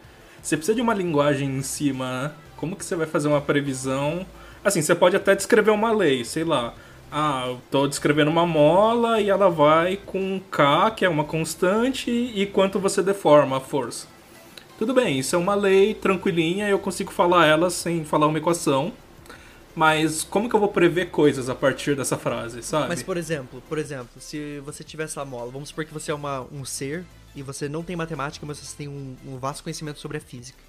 você 0.42 0.58
precisa 0.58 0.74
de 0.74 0.82
uma 0.82 0.92
linguagem 0.92 1.48
em 1.48 1.62
cima, 1.62 2.24
né? 2.24 2.32
Como 2.58 2.76
que 2.76 2.84
você 2.84 2.96
vai 2.96 3.06
fazer 3.06 3.28
uma 3.28 3.40
previsão? 3.40 4.26
Assim, 4.66 4.82
você 4.82 4.96
pode 4.96 5.16
até 5.16 5.36
descrever 5.36 5.70
uma 5.70 5.92
lei, 5.92 6.26
sei 6.26 6.44
lá. 6.44 6.74
Ah, 7.12 7.44
eu 7.46 7.62
tô 7.70 7.86
descrevendo 7.86 8.32
uma 8.32 8.44
mola 8.44 9.22
e 9.22 9.30
ela 9.30 9.52
vai 9.52 9.98
com 10.04 10.42
K, 10.50 10.90
que 10.90 11.06
é 11.06 11.10
uma 11.10 11.26
constante, 11.26 12.10
e 12.10 12.44
quanto 12.48 12.80
você 12.80 13.04
deforma 13.04 13.58
a 13.58 13.62
força. 13.62 14.08
Tudo 14.80 14.96
bem, 14.96 15.20
isso 15.20 15.36
é 15.36 15.38
uma 15.38 15.54
lei 15.54 15.94
tranquilinha, 15.94 16.70
eu 16.70 16.80
consigo 16.80 17.12
falar 17.12 17.46
ela 17.46 17.70
sem 17.70 18.04
falar 18.04 18.26
uma 18.26 18.40
equação. 18.40 18.92
Mas 19.76 20.24
como 20.24 20.50
que 20.50 20.56
eu 20.56 20.60
vou 20.60 20.70
prever 20.70 21.10
coisas 21.10 21.50
a 21.50 21.56
partir 21.56 21.96
dessa 21.96 22.18
frase, 22.18 22.62
sabe? 22.62 22.90
Mas, 22.90 23.02
por 23.02 23.18
exemplo, 23.18 23.62
por 23.68 23.78
exemplo, 23.78 24.20
se 24.20 24.60
você 24.60 24.84
tivesse 24.84 25.20
a 25.20 25.26
mola, 25.26 25.52
vamos 25.52 25.70
supor 25.70 25.86
que 25.86 25.94
você 25.94 26.12
é 26.12 26.14
uma, 26.14 26.42
um 26.52 26.66
ser 26.66 27.06
e 27.36 27.42
você 27.42 27.70
não 27.70 27.84
tem 27.84 27.96
matemática, 27.96 28.46
mas 28.46 28.58
você 28.58 28.76
tem 28.76 28.88
um, 28.88 29.16
um 29.26 29.38
vasto 29.38 29.64
conhecimento 29.64 30.00
sobre 30.00 30.18
a 30.18 30.22
física. 30.22 30.60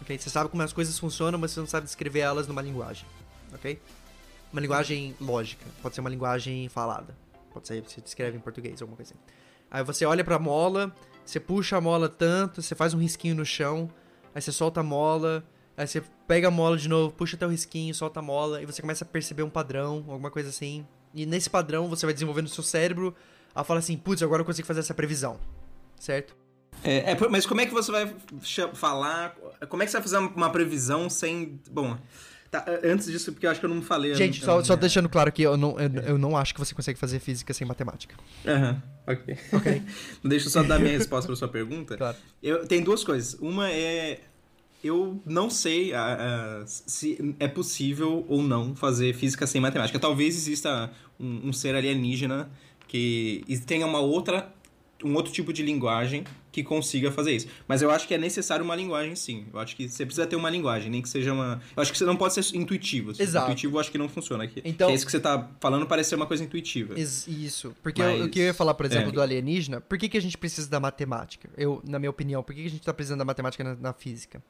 Ok? 0.00 0.18
Você 0.18 0.30
sabe 0.30 0.50
como 0.50 0.62
as 0.62 0.72
coisas 0.72 0.98
funcionam, 0.98 1.38
mas 1.38 1.50
você 1.50 1.60
não 1.60 1.66
sabe 1.66 1.86
descrever 1.86 2.20
elas 2.20 2.46
numa 2.46 2.62
linguagem. 2.62 3.06
Ok? 3.52 3.80
Uma 4.52 4.60
linguagem 4.60 5.14
lógica. 5.20 5.66
Pode 5.82 5.94
ser 5.94 6.00
uma 6.00 6.10
linguagem 6.10 6.68
falada. 6.68 7.14
Pode 7.52 7.68
ser, 7.68 7.82
você 7.82 8.00
descreve 8.00 8.36
em 8.36 8.40
português, 8.40 8.80
alguma 8.80 8.96
coisa 8.96 9.12
assim. 9.14 9.20
Aí 9.70 9.82
você 9.82 10.04
olha 10.06 10.24
pra 10.24 10.38
mola, 10.38 10.94
você 11.24 11.40
puxa 11.40 11.76
a 11.76 11.80
mola 11.80 12.08
tanto, 12.08 12.62
você 12.62 12.74
faz 12.74 12.94
um 12.94 12.98
risquinho 12.98 13.34
no 13.34 13.44
chão, 13.44 13.90
aí 14.34 14.40
você 14.40 14.52
solta 14.52 14.80
a 14.80 14.82
mola, 14.82 15.44
aí 15.76 15.86
você 15.86 16.02
pega 16.26 16.48
a 16.48 16.50
mola 16.50 16.76
de 16.76 16.88
novo, 16.88 17.12
puxa 17.12 17.36
até 17.36 17.46
o 17.46 17.50
risquinho, 17.50 17.94
solta 17.94 18.20
a 18.20 18.22
mola, 18.22 18.62
e 18.62 18.66
você 18.66 18.80
começa 18.80 19.04
a 19.04 19.06
perceber 19.06 19.42
um 19.42 19.50
padrão, 19.50 20.04
alguma 20.08 20.30
coisa 20.30 20.48
assim. 20.48 20.86
E 21.14 21.24
nesse 21.26 21.48
padrão 21.50 21.88
você 21.88 22.06
vai 22.06 22.12
desenvolvendo 22.12 22.44
no 22.44 22.50
seu 22.50 22.64
cérebro, 22.64 23.14
a 23.54 23.64
fala 23.64 23.78
assim, 23.80 23.96
putz, 23.96 24.22
agora 24.22 24.42
eu 24.42 24.46
consigo 24.46 24.66
fazer 24.66 24.80
essa 24.80 24.94
previsão. 24.94 25.38
Certo? 25.98 26.36
É, 26.84 27.12
é, 27.12 27.28
mas 27.30 27.46
como 27.46 27.60
é 27.62 27.66
que 27.66 27.72
você 27.72 27.90
vai 27.90 28.14
falar? 28.74 29.34
Como 29.68 29.82
é 29.82 29.86
que 29.86 29.90
você 29.92 29.96
vai 29.98 30.02
fazer 30.02 30.18
uma- 30.18 30.50
previsão 30.50 31.08
sem. 31.08 31.58
Bom, 31.70 31.96
tá, 32.50 32.64
antes 32.84 33.06
disso, 33.06 33.32
porque 33.32 33.46
eu 33.46 33.50
acho 33.50 33.58
que 33.60 33.64
eu 33.66 33.70
não 33.70 33.80
falei. 33.80 34.14
Gente, 34.14 34.40
não- 34.40 34.44
só, 34.46 34.58
eu 34.60 34.64
só 34.64 34.74
não- 34.74 34.80
deixando 34.80 35.08
claro 35.08 35.30
aqui, 35.30 35.42
eu 35.42 35.56
não, 35.56 35.80
eu, 35.80 35.90
eu 36.02 36.18
não 36.18 36.36
acho 36.36 36.52
que 36.52 36.60
você 36.60 36.74
consegue 36.74 36.98
fazer 36.98 37.18
física 37.18 37.54
sem 37.54 37.66
matemática. 37.66 38.14
Aham, 38.46 38.82
ok. 39.06 39.38
Ok. 39.54 39.82
Deixa 40.22 40.46
eu 40.46 40.50
só 40.50 40.62
dar 40.62 40.78
minha 40.78 40.92
resposta 40.98 41.26
pra 41.26 41.34
sua 41.36 41.48
pergunta. 41.48 41.96
Claro. 41.96 42.16
Eu, 42.42 42.66
tem 42.66 42.82
duas 42.82 43.02
coisas. 43.02 43.34
Uma 43.40 43.70
é. 43.72 44.20
Eu 44.86 45.20
não 45.24 45.50
sei 45.50 45.92
ah, 45.92 46.16
ah, 46.18 46.64
se 46.66 47.34
é 47.38 47.48
possível 47.48 48.24
ou 48.28 48.42
não 48.42 48.74
fazer 48.74 49.14
física 49.14 49.46
sem 49.46 49.60
matemática. 49.60 49.98
Talvez 49.98 50.36
exista 50.36 50.90
um, 51.18 51.48
um 51.48 51.52
ser 51.52 51.74
alienígena 51.74 52.50
que 52.88 53.44
tenha 53.66 53.86
uma 53.86 54.00
outra 54.00 54.52
um 55.04 55.14
outro 55.14 55.32
tipo 55.32 55.52
de 55.52 55.62
linguagem 55.62 56.24
que 56.50 56.62
consiga 56.62 57.12
fazer 57.12 57.32
isso. 57.32 57.48
Mas 57.68 57.82
eu 57.82 57.90
acho 57.90 58.08
que 58.08 58.14
é 58.14 58.18
necessário 58.18 58.64
uma 58.64 58.74
linguagem, 58.74 59.14
sim. 59.14 59.46
Eu 59.52 59.58
acho 59.58 59.76
que 59.76 59.88
você 59.88 60.06
precisa 60.06 60.26
ter 60.26 60.36
uma 60.36 60.48
linguagem, 60.48 60.90
nem 60.90 61.02
que 61.02 61.08
seja 61.08 61.32
uma. 61.32 61.60
Eu 61.76 61.82
acho 61.82 61.92
que 61.92 61.98
você 61.98 62.04
não 62.04 62.16
pode 62.16 62.32
ser 62.32 62.56
intuitivo. 62.56 63.14
Se 63.14 63.22
Exato. 63.22 63.46
Intuitivo 63.46 63.76
eu 63.76 63.80
acho 63.80 63.90
que 63.90 63.98
não 63.98 64.08
funciona 64.08 64.44
aqui. 64.44 64.62
Então- 64.64 64.88
Que 64.88 64.92
é 64.92 64.96
isso 64.96 65.04
que 65.04 65.12
você 65.12 65.20
tá 65.20 65.50
falando 65.60 65.86
parece 65.86 66.10
ser 66.10 66.16
uma 66.16 66.26
coisa 66.26 66.42
intuitiva. 66.42 66.98
Isso. 66.98 67.74
Porque 67.82 68.02
Mas- 68.02 68.24
o 68.24 68.28
que 68.30 68.40
eu 68.40 68.44
ia 68.46 68.54
falar, 68.54 68.72
por 68.72 68.86
exemplo, 68.86 69.10
é. 69.10 69.12
do 69.12 69.20
alienígena, 69.20 69.80
por 69.82 69.98
que, 69.98 70.08
que 70.08 70.16
a 70.16 70.22
gente 70.22 70.38
precisa 70.38 70.68
da 70.68 70.80
matemática? 70.80 71.50
Eu, 71.58 71.82
na 71.86 71.98
minha 71.98 72.10
opinião, 72.10 72.42
por 72.42 72.54
que, 72.54 72.62
que 72.62 72.68
a 72.68 72.70
gente 72.70 72.82
tá 72.82 72.94
precisando 72.94 73.18
da 73.18 73.24
matemática 73.24 73.62
na, 73.62 73.74
na 73.74 73.92
física? 73.92 74.42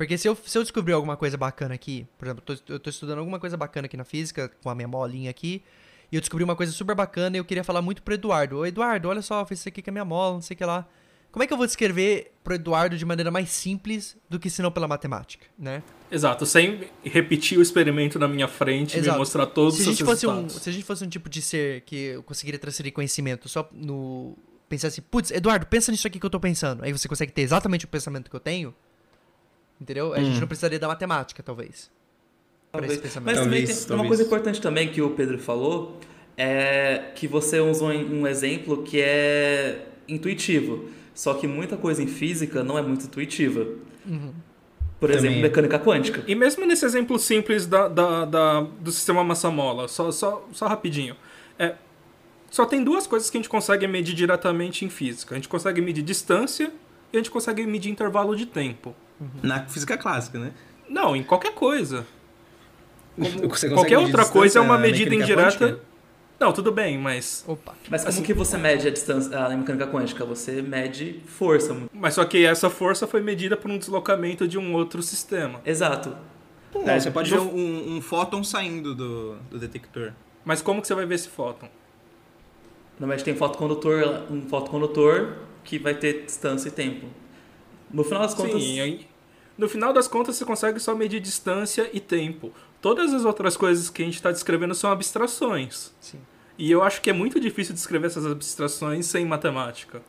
Porque 0.00 0.16
se 0.16 0.26
eu, 0.26 0.34
se 0.46 0.56
eu 0.56 0.62
descobrir 0.62 0.94
alguma 0.94 1.14
coisa 1.14 1.36
bacana 1.36 1.74
aqui, 1.74 2.06
por 2.16 2.24
exemplo, 2.24 2.42
eu 2.48 2.56
tô, 2.56 2.72
eu 2.72 2.80
tô 2.80 2.88
estudando 2.88 3.18
alguma 3.18 3.38
coisa 3.38 3.54
bacana 3.54 3.84
aqui 3.84 3.98
na 3.98 4.04
física, 4.04 4.50
com 4.62 4.70
a 4.70 4.74
minha 4.74 4.88
molinha 4.88 5.28
aqui, 5.28 5.62
e 6.10 6.16
eu 6.16 6.22
descobri 6.22 6.42
uma 6.42 6.56
coisa 6.56 6.72
super 6.72 6.94
bacana 6.94 7.36
e 7.36 7.38
eu 7.38 7.44
queria 7.44 7.62
falar 7.62 7.82
muito 7.82 8.02
pro 8.02 8.14
Eduardo. 8.14 8.56
Ô, 8.56 8.64
Eduardo, 8.64 9.10
olha 9.10 9.20
só, 9.20 9.44
fiz 9.44 9.58
isso 9.58 9.68
aqui 9.68 9.82
com 9.82 9.90
a 9.90 9.92
minha 9.92 10.04
mola, 10.06 10.36
não 10.36 10.40
sei 10.40 10.54
o 10.54 10.56
que 10.56 10.64
lá. 10.64 10.88
Como 11.30 11.42
é 11.42 11.46
que 11.46 11.52
eu 11.52 11.56
vou 11.58 11.66
descrever 11.66 12.32
pro 12.42 12.54
Eduardo 12.54 12.96
de 12.96 13.04
maneira 13.04 13.30
mais 13.30 13.50
simples 13.50 14.16
do 14.26 14.38
que 14.38 14.48
se 14.48 14.62
não 14.62 14.72
pela 14.72 14.88
matemática, 14.88 15.44
né? 15.58 15.82
Exato, 16.10 16.46
sem 16.46 16.88
repetir 17.04 17.58
o 17.58 17.62
experimento 17.62 18.18
na 18.18 18.26
minha 18.26 18.48
frente 18.48 18.96
e 18.96 19.02
me 19.02 19.08
mostrar 19.10 19.44
todos 19.44 19.76
se 19.76 19.86
os 19.86 20.00
fosse 20.00 20.26
um, 20.26 20.30
resultados. 20.30 20.62
se 20.62 20.70
a 20.70 20.72
gente 20.72 20.84
fosse 20.86 21.04
um 21.04 21.10
tipo 21.10 21.28
de 21.28 21.42
ser 21.42 21.82
que 21.82 21.96
eu 21.96 22.22
conseguiria 22.22 22.58
transferir 22.58 22.90
conhecimento 22.94 23.50
só 23.50 23.68
no 23.70 24.34
pensar 24.66 24.88
assim, 24.88 25.02
putz, 25.02 25.30
Eduardo, 25.30 25.66
pensa 25.66 25.92
nisso 25.92 26.06
aqui 26.06 26.18
que 26.18 26.24
eu 26.24 26.30
tô 26.30 26.40
pensando. 26.40 26.82
Aí 26.82 26.90
você 26.90 27.06
consegue 27.06 27.32
ter 27.32 27.42
exatamente 27.42 27.84
o 27.84 27.88
pensamento 27.88 28.30
que 28.30 28.36
eu 28.36 28.40
tenho. 28.40 28.74
Entendeu? 29.80 30.12
A 30.12 30.18
gente 30.20 30.36
Hum. 30.36 30.40
não 30.40 30.46
precisaria 30.46 30.78
da 30.78 30.88
matemática, 30.88 31.42
talvez. 31.42 31.90
Pra 32.70 32.80
Talvez. 32.80 32.92
esse 32.92 33.02
pensamento. 33.02 33.26
Mas 33.26 33.44
também 33.44 33.58
Talvez, 33.60 33.78
tem 33.84 33.86
uma 33.86 33.96
talvez. 34.02 34.08
coisa 34.08 34.22
importante 34.22 34.60
também 34.60 34.88
que 34.88 35.02
o 35.02 35.10
Pedro 35.10 35.38
falou 35.38 35.98
é 36.36 37.10
que 37.14 37.26
você 37.26 37.58
usou 37.60 37.88
um 37.90 38.26
exemplo 38.26 38.82
que 38.82 39.00
é 39.00 39.86
intuitivo. 40.06 40.88
Só 41.14 41.34
que 41.34 41.46
muita 41.46 41.76
coisa 41.76 42.02
em 42.02 42.06
física 42.06 42.62
não 42.62 42.78
é 42.78 42.82
muito 42.82 43.04
intuitiva. 43.06 43.66
Uhum. 44.06 44.32
Por 45.00 45.08
Também 45.08 45.16
exemplo, 45.18 45.38
é. 45.38 45.42
mecânica 45.42 45.78
quântica. 45.78 46.22
E 46.26 46.34
mesmo 46.34 46.64
nesse 46.66 46.84
exemplo 46.84 47.18
simples 47.18 47.66
da, 47.66 47.88
da- 47.88 48.24
da- 48.26 48.60
do 48.60 48.92
sistema 48.92 49.24
massa-mola, 49.24 49.88
só, 49.88 50.10
só, 50.12 50.46
só 50.52 50.66
rapidinho. 50.66 51.16
É, 51.58 51.74
só 52.50 52.64
tem 52.66 52.84
duas 52.84 53.06
coisas 53.06 53.28
que 53.30 53.36
a 53.36 53.40
gente 53.40 53.48
consegue 53.48 53.86
medir 53.86 54.14
diretamente 54.14 54.84
em 54.84 54.90
física. 54.90 55.34
A 55.34 55.38
gente 55.38 55.48
consegue 55.48 55.80
medir 55.80 56.02
distância 56.02 56.70
e 57.12 57.16
a 57.16 57.20
gente 57.20 57.30
consegue 57.30 57.66
medir 57.66 57.90
intervalo 57.90 58.36
de 58.36 58.46
tempo. 58.46 58.94
Na 59.42 59.64
física 59.66 59.96
clássica, 59.96 60.38
né? 60.38 60.52
Não, 60.88 61.14
em 61.14 61.22
qualquer 61.22 61.54
coisa. 61.54 62.06
Qualquer 63.74 63.98
outra 63.98 64.24
coisa 64.24 64.58
é 64.58 64.62
uma 64.62 64.78
medida 64.78 65.14
indireta. 65.14 65.42
quântica? 65.58 65.80
Não, 66.38 66.52
tudo 66.52 66.72
bem, 66.72 66.96
mas. 66.96 67.44
Opa. 67.46 67.74
Mas 67.90 68.00
como 68.00 68.08
Assim- 68.14 68.22
que 68.22 68.32
você 68.32 68.56
mede 68.56 68.88
a 68.88 68.90
distância 68.90 69.38
a 69.38 69.50
mecânica 69.54 69.86
quântica? 69.86 70.24
Você 70.24 70.62
mede 70.62 71.20
força. 71.26 71.76
Mas 71.92 72.14
só 72.14 72.24
que 72.24 72.46
essa 72.46 72.70
força 72.70 73.06
foi 73.06 73.20
medida 73.20 73.58
por 73.58 73.70
um 73.70 73.76
deslocamento 73.76 74.48
de 74.48 74.56
um 74.56 74.72
outro 74.74 75.02
sistema. 75.02 75.60
Exato. 75.66 76.16
É, 76.86 76.98
você 76.98 77.10
pode 77.10 77.30
ver 77.30 77.40
um, 77.40 77.96
um 77.96 78.00
fóton 78.00 78.42
saindo 78.42 78.94
do, 78.94 79.36
do 79.50 79.58
detector. 79.58 80.12
Mas 80.44 80.62
como 80.62 80.80
que 80.80 80.86
você 80.86 80.94
vai 80.94 81.04
ver 81.04 81.16
esse 81.16 81.28
fóton? 81.28 81.68
Normalmente 82.98 83.24
tem 83.24 83.34
um 83.34 83.36
fotocondutor, 83.36 84.22
um 84.30 84.40
fotocondutor 84.42 85.34
que 85.64 85.78
vai 85.78 85.94
ter 85.94 86.24
distância 86.24 86.68
e 86.68 86.72
tempo. 86.72 87.06
No 87.90 88.04
final 88.04 88.22
das 88.22 88.34
contas, 88.34 88.62
Sim, 88.62 89.00
no 89.60 89.68
final 89.68 89.92
das 89.92 90.08
contas 90.08 90.36
você 90.36 90.44
consegue 90.44 90.80
só 90.80 90.94
medir 90.94 91.20
distância 91.20 91.90
e 91.92 92.00
tempo. 92.00 92.50
Todas 92.80 93.12
as 93.12 93.26
outras 93.26 93.58
coisas 93.58 93.90
que 93.90 94.00
a 94.00 94.04
gente 94.06 94.14
está 94.14 94.32
descrevendo 94.32 94.74
são 94.74 94.90
abstrações. 94.90 95.92
Sim. 96.00 96.18
E 96.56 96.70
eu 96.70 96.82
acho 96.82 97.02
que 97.02 97.10
é 97.10 97.12
muito 97.12 97.38
difícil 97.38 97.74
descrever 97.74 98.06
essas 98.06 98.24
abstrações 98.24 99.04
sem 99.04 99.22
matemática. 99.26 100.00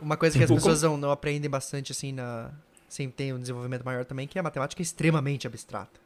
Uma 0.00 0.16
coisa 0.16 0.38
que 0.38 0.44
as 0.44 0.50
O 0.50 0.54
pessoas 0.54 0.82
não, 0.82 0.96
não 0.96 1.10
aprendem 1.10 1.50
bastante 1.50 1.90
assim 1.90 2.12
na 2.12 2.52
sem 2.88 3.10
ter 3.10 3.34
um 3.34 3.40
desenvolvimento 3.40 3.84
maior 3.84 4.04
também, 4.04 4.28
que 4.28 4.38
é 4.38 4.40
a 4.40 4.42
matemática 4.42 4.80
extremamente 4.80 5.48
abstrata. 5.48 6.00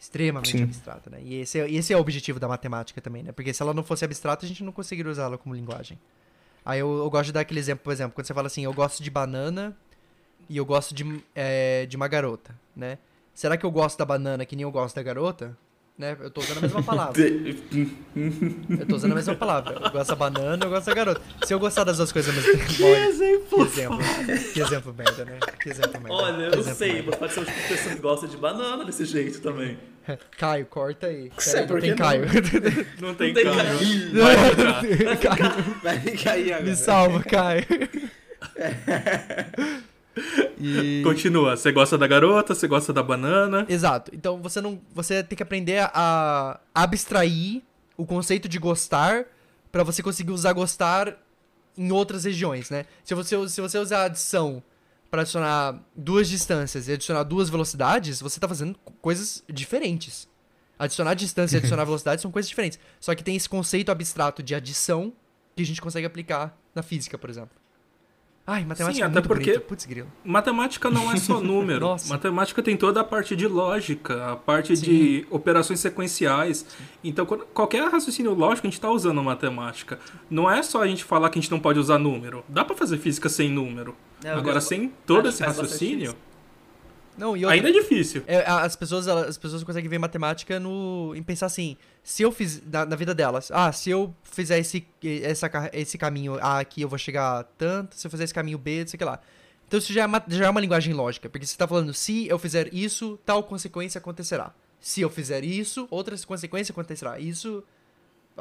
Extremamente 0.00 0.56
Sim. 0.56 0.62
abstrata, 0.62 1.10
né? 1.10 1.18
E 1.22 1.34
esse, 1.34 1.60
é, 1.60 1.70
esse 1.70 1.92
é 1.92 1.96
o 1.96 2.00
objetivo 2.00 2.40
da 2.40 2.48
matemática 2.48 2.98
também, 3.02 3.22
né? 3.22 3.32
Porque 3.32 3.52
se 3.52 3.62
ela 3.62 3.74
não 3.74 3.84
fosse 3.84 4.06
abstrata, 4.06 4.46
a 4.46 4.48
gente 4.48 4.64
não 4.64 4.72
conseguiria 4.72 5.12
usá-la 5.12 5.36
como 5.36 5.54
linguagem. 5.54 5.98
Aí 6.64 6.80
eu, 6.80 6.96
eu 6.96 7.10
gosto 7.10 7.26
de 7.26 7.32
dar 7.32 7.40
aquele 7.40 7.60
exemplo, 7.60 7.84
por 7.84 7.92
exemplo, 7.92 8.14
quando 8.14 8.26
você 8.26 8.32
fala 8.32 8.46
assim, 8.46 8.64
eu 8.64 8.72
gosto 8.72 9.02
de 9.02 9.10
banana 9.10 9.76
e 10.48 10.56
eu 10.56 10.64
gosto 10.64 10.94
de, 10.94 11.20
é, 11.34 11.86
de 11.86 11.96
uma 11.96 12.08
garota, 12.08 12.54
né? 12.76 12.98
Será 13.34 13.56
que 13.56 13.64
eu 13.66 13.70
gosto 13.70 13.98
da 13.98 14.04
banana 14.04 14.44
que 14.46 14.54
nem 14.54 14.62
eu 14.62 14.70
gosto 14.70 14.94
da 14.96 15.02
garota? 15.02 15.56
Né? 15.96 16.16
Eu 16.20 16.28
tô 16.28 16.40
usando 16.40 16.58
a 16.58 16.60
mesma 16.62 16.82
palavra. 16.82 17.22
Eu 18.80 18.86
tô 18.88 18.96
usando 18.96 19.12
a 19.12 19.14
mesma 19.14 19.34
palavra. 19.36 19.74
Eu 19.74 19.90
gosto 19.92 20.08
da 20.08 20.16
banana, 20.16 20.64
eu 20.64 20.68
gosto 20.70 20.86
da 20.86 20.94
garota. 20.94 21.20
Se 21.44 21.54
eu 21.54 21.58
gostar 21.60 21.84
das 21.84 21.98
duas 21.98 22.10
coisas 22.10 22.36
ao 22.36 22.42
mesmo 22.42 22.58
tempo. 22.66 22.84
olha, 22.84 22.96
Que 22.96 23.10
exemplo. 23.70 23.98
Que 24.52 24.60
exemplo 24.60 24.92
merda, 24.94 25.24
né? 25.24 25.38
Que 25.62 25.68
exemplo 25.70 25.92
merda. 26.00 26.12
olha, 26.12 26.50
Que 26.50 26.56
eu 26.56 26.60
exemplo 26.60 26.74
sei, 26.78 26.92
merda. 26.94 27.10
você 27.12 27.16
pode 27.18 27.32
ser 27.34 27.44
tipo 27.44 27.60
de 27.60 27.68
pessoa 27.68 27.94
que 27.94 28.00
gosta 28.00 28.26
de 28.26 28.36
banana 28.36 28.84
desse 28.84 29.04
jeito 29.04 29.40
também. 29.40 29.78
Caio, 30.36 30.66
corta 30.66 31.06
aí. 31.06 31.30
Sei, 31.38 31.60
não 31.64 31.68
tem 31.68 31.80
que 31.80 31.88
não? 31.90 31.96
Caio. 31.96 32.22
Não 33.00 33.14
tem, 33.14 33.32
Não 33.32 33.34
tem. 33.34 33.34
Caio, 35.20 35.64
Vai 35.82 36.00
ficar 36.00 36.32
aí 36.32 36.52
agora. 36.52 36.70
me 36.70 36.76
salva, 36.76 37.22
Caio. 37.22 37.64
E... 40.60 41.02
Continua. 41.04 41.56
Você 41.56 41.72
gosta 41.72 41.98
da 41.98 42.06
garota, 42.06 42.54
você 42.54 42.66
gosta 42.68 42.92
da 42.92 43.02
banana. 43.02 43.66
Exato. 43.68 44.10
Então 44.14 44.40
você 44.40 44.60
não, 44.60 44.80
você 44.94 45.22
tem 45.22 45.36
que 45.36 45.42
aprender 45.42 45.80
a 45.92 46.60
abstrair 46.74 47.62
o 47.96 48.04
conceito 48.06 48.48
de 48.48 48.58
gostar 48.58 49.24
pra 49.72 49.82
você 49.82 50.02
conseguir 50.02 50.30
usar 50.32 50.52
gostar 50.52 51.16
em 51.76 51.90
outras 51.90 52.24
regiões, 52.24 52.70
né? 52.70 52.86
Se 53.02 53.14
você, 53.14 53.48
se 53.48 53.60
você 53.60 53.78
usar 53.78 54.04
adição 54.04 54.62
pra 55.10 55.22
adicionar 55.22 55.80
duas 55.94 56.28
distâncias 56.28 56.86
e 56.88 56.92
adicionar 56.92 57.24
duas 57.24 57.48
velocidades, 57.48 58.20
você 58.20 58.38
tá 58.38 58.46
fazendo 58.48 58.76
co- 58.84 58.92
coisas 59.00 59.42
diferentes. 59.52 60.28
Adicionar 60.78 61.14
distância 61.14 61.56
e 61.56 61.58
adicionar 61.60 61.84
velocidade 61.84 62.22
são 62.22 62.30
coisas 62.30 62.48
diferentes. 62.48 62.78
Só 63.00 63.14
que 63.14 63.22
tem 63.24 63.34
esse 63.36 63.48
conceito 63.48 63.90
abstrato 63.90 64.42
de 64.42 64.54
adição 64.54 65.12
que 65.56 65.62
a 65.62 65.66
gente 65.66 65.80
consegue 65.80 66.06
aplicar 66.06 66.56
na 66.74 66.82
física, 66.82 67.16
por 67.18 67.30
exemplo. 67.30 67.56
Ai, 68.46 68.62
matemática 68.64 68.94
Sim, 68.96 69.02
é 69.02 69.06
até 69.06 69.26
porque- 69.26 69.52
bonito. 69.52 69.60
Putz, 69.62 69.86
grilo. 69.86 70.06
Matemática 70.22 70.90
não 70.90 71.10
é 71.10 71.16
só 71.16 71.40
número. 71.42 71.96
Matemática 72.08 72.62
tem 72.62 72.76
toda 72.76 73.00
a 73.00 73.04
parte 73.04 73.34
de 73.34 73.46
lógica, 73.48 74.32
a 74.32 74.36
parte 74.36 74.76
de 74.76 75.26
operações 75.30 75.80
sequenciais. 75.80 76.66
Então, 77.02 77.24
quando- 77.24 77.46
qualquer 77.46 77.88
raciocínio 77.90 78.34
lógico 78.34 78.66
a 78.66 78.70
gente 78.70 78.74
está 78.78 78.90
usando 78.90 79.22
matemática. 79.22 79.98
Não 80.28 80.50
é 80.50 80.62
só 80.62 80.82
a 80.82 80.86
gente 80.86 81.04
falar 81.04 81.30
que 81.30 81.38
a 81.38 81.42
gente 81.42 81.50
não 81.50 81.58
pode 81.58 81.78
usar 81.78 81.98
número. 81.98 82.44
Dá 82.46 82.62
para 82.64 82.76
fazer 82.76 82.98
física 82.98 83.30
sem 83.30 83.50
número. 83.50 83.96
É, 84.22 84.30
eu 84.32 84.36
Agora, 84.38 84.60
sem 84.60 84.92
todo 85.06 85.26
esse 85.28 85.42
raciocínio, 85.42 86.14
Não, 87.16 87.36
e 87.36 87.44
outra, 87.44 87.54
ainda 87.54 87.68
é 87.68 87.72
difícil. 87.72 88.22
É, 88.26 88.44
as 88.46 88.74
pessoas 88.74 89.06
as 89.06 89.38
pessoas 89.38 89.62
conseguem 89.62 89.88
ver 89.88 89.98
matemática 89.98 90.58
no 90.58 91.14
em 91.14 91.22
pensar 91.22 91.46
assim 91.46 91.76
se 92.02 92.22
eu 92.22 92.32
fiz 92.32 92.62
na, 92.66 92.84
na 92.84 92.96
vida 92.96 93.14
delas 93.14 93.50
ah 93.52 93.70
se 93.72 93.88
eu 93.90 94.14
fizer 94.22 94.58
esse 94.58 94.84
essa, 95.22 95.48
esse 95.72 95.96
caminho 95.96 96.38
A 96.40 96.60
aqui 96.60 96.82
eu 96.82 96.88
vou 96.88 96.98
chegar 96.98 97.40
a 97.40 97.44
tanto 97.44 97.94
se 97.94 98.06
eu 98.06 98.10
fizer 98.10 98.24
esse 98.24 98.34
caminho 98.34 98.58
B 98.58 98.80
não 98.80 98.86
sei 98.88 98.96
o 98.96 98.98
que 98.98 99.04
lá. 99.04 99.20
Então 99.66 99.78
isso 99.78 99.92
já 99.92 100.02
é, 100.02 100.06
uma, 100.06 100.22
já 100.28 100.46
é 100.46 100.50
uma 100.50 100.60
linguagem 100.60 100.92
lógica 100.92 101.28
porque 101.28 101.46
você 101.46 101.56
tá 101.56 101.66
falando 101.66 101.94
se 101.94 102.26
eu 102.26 102.38
fizer 102.38 102.72
isso 102.74 103.18
tal 103.24 103.42
consequência 103.44 103.98
acontecerá. 103.98 104.52
Se 104.80 105.00
eu 105.00 105.08
fizer 105.08 105.44
isso 105.44 105.86
outra 105.90 106.16
consequência 106.26 106.72
acontecerá. 106.72 107.18
Isso 107.18 107.64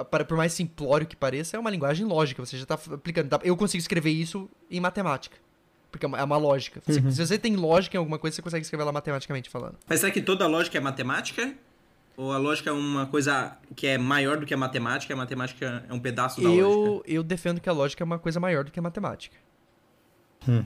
para 0.09 0.25
por 0.25 0.35
mais 0.35 0.51
simplório 0.53 1.05
que 1.05 1.15
pareça 1.15 1.55
é 1.55 1.59
uma 1.59 1.69
linguagem 1.69 2.05
lógica 2.05 2.43
você 2.43 2.57
já 2.57 2.65
tá 2.65 2.73
aplicando 2.73 3.29
tá- 3.29 3.39
eu 3.43 3.55
consigo 3.55 3.79
escrever 3.79 4.09
isso 4.09 4.49
em 4.69 4.79
matemática 4.79 5.37
porque 5.93 6.05
é 6.05 6.09
uma, 6.09 6.19
é 6.19 6.23
lógica. 6.25 6.81
Se- 6.85 7.11
Se 7.11 7.25
você 7.25 7.37
tem 7.37 7.55
lógica 7.55 7.95
em 7.95 7.99
alguma 7.99 8.17
coisa, 8.19 8.35
você 8.35 8.41
consegue 8.41 8.63
escrever 8.63 8.81
ela 8.81 8.91
matematicamente 8.91 9.49
falando. 9.49 9.77
Mas 9.87 9.99
será 10.01 10.11
que 10.11 10.21
toda 10.21 10.45
lógica 10.47 10.77
é 10.77 10.81
matemática? 10.81 11.53
Ou 12.17 12.31
a 12.31 12.37
lógica 12.37 12.69
é 12.69 12.73
uma 12.73 13.05
coisa 13.05 13.57
que 13.75 13.87
é 13.87 13.97
maior 13.97 14.37
do 14.37 14.45
que 14.45 14.53
a 14.53 14.57
matemática 14.57 15.13
a 15.13 15.17
matemática 15.17 15.83
é 15.89 15.93
um 15.93 15.99
pedaço 15.99 16.41
da 16.41 16.49
lógica? 16.49 16.63
Eu, 16.67 17.03
eu 17.07 17.23
defendo 17.23 17.61
que 17.61 17.69
a 17.69 17.71
lógica 17.73 18.03
é 18.03 18.05
uma 18.05 18.19
coisa 18.19 18.39
maior 18.39 18.63
do 18.63 18.71
que 18.71 18.79
a 18.79 18.83
matemática. 18.83 19.35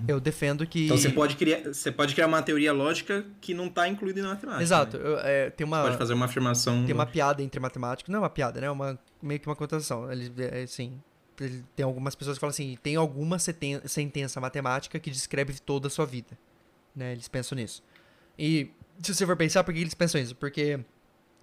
Eu 0.08 0.20
defendo 0.20 0.66
que. 0.66 0.86
Então 0.86 0.98
você 0.98 1.10
pode, 1.10 1.36
criar, 1.36 1.62
você 1.72 1.92
pode 1.92 2.16
criar 2.16 2.26
uma 2.26 2.42
teoria 2.42 2.74
lógica 2.74 3.24
que 3.40 3.54
não 3.54 3.68
está 3.68 3.88
incluída 3.88 4.24
na 4.24 4.30
matemática. 4.30 4.64
Exato. 4.64 4.98
né? 4.98 5.04
eu- 5.06 5.20
é, 5.20 5.50
tem 5.52 5.68
uma. 5.68 5.84
Pode 5.84 5.98
fazer 5.98 6.16
uma 6.16 6.26
afirmação. 6.26 6.84
Tem 6.84 6.96
uma 6.96 7.06
piada 7.06 7.44
entre 7.44 7.60
matemáticos. 7.60 8.12
Não 8.12 8.18
é 8.18 8.22
uma 8.24 8.30
piada, 8.30 8.60
né? 8.60 8.66
É 8.66 8.72
uma, 8.72 8.98
meio 9.22 9.40
que 9.40 9.48
uma 9.48 9.56
cotação. 9.56 10.12
Ele, 10.12 10.34
é, 10.40 10.64
assim, 10.64 11.00
tem 11.76 11.84
algumas 11.84 12.16
pessoas 12.16 12.38
que 12.38 12.42
falam 12.42 12.52
assim: 12.52 12.78
tem 12.82 12.96
alguma 12.96 13.38
sentença 13.40 14.42
matemática 14.42 15.00
que 15.00 15.12
descreve 15.12 15.60
toda 15.60 15.88
a 15.88 15.90
sua 15.90 16.06
vida. 16.06 16.38
Né? 16.96 17.12
Eles 17.12 17.28
pensam 17.28 17.56
nisso. 17.56 17.84
E 18.38 18.72
se 19.02 19.14
você 19.14 19.26
for 19.26 19.38
pensar, 19.38 19.64
por 19.64 19.74
que 19.74 19.80
eles 19.80 19.94
pensam 19.94 20.20
isso? 20.20 20.36
Porque 20.36 20.80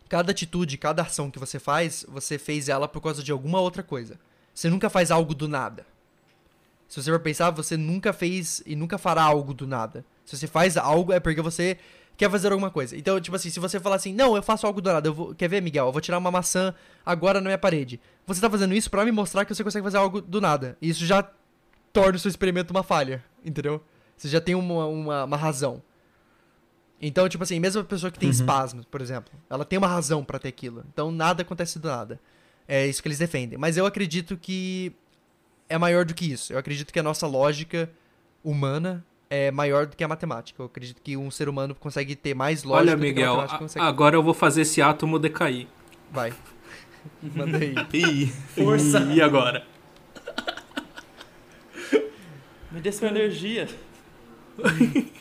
cada 0.09 0.33
atitude, 0.33 0.77
cada 0.77 1.03
ação 1.03 1.31
que 1.31 1.39
você 1.39 1.59
faz, 1.59 2.05
você 2.09 2.39
fez 2.39 2.69
ela 2.69 2.89
por 2.89 3.01
causa 3.01 3.23
de 3.23 3.31
alguma 3.31 3.61
outra 3.61 3.83
coisa. 3.83 4.19
Você 4.53 4.69
nunca 4.69 4.91
faz 4.91 5.11
algo 5.11 5.35
do 5.35 5.49
nada. 5.49 5.87
Se 6.89 7.03
você 7.03 7.11
for 7.11 7.21
pensar, 7.21 7.51
você 7.51 7.77
nunca 7.77 8.13
fez 8.13 8.63
e 8.67 8.77
nunca 8.77 8.99
fará 8.99 9.23
algo 9.23 9.55
do 9.55 9.67
nada. 9.67 10.05
Se 10.25 10.37
você 10.37 10.47
faz 10.47 10.77
algo, 10.77 11.13
é 11.13 11.21
porque 11.21 11.41
você 11.41 11.79
quer 12.17 12.31
fazer 12.31 12.53
alguma 12.53 12.71
coisa. 12.71 12.97
Então, 12.97 13.21
tipo 13.21 13.35
assim, 13.37 13.51
se 13.51 13.59
você 13.61 13.79
falar 13.81 13.97
assim, 13.97 14.13
não, 14.15 14.37
eu 14.37 14.43
faço 14.43 14.67
algo 14.67 14.81
do 14.81 14.93
nada, 14.93 15.09
eu 15.09 15.15
vou... 15.15 15.35
quer 15.35 15.49
ver, 15.49 15.61
Miguel? 15.61 15.87
Eu 15.87 15.93
vou 15.93 16.01
tirar 16.01 16.19
uma 16.19 16.31
maçã 16.31 16.75
agora 17.05 17.41
na 17.41 17.49
minha 17.49 17.59
parede. 17.59 18.01
Você 18.27 18.41
tá 18.41 18.49
fazendo 18.49 18.75
isso 18.75 18.91
pra 18.91 19.05
me 19.05 19.13
mostrar 19.13 19.45
que 19.45 19.55
você 19.55 19.65
consegue 19.65 19.85
fazer 19.85 19.99
algo 19.99 20.21
do 20.21 20.41
nada. 20.41 20.77
E 20.81 20.89
isso 20.89 21.05
já 21.05 21.29
torna 21.93 22.17
o 22.17 22.19
seu 22.19 22.29
experimento 22.29 22.71
uma 22.73 22.83
falha, 22.83 23.25
entendeu? 23.45 23.83
Você 24.17 24.29
já 24.29 24.41
tem 24.41 24.55
uma, 24.55 24.87
uma, 24.87 25.25
uma 25.25 25.37
razão. 25.37 25.83
Então, 27.01 27.29
tipo 27.29 27.43
assim, 27.43 27.61
mesmo 27.61 27.83
a 27.83 27.85
pessoa 27.85 28.11
que 28.11 28.19
tem 28.19 28.29
Uhum. 28.29 28.35
espasmos, 28.35 28.85
por 28.87 29.01
exemplo, 29.01 29.33
ela 29.51 29.65
tem 29.65 29.77
uma 29.79 29.89
razão 29.89 30.25
pra 30.25 30.39
ter 30.39 30.49
aquilo. 30.49 30.85
Então, 30.93 31.11
nada 31.11 31.43
acontece 31.43 31.79
do 31.79 31.89
nada. 31.89 32.19
É 32.67 32.87
isso 32.87 33.03
que 33.03 33.09
eles 33.09 33.19
defendem. 33.19 33.59
Mas 33.59 33.77
eu 33.77 33.85
acredito 33.85 34.37
que 34.39 34.93
é 35.69 35.77
maior 35.77 36.05
do 36.05 36.15
que 36.15 36.31
isso. 36.33 36.53
Eu 36.53 36.59
acredito 36.59 36.93
que 36.93 36.99
a 36.99 37.03
nossa 37.03 37.27
lógica 37.27 37.91
humana 38.43 39.05
é 39.35 39.51
maior 39.51 39.87
do 39.87 39.97
que 39.97 40.05
a 40.05 40.09
matemática. 40.09 40.63
Eu 40.63 40.67
acredito 40.67 41.01
que 41.03 41.17
um 41.17 41.31
ser 41.31 41.49
humano 41.49 41.75
consegue 41.75 42.15
ter 42.15 42.35
mais 42.35 42.63
lógica 42.63 42.93
Olha, 42.93 42.97
do 42.97 43.01
que 43.01 43.07
a 43.07 43.09
Miguel, 43.11 43.31
matemática 43.33 43.57
a- 43.57 43.59
consegue. 43.59 43.85
agora 43.87 44.17
eu 44.17 44.23
vou 44.23 44.35
fazer 44.35 44.63
esse 44.63 44.81
átomo 44.81 45.19
decair. 45.19 45.67
Vai. 46.11 46.33
Manda 47.23 47.59
aí. 47.59 47.75
Ih, 47.93 48.27
Força! 48.55 49.01
E 49.13 49.21
agora? 49.21 49.65
Me 52.71 52.81
dê 52.81 52.91
sua 52.93 53.09
energia. 53.09 53.69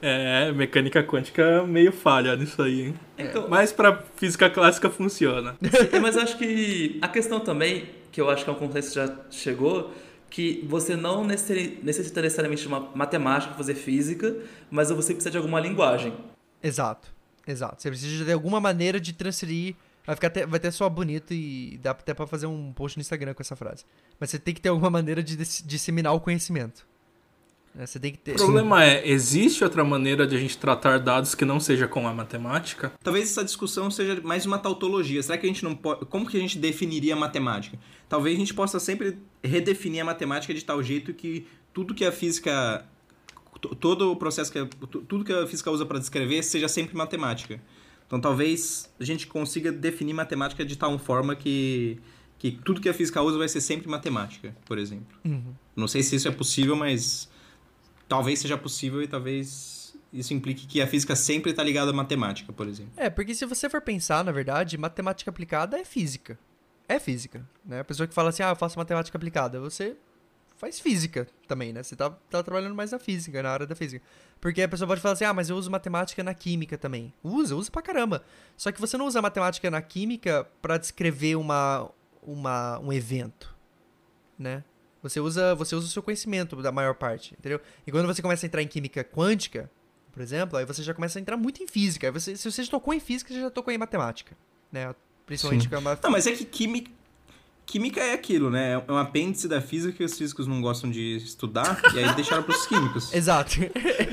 É, 0.00 0.52
mecânica 0.52 1.02
quântica 1.02 1.64
meio 1.66 1.90
falha 1.90 2.36
nisso 2.36 2.62
aí, 2.62 2.82
hein? 2.88 2.94
Então, 3.18 3.48
Mas 3.48 3.72
pra 3.72 4.04
física 4.14 4.48
clássica 4.48 4.88
funciona. 4.90 5.56
Mas 6.00 6.14
eu 6.16 6.22
acho 6.22 6.36
que 6.38 6.98
a 7.02 7.08
questão 7.08 7.40
também, 7.40 7.88
que 8.12 8.20
eu 8.20 8.28
acho 8.30 8.44
que 8.44 8.50
é 8.50 8.52
um 8.52 8.56
consenso 8.56 8.90
que 8.90 8.94
já 8.94 9.16
chegou, 9.30 9.92
que 10.34 10.66
você 10.68 10.96
não 10.96 11.24
necessita 11.24 12.20
necessariamente 12.20 12.62
de 12.62 12.66
uma 12.66 12.90
matemática 12.92 13.50
para 13.50 13.56
fazer 13.56 13.76
física, 13.76 14.36
mas 14.68 14.88
você 14.88 15.14
precisa 15.14 15.30
de 15.30 15.36
alguma 15.36 15.60
linguagem. 15.60 16.12
Exato. 16.60 17.14
Exato. 17.46 17.80
Você 17.80 17.88
precisa 17.88 18.24
de 18.24 18.32
alguma 18.32 18.60
maneira 18.60 18.98
de 18.98 19.12
transferir. 19.12 19.76
Vai, 20.04 20.16
ficar 20.16 20.26
até, 20.26 20.44
vai 20.44 20.56
até 20.56 20.72
só 20.72 20.88
bonito 20.88 21.32
e 21.32 21.78
dá 21.80 21.92
até 21.92 22.12
pra 22.12 22.26
fazer 22.26 22.46
um 22.46 22.72
post 22.72 22.98
no 22.98 23.02
Instagram 23.02 23.32
com 23.32 23.42
essa 23.42 23.54
frase. 23.54 23.84
Mas 24.18 24.30
você 24.30 24.38
tem 24.40 24.52
que 24.52 24.60
ter 24.60 24.70
alguma 24.70 24.90
maneira 24.90 25.22
de 25.22 25.36
dis- 25.36 25.62
disseminar 25.64 26.12
o 26.12 26.20
conhecimento. 26.20 26.84
Né? 27.74 27.86
Você 27.86 27.98
tem 27.98 28.12
que 28.12 28.18
ter. 28.18 28.32
O 28.32 28.36
problema 28.36 28.84
é, 28.84 29.08
existe 29.08 29.64
outra 29.64 29.82
maneira 29.84 30.26
de 30.26 30.36
a 30.36 30.38
gente 30.38 30.56
tratar 30.56 30.98
dados 31.00 31.34
que 31.34 31.44
não 31.44 31.58
seja 31.58 31.88
com 31.88 32.06
a 32.06 32.14
matemática? 32.14 32.92
Talvez 33.02 33.30
essa 33.30 33.44
discussão 33.44 33.90
seja 33.90 34.20
mais 34.22 34.46
uma 34.46 34.58
tautologia. 34.58 35.22
Será 35.22 35.36
que 35.36 35.46
a 35.46 35.48
gente 35.48 35.64
não 35.64 35.74
pode. 35.74 36.04
Como 36.06 36.26
que 36.28 36.36
a 36.36 36.40
gente 36.40 36.58
definiria 36.58 37.14
a 37.14 37.16
matemática? 37.16 37.78
Talvez 38.08 38.36
a 38.36 38.38
gente 38.38 38.54
possa 38.54 38.78
sempre 38.78 39.18
redefinir 39.42 40.02
a 40.02 40.04
matemática 40.04 40.54
de 40.54 40.64
tal 40.64 40.82
jeito 40.82 41.12
que 41.12 41.46
tudo 41.72 41.94
que 41.94 42.04
a 42.04 42.12
física. 42.12 42.84
to- 43.60 43.74
Todo 43.74 44.12
o 44.12 44.16
processo 44.16 44.52
que. 44.52 44.58
a- 44.58 44.66
tu- 44.66 45.00
Tudo 45.02 45.24
que 45.24 45.32
a 45.32 45.46
física 45.46 45.70
usa 45.70 45.84
para 45.84 45.98
descrever 45.98 46.42
seja 46.42 46.68
sempre 46.68 46.96
matemática. 46.96 47.60
Então 48.06 48.20
talvez 48.20 48.88
a 49.00 49.04
gente 49.04 49.26
consiga 49.26 49.72
definir 49.72 50.12
matemática 50.12 50.64
de 50.64 50.76
tal 50.76 50.96
forma 50.98 51.34
que. 51.34 51.98
Que 52.38 52.50
tudo 52.52 52.78
que 52.80 52.88
a 52.90 52.94
física 52.94 53.22
usa 53.22 53.38
vai 53.38 53.48
ser 53.48 53.60
sempre 53.62 53.88
matemática, 53.88 54.54
por 54.66 54.76
exemplo. 54.78 55.16
Uhum. 55.24 55.54
Não 55.74 55.88
sei 55.88 56.02
se 56.02 56.14
isso 56.16 56.28
é 56.28 56.30
possível, 56.30 56.76
mas 56.76 57.26
talvez 58.08 58.38
seja 58.38 58.56
possível 58.56 59.02
e 59.02 59.08
talvez 59.08 59.94
isso 60.12 60.32
implique 60.32 60.66
que 60.66 60.80
a 60.80 60.86
física 60.86 61.16
sempre 61.16 61.50
está 61.50 61.62
ligada 61.62 61.90
à 61.90 61.94
matemática, 61.94 62.52
por 62.52 62.68
exemplo. 62.68 62.92
É, 62.96 63.10
porque 63.10 63.34
se 63.34 63.44
você 63.44 63.68
for 63.68 63.80
pensar, 63.80 64.24
na 64.24 64.30
verdade, 64.30 64.78
matemática 64.78 65.30
aplicada 65.30 65.78
é 65.78 65.84
física. 65.84 66.38
É 66.88 67.00
física, 67.00 67.48
né? 67.64 67.80
A 67.80 67.84
pessoa 67.84 68.06
que 68.06 68.14
fala 68.14 68.28
assim, 68.28 68.42
ah, 68.42 68.50
eu 68.50 68.56
faço 68.56 68.78
matemática 68.78 69.16
aplicada, 69.18 69.58
você 69.58 69.96
faz 70.56 70.78
física 70.78 71.26
também, 71.48 71.72
né? 71.72 71.82
Você 71.82 71.96
tá, 71.96 72.10
tá 72.30 72.42
trabalhando 72.42 72.74
mais 72.74 72.92
na 72.92 72.98
física, 72.98 73.42
na 73.42 73.50
área 73.50 73.66
da 73.66 73.74
física. 73.74 74.04
Porque 74.40 74.62
a 74.62 74.68
pessoa 74.68 74.86
pode 74.86 75.00
falar 75.00 75.14
assim, 75.14 75.24
ah, 75.24 75.34
mas 75.34 75.50
eu 75.50 75.56
uso 75.56 75.70
matemática 75.70 76.22
na 76.22 76.34
química 76.34 76.78
também. 76.78 77.12
Usa, 77.22 77.56
usa 77.56 77.70
pra 77.70 77.82
caramba. 77.82 78.22
Só 78.56 78.70
que 78.70 78.80
você 78.80 78.96
não 78.96 79.06
usa 79.06 79.20
matemática 79.20 79.70
na 79.70 79.82
química 79.82 80.46
pra 80.62 80.78
descrever 80.78 81.36
uma, 81.36 81.90
uma, 82.22 82.78
um 82.78 82.92
evento, 82.92 83.54
né? 84.38 84.62
Você 85.04 85.20
usa, 85.20 85.54
você 85.54 85.76
usa 85.76 85.86
o 85.86 85.90
seu 85.90 86.02
conhecimento 86.02 86.56
da 86.62 86.72
maior 86.72 86.94
parte, 86.94 87.34
entendeu? 87.38 87.60
E 87.86 87.92
quando 87.92 88.06
você 88.06 88.20
começa 88.22 88.44
a 88.44 88.48
entrar 88.48 88.62
em 88.62 88.66
química 88.66 89.04
quântica, 89.04 89.70
por 90.10 90.22
exemplo, 90.22 90.58
aí 90.58 90.64
você 90.64 90.82
já 90.82 90.94
começa 90.94 91.18
a 91.18 91.20
entrar 91.20 91.36
muito 91.36 91.62
em 91.62 91.66
física. 91.68 92.06
Aí 92.06 92.10
você, 92.10 92.34
se 92.36 92.50
você 92.50 92.64
já 92.64 92.70
tocou 92.70 92.94
em 92.94 92.98
física, 93.00 93.32
você 93.32 93.38
já 93.40 93.50
tocou 93.50 93.72
em 93.72 93.76
matemática, 93.76 94.34
né? 94.72 94.94
Principalmente 95.26 95.64
Sim. 95.64 95.68
com 95.68 95.76
a 95.76 95.80
ma- 95.82 95.98
Não, 96.02 96.10
mas 96.10 96.26
é 96.26 96.32
que 96.32 96.44
química, 96.46 96.90
química 97.66 98.00
é 98.00 98.14
aquilo, 98.14 98.50
né? 98.50 98.82
É 98.86 98.92
um 98.92 98.96
apêndice 98.96 99.46
da 99.46 99.60
física 99.60 99.92
que 99.92 100.04
os 100.04 100.16
físicos 100.16 100.46
não 100.46 100.62
gostam 100.62 100.90
de 100.90 101.16
estudar 101.16 101.80
e 101.94 101.98
aí 101.98 102.14
deixaram 102.14 102.42
para 102.42 102.54
os 102.56 102.66
químicos. 102.66 103.12
Exato. 103.12 103.56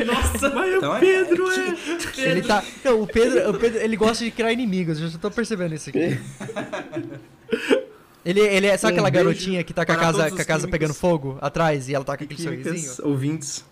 Nossa! 0.05 0.49
Mas 0.53 0.73
Então 0.75 0.91
o 0.91 0.95
é- 0.95 0.99
Pedro 0.99 1.51
é 1.51 1.69
é... 2.17 2.31
ele 2.31 2.41
tá. 2.41 2.61
Não, 2.83 3.01
o 3.01 3.07
Pedro, 3.07 3.49
o 3.49 3.57
Pedro, 3.57 3.79
ele 3.79 3.95
gosta 3.95 4.25
de 4.25 4.31
criar 4.31 4.51
inimigos, 4.51 4.99
eu 4.99 5.07
já 5.07 5.17
tô 5.17 5.31
percebendo 5.31 5.73
isso 5.73 5.89
aqui. 5.89 6.19
Ele, 8.25 8.39
ele 8.39 8.67
é, 8.67 8.77
sabe 8.77 8.93
Um 8.93 8.95
aquela 8.97 9.09
garotinha 9.09 9.63
que 9.63 9.73
tá 9.73 9.85
com 9.85 9.91
a 9.91 9.95
casa, 9.95 10.29
com 10.29 10.35
a 10.35 10.45
casa 10.45 10.45
químicos. 10.45 10.69
pegando 10.71 10.93
fogo 10.93 11.37
atrás 11.41 11.89
e 11.89 11.95
ela 11.95 12.05
tá 12.05 12.15
com 12.17 12.23
aquele 12.23 12.41
sorrisinho? 12.41 12.73
Químicas, 12.75 12.99
ouvintes. 12.99 13.65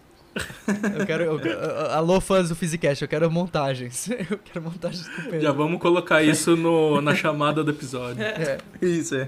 Eu 0.99 1.05
quero. 1.05 1.23
eu- 1.23 1.39
eu- 1.39 1.91
alô, 1.91 2.21
fãs 2.21 2.49
do 2.49 2.55
Physicast, 2.55 3.01
eu 3.01 3.07
quero 3.07 3.29
montagens. 3.31 4.07
Eu 4.29 4.37
quero 4.37 4.61
montagens 4.63 5.07
com 5.09 5.21
o 5.21 5.23
Pedro. 5.25 5.41
Já 5.41 5.51
vamos 5.51 5.79
colocar 5.81 6.23
isso 6.23 6.55
no, 6.55 7.01
na 7.01 7.13
chamada 7.15 7.63
do 7.63 7.71
episódio. 7.71 8.21
É. 8.23 8.57
Isso, 8.81 9.15
é. 9.15 9.27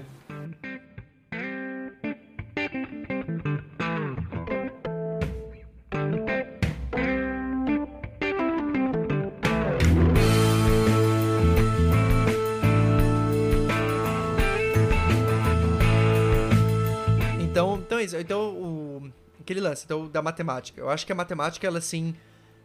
Aquele 19.42 19.60
lance 19.60 19.84
então, 19.84 20.08
da 20.08 20.22
matemática. 20.22 20.80
Eu 20.80 20.88
acho 20.88 21.04
que 21.04 21.12
a 21.12 21.14
matemática, 21.14 21.66
ela 21.66 21.78
assim. 21.78 22.14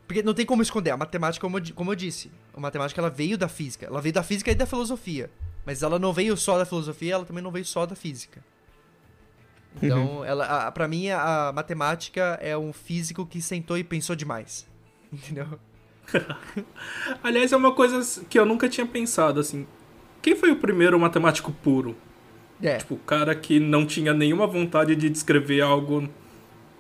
Porque 0.08 0.24
não 0.24 0.34
tem 0.34 0.46
como 0.46 0.62
esconder. 0.62 0.92
A 0.92 0.98
matemática, 0.98 1.46
como 1.46 1.74
como 1.74 1.92
eu 1.92 1.96
disse, 1.96 2.32
a 2.54 2.60
matemática 2.60 3.02
ela 3.02 3.10
veio 3.10 3.38
da 3.38 3.48
física. 3.48 3.86
Ela 3.86 4.02
veio 4.02 4.13
da 4.13 4.24
física 4.24 4.52
e 4.52 4.56
da 4.56 4.66
filosofia. 4.66 5.30
Mas 5.66 5.84
ela 5.84 6.00
não 6.00 6.13
veio 6.13 6.38
só 6.38 6.58
da 6.58 6.66
filosofia, 6.66 7.16
ela 7.16 7.26
também 7.26 7.44
não 7.44 7.52
veio 7.52 7.66
só 7.66 7.86
da 7.86 7.96
física. 7.96 8.42
Então, 9.82 10.24
ela, 10.26 10.68
a, 10.68 10.72
pra 10.72 10.88
mim, 10.88 11.10
a, 11.10 11.50
a 11.50 11.52
matemática 11.52 12.40
é 12.42 12.58
um 12.58 12.72
físico 12.72 13.26
que 13.26 13.42
sentou 13.42 13.78
e 13.78 13.84
pensou 13.84 14.16
demais. 14.16 14.66
Entendeu? 15.12 15.60
Aliás, 17.22 17.52
é 17.52 17.58
uma 17.58 17.74
coisa 17.74 18.24
que 18.26 18.40
eu 18.40 18.46
nunca 18.46 18.70
tinha 18.70 18.88
pensado, 18.88 19.40
assim. 19.40 19.68
Quem 20.22 20.36
foi 20.36 20.52
o 20.52 20.56
primeiro 20.56 21.00
matemático 21.00 21.52
puro? 21.52 21.96
É. 22.62 22.78
Tipo, 22.78 22.96
o 22.96 23.00
cara 23.00 23.36
que 23.36 23.60
não 23.60 23.86
tinha 23.86 24.13
nenhuma 24.13 24.48
vontade 24.48 24.96
de 24.96 25.10
descrever 25.10 25.62
algo 25.62 26.10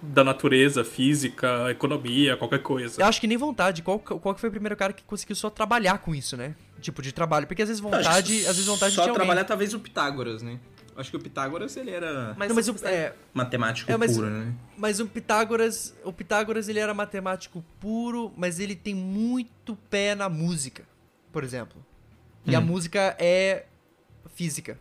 da 0.01 0.23
natureza, 0.23 0.83
física, 0.83 1.71
economia, 1.71 2.37
qualquer 2.37 2.61
coisa. 2.61 3.01
Eu 3.01 3.05
acho 3.07 3.19
que 3.19 3.27
nem 3.27 3.37
vontade. 3.37 3.81
Qual, 3.81 3.97
qual 3.99 4.35
que 4.35 4.39
foi 4.41 4.49
o 4.49 4.51
primeiro 4.51 4.75
cara 4.75 4.93
que 4.93 5.03
conseguiu 5.03 5.35
só 5.35 5.49
trabalhar 5.49 5.97
com 5.99 6.13
isso, 6.13 6.37
né? 6.37 6.55
Tipo, 6.79 7.01
de 7.01 7.11
trabalho. 7.11 7.47
Porque 7.47 7.61
às 7.63 7.67
vezes 7.69 7.81
vontade, 7.81 8.07
às 8.45 8.55
vezes 8.55 8.65
vontade 8.67 8.93
Só 8.93 9.01
tinha 9.01 9.11
alguém. 9.11 9.25
trabalhar 9.25 9.43
talvez 9.45 9.73
o 9.73 9.79
Pitágoras, 9.79 10.41
né? 10.43 10.59
Acho 10.95 11.11
que 11.11 11.17
o 11.17 11.19
Pitágoras 11.19 11.77
ele 11.77 11.91
era 11.91 12.33
Mas, 12.37 12.49
Não, 12.49 12.55
mas 12.55 12.67
o, 12.69 12.75
é, 12.87 13.13
matemático 13.33 13.91
É, 13.91 13.97
mas- 13.97 14.15
puro, 14.15 14.29
né? 14.29 14.53
Mas 14.77 14.99
o 14.99 15.05
Pitágoras, 15.07 15.95
o 16.03 16.11
Pitágoras 16.11 16.67
ele 16.69 16.79
era 16.79 16.93
matemático 16.93 17.63
puro, 17.79 18.31
mas 18.35 18.59
ele 18.59 18.75
tem 18.75 18.95
muito 18.95 19.75
pé 19.89 20.15
na 20.15 20.27
música, 20.29 20.83
por 21.31 21.43
exemplo. 21.43 21.83
E 22.45 22.55
a 22.55 22.59
Hum. 22.59 22.63
música 22.65 23.15
é 23.19 23.65
física, 24.33 24.79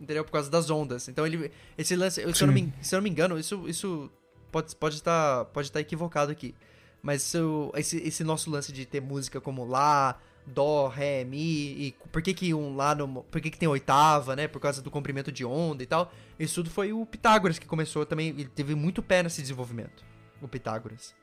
entendeu? 0.00 0.24
Por 0.24 0.32
causa 0.32 0.50
das 0.50 0.70
ondas. 0.70 1.08
Então 1.08 1.26
ele, 1.26 1.50
esse 1.76 1.94
lance, 1.96 2.20
se 2.34 2.42
eu 2.42 2.46
não 2.46 2.54
me, 2.54 2.72
se 2.80 2.94
eu 2.94 2.98
não 2.98 3.02
me 3.04 3.10
engano, 3.10 3.38
isso, 3.38 3.64
isso 3.68 4.10
pode 4.50 4.74
pode 4.76 4.96
estar 4.96 5.44
pode 5.46 5.68
estar 5.68 5.80
equivocado 5.80 6.30
aqui. 6.32 6.54
Mas 7.02 7.32
eu- 7.34 7.72
esse, 7.76 7.96
esse 7.98 8.24
nosso 8.24 8.50
lance 8.50 8.72
de 8.72 8.84
ter 8.84 9.00
música 9.00 9.40
como 9.40 9.64
lá, 9.64 10.18
dó, 10.46 10.88
ré, 10.88 11.22
mi 11.24 11.38
e 11.38 11.94
por 12.10 12.20
que 12.20 12.34
que 12.34 12.52
um 12.52 12.74
lá 12.74 12.94
no, 12.94 13.22
por 13.24 13.40
que 13.40 13.50
que 13.50 13.58
tem 13.58 13.68
oitava, 13.68 14.34
né? 14.34 14.48
Por 14.48 14.60
causa 14.60 14.82
do 14.82 14.90
comprimento 14.90 15.30
de 15.30 15.44
onda 15.44 15.82
e 15.82 15.86
tal. 15.86 16.12
Isso 16.38 16.56
tudo 16.56 16.70
foi 16.70 16.92
o 16.92 17.06
Pitágoras 17.06 17.58
que 17.58 17.66
começou 17.66 18.04
também, 18.04 18.28
ele 18.30 18.46
teve 18.46 18.74
muito 18.74 19.02
pé 19.02 19.22
nesse 19.22 19.40
desenvolvimento, 19.40 20.04
o 20.42 20.48
Pitágoras. 20.48 21.14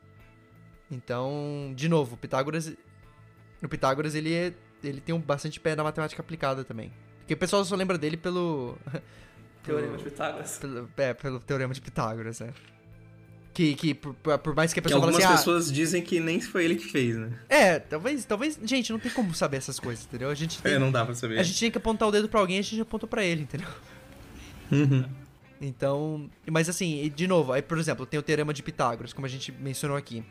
Então, 0.89 1.73
de 1.75 1.89
novo, 1.89 2.15
o 2.15 2.17
Pitágoras 2.17 2.73
o 3.63 3.67
Pitágoras 3.67 4.13
ele 4.13 4.33
é- 4.33 4.53
ele 4.83 5.01
tem 5.01 5.15
um 5.15 5.19
bastante 5.19 5.59
pé 5.59 5.75
na 5.75 5.83
matemática 5.83 6.21
aplicada 6.21 6.63
também. 6.63 6.93
Porque 7.19 7.33
o 7.33 7.38
pessoal 7.38 7.65
só 7.65 7.75
lembra 7.75 7.97
dele 7.97 8.15
pelo 8.17 8.77
Teorema 9.63 9.97
de 9.97 10.03
Pitágoras. 10.03 10.57
pelo, 10.59 10.89
é, 10.97 11.13
pelo 11.15 11.39
teorema 11.39 11.73
de 11.73 11.81
Pitágoras, 11.81 12.39
né? 12.39 12.53
Que, 13.56 13.74
que 13.74 13.94
por, 13.96 14.13
por- 14.13 14.54
mais 14.54 14.74
que 14.74 14.80
a 14.80 14.84
Que 14.84 14.89
pessoa 14.89 15.00
fale 15.02 15.13
algumas 15.13 15.32
assim, 15.32 15.38
pessoas 15.38 15.72
dizem 15.72 16.02
que 16.02 16.20
nem 16.20 16.41
foi 16.41 16.65
ele 16.65 16.76
que 16.76 16.86
fez, 16.91 17.15
né? 17.15 17.30
ah, 17.50 17.56
é, 17.56 17.80
talvez, 17.80 18.26
talvez, 18.26 18.60
gente, 18.63 18.91
não 18.91 19.00
tem 19.00 19.10
como 19.12 19.34
saber 19.34 19.56
essas 19.58 19.80
coisas, 19.80 20.04
entendeu? 20.06 20.30
A 20.30 20.36
gente 20.36 20.60
tem, 20.62 20.74
É, 20.74 20.78
não 20.78 20.91
dá 20.91 21.06
pra 21.06 21.15
saber. 21.15 21.39
a 21.39 21.44
gente 21.44 21.58
tinha 21.58 21.72
que 21.72 21.78
apontar 21.78 22.08
o 22.08 22.12
dedo 22.12 22.28
pra 22.28 22.41
alguém, 22.41 22.60
a 22.60 22.62
gente 22.62 22.82
apontou 22.82 23.08
pra 23.08 23.24
ele, 23.24 23.44
entendeu? 23.44 23.68
Uhum. 24.72 25.06
Então, 25.62 26.30
mas 26.52 26.68
assim, 26.68 27.10
de 27.15 27.28
novo, 27.28 27.54
aí 27.54 27.62
por 27.62 27.78
exemplo, 27.78 28.06
tem 28.06 28.20
o 28.20 28.24
teorema 28.24 28.54
de 28.54 28.62
Pitágoras, 28.62 29.13
como 29.13 29.26
a 29.26 29.30
gente 29.30 29.52
mencionou 29.54 29.96
aqui. 29.98 30.24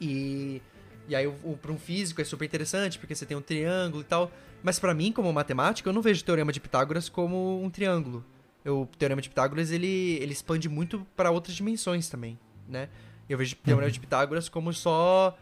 E 0.00 0.60
e 1.08 1.16
aí 1.16 1.26
pra 1.60 1.72
um 1.72 1.78
físico 1.78 2.20
é 2.20 2.24
super 2.24 2.44
interessante, 2.44 2.98
porque 2.98 3.14
você 3.14 3.26
tem 3.26 3.36
um 3.36 3.40
triângulo 3.40 4.02
e 4.02 4.04
tal, 4.04 4.30
mas 4.62 4.78
pra 4.78 4.94
mim 4.94 5.10
como 5.10 5.32
matemático, 5.32 5.88
eu 5.88 5.92
não 5.92 6.00
vejo 6.02 6.20
o 6.22 6.24
teorema 6.24 6.52
de 6.52 6.60
Pitágoras 6.60 7.08
como 7.08 7.62
um 7.64 7.68
triângulo. 7.70 8.24
O 8.70 8.86
Teorema 8.98 9.20
de 9.20 9.28
Pitágoras, 9.28 9.70
ele, 9.70 10.18
ele 10.20 10.32
expande 10.32 10.68
muito 10.68 11.06
para 11.16 11.30
outras 11.30 11.56
dimensões 11.56 12.08
também, 12.08 12.38
né? 12.68 12.88
Eu 13.28 13.38
vejo 13.38 13.54
o 13.54 13.58
Teorema 13.58 13.90
de 13.90 13.98
Pitágoras 13.98 14.48
como 14.48 14.72
só, 14.72 15.36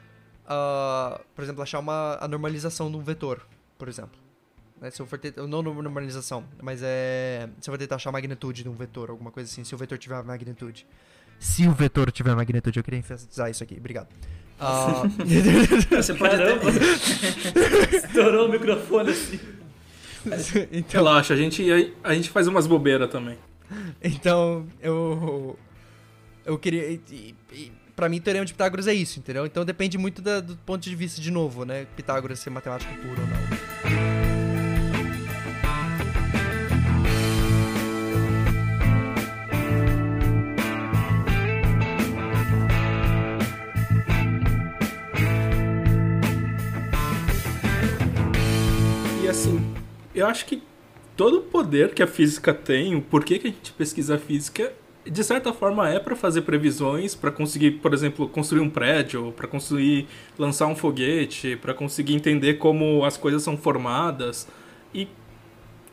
ah, 0.47 1.21
por 1.35 1.43
exemplo, 1.43 1.63
achar 1.63 1.79
uma, 1.79 2.19
a 2.21 2.29
normalização 2.29 2.91
de 2.91 2.97
um 2.97 3.03
vetor, 3.03 3.47
por 3.79 3.89
exemplo. 3.89 4.19
Né? 4.81 4.91
Se 4.91 5.01
eu 5.01 5.07
for 5.07 5.19
ter, 5.19 5.35
não 5.37 5.63
normalização, 5.63 6.45
mas 6.63 6.81
é, 6.83 7.49
se 7.61 7.69
eu 7.69 7.73
for 7.73 7.79
tentar 7.79 7.97
achar 7.97 8.11
a 8.11 8.13
magnitude 8.13 8.63
de 8.63 8.69
um 8.69 8.75
vetor, 8.75 9.11
alguma 9.11 9.31
coisa 9.31 9.51
assim, 9.51 9.63
se 9.65 9.75
o 9.75 9.79
vetor 9.79 9.99
tiver 9.99 10.17
a 10.17 10.23
magnitude. 10.23 10.87
Se 11.39 11.67
o 11.67 11.73
vetor 11.73 12.11
tiver 12.11 12.35
magnitude, 12.35 12.79
eu 12.79 12.85
queria 12.85 12.99
enfatizar 12.99 13.51
isso 13.51 13.63
aqui, 13.63 13.77
obrigado. 13.79 14.09
Ah, 14.59 15.03
Você 15.97 16.15
pode 16.15 16.35
até... 16.35 16.59
Caramba! 16.59 16.71
Estourou 17.97 18.47
o 18.47 18.51
microfone 18.51 19.11
assim. 19.11 19.41
então, 20.73 21.03
Relaxa, 21.03 21.35
a 21.35 21.37
gente, 21.37 21.67
a, 22.03 22.15
gente 22.15 22.31
faz 22.31 22.47
umas 22.47 22.67
bobeiras 22.67 23.11
também. 23.11 23.39
Então, 24.03 24.67
eu. 24.81 25.59
Eu 26.45 26.59
queria. 26.59 26.91
E, 26.91 27.35
e, 27.53 27.73
pra 27.95 28.09
mim, 28.09 28.21
Teorema 28.21 28.45
de 28.45 28.53
Pitágoras 28.53 28.87
é 28.87 28.95
isso, 28.95 29.19
entendeu? 29.19 29.47
Então 29.47 29.65
depende 29.65 29.99
muito 29.99 30.23
da- 30.23 30.41
do 30.41 30.57
ponto 30.57 30.83
de 30.83 30.95
vista, 30.97 31.21
de 31.21 31.31
novo, 31.31 31.65
né? 31.65 31.87
Pitágoras 31.97 32.39
ser 32.41 32.51
matemática 32.51 32.93
pura 32.95 33.21
ou 33.21 33.27
não. 33.27 33.70
Eu 50.21 50.27
acho 50.27 50.47
que 50.47 50.63
todo 51.17 51.39
o 51.39 51.43
poder 51.43 51.95
que 51.95 52.03
a 52.03 52.07
física 52.07 52.55
tem, 52.55 52.95
o 52.95 53.03
porquê 53.03 53.39
que 53.39 53.49
a 53.49 53.51
gente 53.51 53.73
pesquisa 53.73 54.19
física, 54.19 54.73
de 55.05 55.25
certa 55.25 55.53
forma 55.53 55.89
é 55.89 55.99
para 55.99 56.15
fazer 56.15 56.43
previsões, 56.43 57.15
para 57.15 57.31
conseguir, 57.31 57.73
por 57.73 57.93
exemplo, 57.95 58.29
construir 58.29 58.61
um 58.61 58.71
prédio, 58.71 59.33
para 59.33 59.49
conseguir 59.49 60.07
lançar 60.39 60.67
um 60.67 60.77
foguete, 60.77 61.57
para 61.57 61.75
conseguir 61.75 62.15
entender 62.15 62.55
como 62.55 63.05
as 63.05 63.17
coisas 63.17 63.43
são 63.43 63.57
formadas. 63.57 64.47
E 64.95 65.09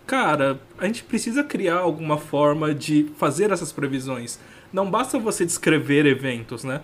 cara, 0.05 0.59
a 0.77 0.85
gente 0.85 1.03
precisa 1.03 1.43
criar 1.43 1.79
alguma 1.79 2.17
forma 2.17 2.73
de 2.73 3.07
fazer 3.17 3.51
essas 3.51 3.71
previsões. 3.71 4.39
Não 4.71 4.89
basta 4.89 5.19
você 5.19 5.45
descrever 5.45 6.05
eventos, 6.05 6.63
né? 6.63 6.81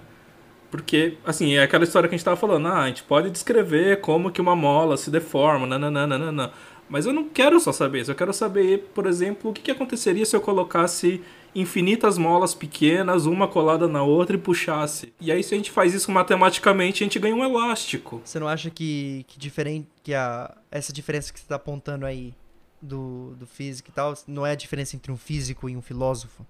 Porque, 0.69 1.17
assim, 1.23 1.53
é 1.53 1.61
aquela 1.61 1.83
história 1.83 2.09
que 2.09 2.15
a 2.15 2.17
gente 2.17 2.25
tava 2.25 2.35
falando, 2.35 2.67
ah, 2.67 2.81
a 2.81 2.87
gente 2.87 3.03
pode 3.03 3.29
descrever 3.29 4.01
como 4.01 4.31
que 4.31 4.41
uma 4.41 4.55
mola 4.55 4.97
se 4.97 5.11
deforma, 5.11 5.67
nananana. 5.67 6.51
Mas 6.93 7.07
eu 7.07 7.11
não 7.11 7.27
quero 7.27 7.59
só 7.59 7.71
saber 7.71 8.01
isso, 8.01 8.11
eu 8.11 8.15
quero 8.15 8.31
saber, 8.31 8.91
por 8.93 9.07
exemplo, 9.07 9.49
o 9.49 9.53
que, 9.53 9.63
que 9.63 9.71
aconteceria 9.71 10.23
se 10.27 10.35
eu 10.35 10.39
colocasse 10.39 11.23
infinitas 11.55 12.19
molas 12.19 12.53
pequenas, 12.53 13.25
uma 13.25 13.47
colada 13.47 13.87
na 13.87 14.03
outra 14.03 14.35
e 14.35 14.39
puxasse. 14.39 15.11
E 15.19 15.31
aí, 15.31 15.41
se 15.41 15.55
a 15.55 15.57
gente 15.57 15.71
faz 15.71 15.91
isso 15.91 16.11
matematicamente, 16.11 17.03
a 17.03 17.05
gente 17.07 17.17
ganha 17.17 17.33
um 17.33 17.43
elástico. 17.43 18.21
Você 18.23 18.37
não 18.37 18.47
acha 18.47 18.69
que, 18.69 19.25
que 19.27 19.39
diferente. 19.39 19.87
que 20.03 20.13
a, 20.13 20.55
essa 20.69 20.93
diferença 20.93 21.33
que 21.33 21.39
você 21.39 21.47
tá 21.47 21.55
apontando 21.55 22.05
aí 22.05 22.31
do, 22.79 23.33
do 23.39 23.47
físico 23.47 23.89
e 23.89 23.91
tal, 23.91 24.13
não 24.27 24.45
é 24.45 24.51
a 24.51 24.55
diferença 24.55 24.95
entre 24.95 25.11
um 25.11 25.17
físico 25.17 25.67
e 25.67 25.75
um 25.75 25.81
filósofo? 25.81 26.45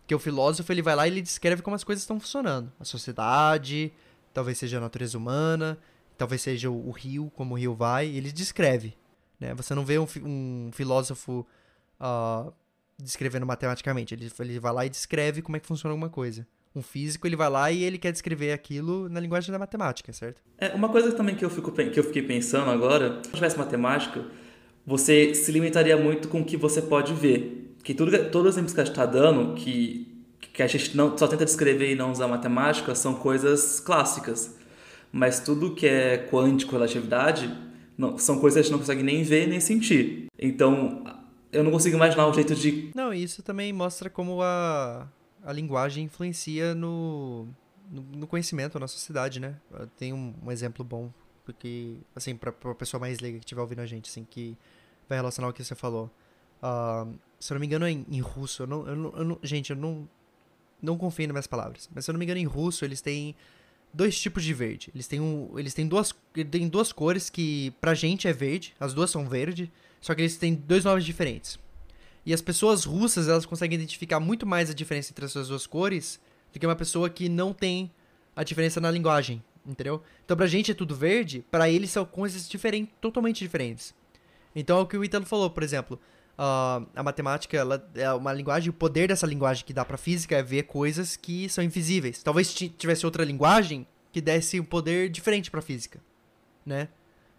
Porque 0.00 0.14
o 0.14 0.18
filósofo 0.18 0.70
ele 0.70 0.82
vai 0.82 0.94
lá 0.94 1.08
e 1.08 1.10
ele 1.10 1.22
descreve 1.22 1.62
como 1.62 1.74
as 1.74 1.84
coisas 1.84 2.02
estão 2.02 2.20
funcionando. 2.20 2.70
A 2.78 2.84
sociedade, 2.84 3.94
talvez 4.34 4.58
seja 4.58 4.76
a 4.76 4.80
natureza 4.82 5.16
humana, 5.16 5.78
talvez 6.18 6.42
seja 6.42 6.68
o, 6.68 6.88
o 6.88 6.90
rio, 6.90 7.32
como 7.34 7.54
o 7.54 7.58
rio 7.58 7.74
vai, 7.74 8.08
ele 8.08 8.30
descreve. 8.30 8.94
Né? 9.40 9.54
Você 9.54 9.74
não 9.74 9.84
vê 9.84 9.98
um, 9.98 10.06
um 10.24 10.70
filósofo 10.72 11.46
ah, 11.98 12.50
descrevendo 12.98 13.46
matematicamente. 13.46 14.14
Ele, 14.14 14.30
ele 14.40 14.58
vai 14.58 14.72
lá 14.72 14.86
e 14.86 14.88
descreve 14.88 15.42
como 15.42 15.56
é 15.56 15.60
que 15.60 15.66
funciona 15.66 15.92
alguma 15.92 16.10
coisa. 16.10 16.46
Um 16.74 16.82
físico, 16.82 17.26
ele 17.26 17.36
vai 17.36 17.48
lá 17.48 17.72
e 17.72 17.82
ele 17.82 17.98
quer 17.98 18.12
descrever 18.12 18.52
aquilo 18.52 19.08
na 19.08 19.18
linguagem 19.18 19.50
da 19.50 19.58
matemática, 19.58 20.12
certo? 20.12 20.42
É, 20.58 20.68
uma 20.74 20.88
coisa 20.88 21.12
também 21.12 21.34
que 21.34 21.44
eu, 21.44 21.50
fico, 21.50 21.72
que 21.72 21.98
eu 21.98 22.04
fiquei 22.04 22.22
pensando 22.22 22.70
agora, 22.70 23.20
se 23.24 23.32
tivesse 23.32 23.58
matemática, 23.58 24.24
você 24.86 25.34
se 25.34 25.50
limitaria 25.50 25.96
muito 25.96 26.28
com 26.28 26.40
o 26.40 26.44
que 26.44 26.56
você 26.56 26.82
pode 26.82 27.14
ver. 27.14 27.74
Que 27.82 27.94
tudo, 27.94 28.10
todos 28.30 28.50
os 28.50 28.54
exemplos 28.54 28.74
que 28.74 28.80
a 28.80 28.84
gente 28.84 28.92
está 28.92 29.06
dando, 29.06 29.54
que, 29.54 30.24
que 30.52 30.62
a 30.62 30.66
gente 30.66 30.96
não, 30.96 31.16
só 31.16 31.26
tenta 31.26 31.44
descrever 31.44 31.92
e 31.92 31.94
não 31.94 32.12
usar 32.12 32.28
matemática, 32.28 32.94
são 32.94 33.14
coisas 33.14 33.80
clássicas. 33.80 34.56
Mas 35.10 35.40
tudo 35.40 35.74
que 35.74 35.86
é 35.86 36.18
quântico, 36.30 36.72
relatividade, 36.72 37.50
não, 37.98 38.16
são 38.16 38.38
coisas 38.38 38.54
que 38.54 38.60
a 38.60 38.62
gente 38.62 38.72
não 38.72 38.78
consegue 38.78 39.02
nem 39.02 39.22
ver 39.24 39.46
nem 39.48 39.58
sentir. 39.60 40.26
Então, 40.38 41.04
eu 41.52 41.62
não 41.64 41.70
consigo 41.72 41.96
imaginar 41.96 42.28
um 42.28 42.32
jeito 42.32 42.54
de 42.54 42.90
Não, 42.94 43.12
isso 43.12 43.42
também 43.42 43.72
mostra 43.72 44.08
como 44.08 44.40
a, 44.40 45.06
a 45.44 45.52
linguagem 45.52 46.04
influencia 46.04 46.74
no, 46.74 47.46
no, 47.90 48.02
no 48.02 48.26
conhecimento, 48.26 48.78
na 48.78 48.86
sociedade, 48.86 49.40
né? 49.40 49.56
Tem 49.96 50.12
um, 50.12 50.32
um 50.44 50.50
exemplo 50.52 50.84
bom, 50.84 51.10
porque, 51.44 51.96
assim, 52.14 52.36
pra, 52.36 52.52
pra 52.52 52.74
pessoa 52.74 53.00
mais 53.00 53.18
leiga 53.18 53.38
que 53.38 53.44
estiver 53.44 53.60
ouvindo 53.60 53.80
a 53.80 53.86
gente, 53.86 54.08
assim, 54.08 54.24
que 54.28 54.56
vai 55.08 55.18
relacionar 55.18 55.48
o 55.48 55.52
que 55.52 55.64
você 55.64 55.74
falou. 55.74 56.10
Ah, 56.62 57.06
se 57.40 57.52
eu 57.52 57.56
não 57.56 57.60
me 57.60 57.66
engano, 57.66 57.86
em, 57.88 58.04
em 58.10 58.20
russo, 58.20 58.62
eu 58.62 58.66
não, 58.66 58.86
eu 58.86 58.96
não, 58.96 59.12
eu 59.16 59.24
não- 59.24 59.38
gente, 59.42 59.70
eu 59.70 59.76
não, 59.76 60.08
não 60.82 60.96
confio 60.98 61.26
nas 61.26 61.32
minhas 61.32 61.46
palavras, 61.46 61.88
mas 61.94 62.04
se 62.04 62.10
eu 62.10 62.12
não 62.12 62.18
me 62.18 62.24
engano, 62.24 62.38
em 62.38 62.44
russo, 62.44 62.84
eles 62.84 63.00
têm 63.00 63.34
dois 63.92 64.18
tipos 64.18 64.44
de 64.44 64.52
verde. 64.54 64.90
Eles 64.94 65.06
têm, 65.06 65.20
um, 65.20 65.58
eles 65.58 65.74
têm, 65.74 65.86
duas, 65.86 66.14
têm 66.50 66.68
duas 66.68 66.92
cores 66.92 67.30
que 67.30 67.72
pra 67.80 67.94
gente 67.94 68.28
é 68.28 68.32
verde, 68.32 68.74
as 68.78 68.94
duas 68.94 69.10
são 69.10 69.28
verde, 69.28 69.70
só 70.00 70.14
que 70.14 70.22
eles 70.22 70.36
têm 70.36 70.54
dois 70.54 70.84
nomes 70.84 71.04
diferentes. 71.04 71.58
E 72.24 72.32
as 72.32 72.40
pessoas 72.40 72.84
russas, 72.84 73.28
elas 73.28 73.46
conseguem 73.46 73.76
identificar 73.76 74.20
muito 74.20 74.46
mais 74.46 74.70
a 74.70 74.74
diferença 74.74 75.10
entre 75.12 75.24
essas 75.24 75.48
duas 75.48 75.66
cores 75.66 76.20
do 76.52 76.58
que 76.58 76.66
uma 76.66 76.76
pessoa 76.76 77.08
que 77.08 77.28
não 77.28 77.52
tem 77.52 77.90
a 78.36 78.42
diferença 78.42 78.80
na 78.80 78.90
linguagem, 78.90 79.42
entendeu? 79.66 80.02
Então 80.24 80.36
pra 80.36 80.46
gente 80.46 80.70
é 80.70 80.74
tudo 80.74 80.94
verde, 80.94 81.44
pra 81.50 81.68
eles 81.70 81.90
são 81.90 82.04
coisas 82.04 82.48
diferentes, 82.48 82.94
totalmente 83.00 83.38
diferentes. 83.38 83.94
Então 84.54 84.78
é 84.78 84.80
o 84.82 84.86
que 84.86 84.96
o 84.96 85.04
Italo 85.04 85.24
falou, 85.24 85.50
por 85.50 85.62
exemplo, 85.62 85.98
ah, 86.38 86.80
a 86.94 87.02
matemática 87.02 87.56
ela 87.56 87.86
é 87.94 88.10
uma 88.12 88.32
linguagem, 88.32 88.70
o 88.70 88.72
poder 88.72 89.08
dessa 89.08 89.26
linguagem 89.26 89.64
que 89.66 89.72
dá 89.72 89.84
pra 89.84 89.96
física 89.98 90.36
é 90.36 90.42
ver 90.42 90.62
coisas 90.62 91.16
que 91.16 91.48
são 91.48 91.62
invisíveis. 91.64 92.22
Talvez 92.22 92.54
ti- 92.54 92.68
tivesse 92.68 93.04
outra 93.04 93.24
linguagem 93.24 93.86
que 94.12 94.20
desse 94.20 94.58
um 94.60 94.64
poder 94.64 95.08
diferente 95.10 95.50
pra 95.50 95.60
física, 95.60 96.00
né? 96.64 96.88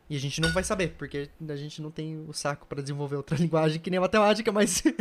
E 0.10 0.16
a 0.16 0.20
gente 0.20 0.42
não 0.42 0.52
vai 0.52 0.64
saber, 0.64 0.96
porque 0.98 1.30
a 1.48 1.56
gente 1.56 1.82
não 1.82 1.92
tem 1.92 2.18
o 2.28 2.34
saco 2.34 2.66
pra 2.68 2.82
desenvolver 2.82 3.16
outra 3.16 3.38
linguagem 3.40 3.80
que 3.80 3.90
nem 3.90 3.98
a 4.00 4.02
matemática, 4.02 4.52
mas 4.52 4.84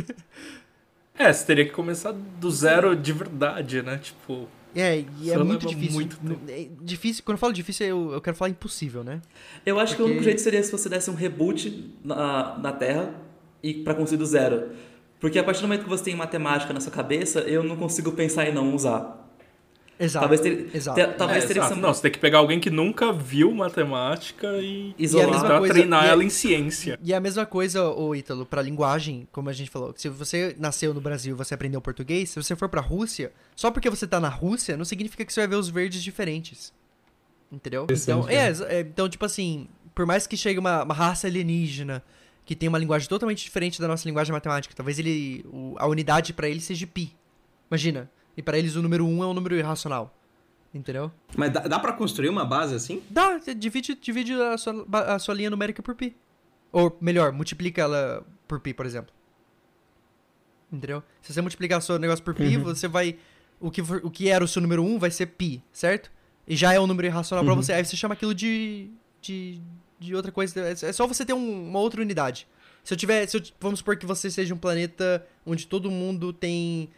É, 1.19 1.33
você 1.33 1.45
teria 1.47 1.65
que 1.65 1.73
começar 1.73 2.13
do 2.13 2.49
zero 2.51 2.95
de 2.95 3.13
verdade, 3.13 3.83
né? 3.83 3.99
Tipo, 3.99 4.47
É, 4.77 5.05
e 5.21 5.31
é 5.33 5.39
muito 5.39 5.67
difícil. 5.67 5.95
muito 5.95 6.17
tempo. 6.17 6.41
É 6.49 6.69
difícil. 6.81 7.25
Quando 7.25 7.35
eu 7.35 7.39
falo 7.41 7.53
difícil, 7.53 7.87
eu, 7.87 8.13
eu 8.13 8.21
quero 8.21 8.37
falar 8.37 8.51
impossível, 8.51 9.03
né? 9.03 9.21
Eu 9.67 9.81
acho 9.81 9.97
que 9.97 10.03
o 10.03 10.05
Porque- 10.05 10.13
único 10.13 10.25
jeito 10.25 10.41
seria 10.41 10.63
se 10.63 10.71
você 10.71 10.89
desse 10.89 11.11
um 11.11 11.15
reboot 11.15 11.93
na, 12.05 12.57
na 12.59 12.71
Terra 12.73 13.13
e 13.63 13.75
para 13.75 13.95
construir 13.95 14.19
do 14.19 14.27
zero. 14.27 14.71
Porque 15.21 15.39
a 15.39 15.45
partir 15.45 15.61
do 15.61 15.69
momento 15.69 15.83
que 15.85 15.89
você 15.89 16.05
tem 16.05 16.15
matemática 16.15 16.73
na 16.73 16.81
sua 16.81 16.93
cabeça, 16.93 17.41
eu 17.41 17.63
não 17.65 17.77
consigo 17.77 18.13
pensar 18.13 18.49
em 18.49 18.53
não 18.55 18.75
usar. 18.75 19.17
Exato. 20.01 20.23
Talvez 20.23 20.41
ter- 20.41 20.71
exato. 20.73 20.95
ter- 20.95 21.17
talvez 21.17 21.43
é, 21.43 21.47
teria 21.49 21.61
exato. 21.63 21.75
ser- 21.75 21.81
Não, 21.81 21.93
você 21.93 22.03
tem 22.03 22.11
que 22.13 22.21
pegar 22.21 22.39
alguém 22.39 22.61
que 22.61 22.71
nunca 22.71 23.13
viu 23.13 23.51
matemática 23.53 24.47
e 24.59 24.95
Isolar. 24.97 25.57
E 25.57 25.59
coisa- 25.59 25.75
treinar 25.75 26.05
e 26.05 26.07
a- 26.09 26.11
ela 26.13 26.23
em 26.23 26.29
ciência. 26.31 26.97
E 27.03 27.13
a 27.13 27.19
mesma 27.19 27.45
coisa, 27.45 27.85
ô 27.91 28.15
Ítalo, 28.15 28.47
pra 28.47 28.63
linguagem, 28.63 29.27
como 29.33 29.49
a 29.51 29.53
gente 29.53 29.69
falou. 29.71 29.93
Se 29.97 30.09
você 30.09 30.55
nasceu 30.57 30.95
no 30.95 31.01
Brasil 31.01 31.35
e 31.35 31.37
você 31.37 31.53
aprendeu 31.53 31.81
português, 31.81 32.31
se 32.31 32.41
você 32.41 32.55
for 32.55 32.69
pra 32.69 32.81
Rússia, 32.81 33.33
só 33.57 33.73
porque 33.73 33.91
você 33.91 34.07
tá 34.07 34.21
na 34.21 34.29
Rússia, 34.29 34.77
não 34.77 34.85
significa 34.85 35.25
que 35.25 35.33
você 35.33 35.41
vai 35.41 35.49
ver 35.49 35.57
os 35.57 35.69
verdes 35.69 36.01
diferentes. 36.01 36.73
Entendeu? 37.51 37.87
Então, 37.91 38.29
é, 38.29 38.49
exa- 38.51 38.67
é, 38.69 38.81
então, 38.83 39.09
tipo 39.09 39.25
assim, 39.25 39.67
por 39.97 40.07
mais 40.07 40.29
que 40.29 40.37
chegue 40.37 40.61
uma, 40.61 40.85
uma 40.85 40.95
raça 40.95 41.27
alienígena 41.27 42.05
que 42.49 42.57
tem 42.57 42.67
uma 42.67 42.79
linguagem 42.79 43.07
totalmente 43.07 43.45
diferente 43.45 43.79
da 43.79 43.87
nossa 43.87 44.09
linguagem 44.09 44.33
matemática, 44.33 44.75
talvez 44.75 44.99
ele. 44.99 45.45
o- 45.53 45.75
a 45.79 45.87
unidade 45.87 46.33
pra 46.33 46.49
ele 46.49 46.61
seja 46.63 46.87
pi. 46.87 47.15
Imagina. 47.71 48.11
E 48.35 48.43
pra 48.43 48.57
eles 48.59 48.75
o 48.75 48.81
número 48.81 49.05
1 49.05 49.19
um 49.19 49.23
é 49.23 49.27
um 49.27 49.35
número 49.35 49.55
irracional. 49.55 50.15
Entendeu? 50.73 51.13
Mas 51.37 51.53
dá, 51.53 51.61
dá 51.61 51.79
pra 51.79 51.93
construir 51.93 52.31
uma 52.31 52.47
base 52.47 52.75
assim? 52.75 53.03
Dá, 53.11 53.39
você 53.39 53.55
divide, 53.55 53.95
divide 53.97 54.33
a, 54.33 54.57
sua, 54.57 54.87
a 55.15 55.19
sua 55.19 55.35
linha 55.35 55.51
numérica 55.51 55.83
por 55.83 55.95
pi. 55.95 56.17
Ou 56.73 56.97
melhor, 57.03 57.33
multiplica 57.33 57.83
ela 57.83 58.27
por 58.47 58.61
pi, 58.61 58.73
por 58.73 58.87
exemplo. 58.87 59.13
Entendeu? 60.73 61.03
Se 61.21 61.33
você 61.35 61.41
multiplicar 61.43 61.79
o 61.79 61.83
seu 61.83 61.99
negócio 61.99 62.25
por 62.25 62.35
pi, 62.35 62.57
você 62.57 62.89
vai. 62.89 63.17
O 63.61 63.71
que, 63.71 63.83
o 63.83 64.11
que 64.11 64.29
era 64.29 64.43
o 64.43 64.49
seu 64.49 64.63
número 64.63 64.83
1 64.83 64.99
vai 64.99 65.11
ser 65.11 65.27
pi, 65.27 65.63
certo? 65.73 66.11
E 66.47 66.57
já 66.57 66.73
é 66.73 66.81
um 66.81 66.87
número 66.87 67.07
irracional 67.09 67.45
pra 67.45 67.53
Uhum. 67.55 67.63
você. 67.63 67.73
Aí 67.75 67.85
você 67.85 67.97
chama 67.97 68.15
aquilo 68.15 68.35
de. 68.35 68.91
de, 69.21 69.61
de 69.99 70.15
outra 70.15 70.31
coisa. 70.33 70.61
É 70.61 70.73
é 70.73 70.93
só 70.93 71.07
você 71.07 71.25
ter 71.25 71.33
um- 71.33 71.69
uma 71.69 71.79
outra 71.81 72.01
unidade. 72.01 72.47
Se 72.85 72.95
eu 72.95 72.97
tiver. 72.99 73.27
Se 73.27 73.37
eu, 73.37 73.43
vamos 73.61 73.81
supor 73.81 73.97
que 73.97 74.07
você 74.07 74.31
seja 74.31 74.55
um 74.55 74.59
planeta 74.59 75.27
onde 75.45 75.67
todo 75.67 75.91
mundo 75.91 76.33
tem. 76.33 76.89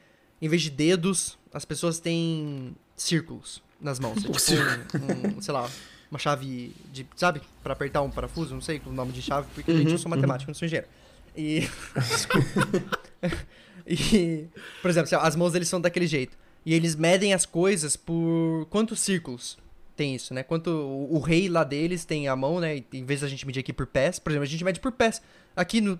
Em 0.40 0.48
vez 0.48 0.62
de 0.62 0.70
dedos, 0.70 1.36
as 1.52 1.64
pessoas 1.64 1.98
têm 1.98 2.74
círculos 2.96 3.62
nas 3.80 3.98
mãos. 3.98 4.18
É 4.24 4.28
tipo 4.30 4.98
um, 4.98 5.38
um, 5.38 5.42
sei 5.42 5.52
lá, 5.52 5.68
uma 6.10 6.18
chave 6.18 6.72
de. 6.92 7.06
Sabe? 7.16 7.42
Pra 7.62 7.72
apertar 7.72 8.02
um 8.02 8.10
parafuso, 8.10 8.54
não 8.54 8.60
sei 8.60 8.80
o 8.86 8.92
nome 8.92 9.12
de 9.12 9.20
chave, 9.22 9.48
porque, 9.54 9.76
gente, 9.76 9.90
eu 9.92 9.98
sou 9.98 10.10
matemático, 10.10 10.50
eu 10.50 10.52
não 10.52 10.58
sou 10.58 10.66
engenheiro. 10.66 10.88
E. 11.36 11.68
Desculpa. 11.96 13.00
e, 13.86 14.46
por 14.80 14.90
exemplo, 14.90 15.18
as 15.18 15.36
mãos 15.36 15.52
deles 15.52 15.68
são 15.68 15.80
daquele 15.80 16.06
jeito. 16.06 16.36
E 16.64 16.74
eles 16.74 16.94
medem 16.94 17.32
as 17.32 17.46
coisas 17.46 17.96
por 17.96 18.66
quantos 18.68 19.00
círculos 19.00 19.56
tem 20.00 20.14
isso, 20.14 20.32
né? 20.32 20.42
Quanto 20.42 20.70
o, 20.70 21.16
o 21.16 21.18
rei 21.20 21.46
lá 21.46 21.62
deles 21.62 22.06
tem 22.06 22.26
a 22.26 22.34
mão, 22.34 22.58
né? 22.58 22.82
Em 22.90 23.04
vez 23.04 23.20
da 23.20 23.28
gente 23.28 23.46
medir 23.46 23.60
aqui 23.60 23.70
por 23.70 23.86
pés, 23.86 24.18
por 24.18 24.30
exemplo, 24.32 24.44
a 24.44 24.48
gente 24.48 24.64
mede 24.64 24.80
por 24.80 24.92
pés. 24.92 25.20
Aqui 25.54 25.78
no, 25.82 25.98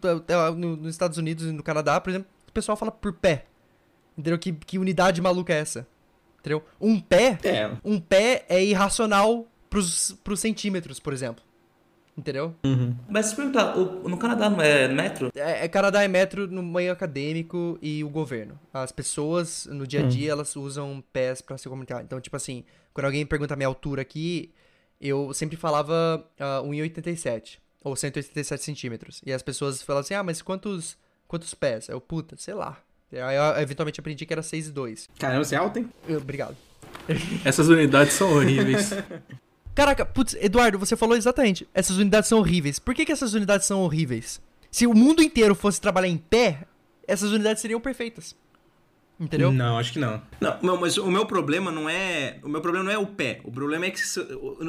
no, 0.57 0.77
nos 0.77 0.95
Estados 0.95 1.19
Unidos 1.19 1.45
e 1.47 1.53
no 1.53 1.63
Canadá, 1.63 2.01
por 2.01 2.09
exemplo, 2.09 2.27
o 2.49 2.53
pessoal 2.53 2.79
fala 2.79 2.91
por 2.91 3.13
pé. 3.13 3.45
Entendeu? 4.17 4.39
Que, 4.39 4.53
que 4.53 4.79
unidade 4.79 5.21
maluca 5.21 5.53
é 5.53 5.59
essa? 5.59 5.87
Entendeu? 6.39 6.65
Um 6.81 6.99
pé, 6.99 7.39
É. 7.45 7.71
um 7.85 8.01
pé 8.01 8.47
é 8.49 8.65
irracional 8.65 9.47
pros, 9.69 10.17
pros 10.25 10.41
centímetros, 10.41 10.99
por 10.99 11.13
exemplo. 11.13 11.45
Entendeu? 12.17 12.55
Mas 13.09 13.27
se 13.27 13.37
perguntar, 13.37 13.77
o- 13.79 14.09
no 14.09 14.19
Canadá 14.19 14.51
não 14.51 14.61
é 14.61 14.87
metro? 14.89 15.31
É, 15.35 15.65
é 15.65 15.69
Canadá 15.69 16.03
é 16.03 16.09
metro 16.09 16.47
no 16.47 16.63
meio 16.63 16.93
acadêmico 16.93 17.79
e 17.81 18.05
o 18.05 18.09
governo. 18.11 18.59
As 18.75 18.93
pessoas, 18.93 19.67
no 19.71 19.87
dia 19.87 20.01
a 20.01 20.07
dia, 20.09 20.31
elas 20.33 20.55
usam 20.57 21.03
pés 21.13 21.41
pra 21.41 21.57
se 21.57 21.69
comunicar. 21.69 22.03
Então, 22.03 22.21
tipo 22.21 22.37
assim, 22.37 22.65
quando 22.93 23.07
alguém 23.07 23.25
pergunta 23.25 23.55
a 23.55 23.57
minha 23.57 23.69
altura 23.69 24.03
aqui, 24.03 24.53
eu 25.01 25.33
sempre 25.33 25.57
falava 25.57 26.23
ah, 26.39 26.61
1,87 26.63 27.59
ou 27.83 27.97
187 27.97 28.63
centímetros. 28.63 29.23
E 29.25 29.33
as 29.33 29.43
pessoas 29.43 29.81
falavam 29.81 30.01
assim, 30.03 30.13
ah, 30.15 30.23
mas 30.23 30.43
quantos, 30.43 30.99
quantos 31.27 31.55
pés? 31.55 31.89
Eu, 31.89 32.01
puta, 32.03 32.37
sei 32.37 32.53
lá. 32.55 32.77
Aí 33.13 33.37
eu 33.37 33.63
eventualmente 33.63 33.99
aprendi 33.99 34.27
que 34.27 34.33
era 34.33 34.43
6,2. 34.43 35.07
Caramba, 35.19 35.43
você 35.45 35.55
é 35.55 35.59
alto, 35.59 35.79
hein? 35.79 35.89
Eu, 36.07 36.19
Obrigado. 36.19 36.57
Essas 37.45 37.69
unidades 37.69 38.13
são 38.13 38.31
horríveis. 38.35 38.91
Caraca, 39.81 40.05
putz, 40.05 40.37
Eduardo, 40.39 40.79
você 40.79 40.95
falou 40.95 41.17
exatamente. 41.17 41.67
Essas 41.73 41.97
unidades 41.97 42.29
são 42.29 42.39
horríveis. 42.39 42.79
Por 42.79 42.95
que, 42.95 43.07
que 43.07 43.13
essas 43.13 43.33
unidades 43.33 43.67
são 43.67 43.81
horríveis? 43.81 44.39
Se 44.71 44.87
o 44.87 44.93
mundo 44.93 45.23
inteiro 45.23 45.55
fosse 45.55 45.81
trabalhar 45.81 46.09
em 46.09 46.19
pé, 46.19 46.65
essas 47.09 47.31
unidades 47.33 47.63
seriam 47.63 47.81
perfeitas. 47.81 48.37
Entendeu? 49.19 49.51
Não, 49.51 49.79
acho 49.79 49.93
que 49.95 49.99
não. 49.99 50.21
Não, 50.41 50.57
não, 50.63 50.77
mas 50.81 50.99
o 50.99 51.11
meu 51.11 51.25
problema 51.25 51.71
não 51.71 51.89
é. 51.89 52.37
O 52.43 52.49
meu 52.49 52.61
problema 52.61 52.85
não 52.85 52.93
é 52.93 52.99
o 52.99 53.07
pé. 53.07 53.41
O 53.45 53.51
problema 53.51 53.87
é 53.87 53.91
que 53.91 54.01
se- 54.01 54.23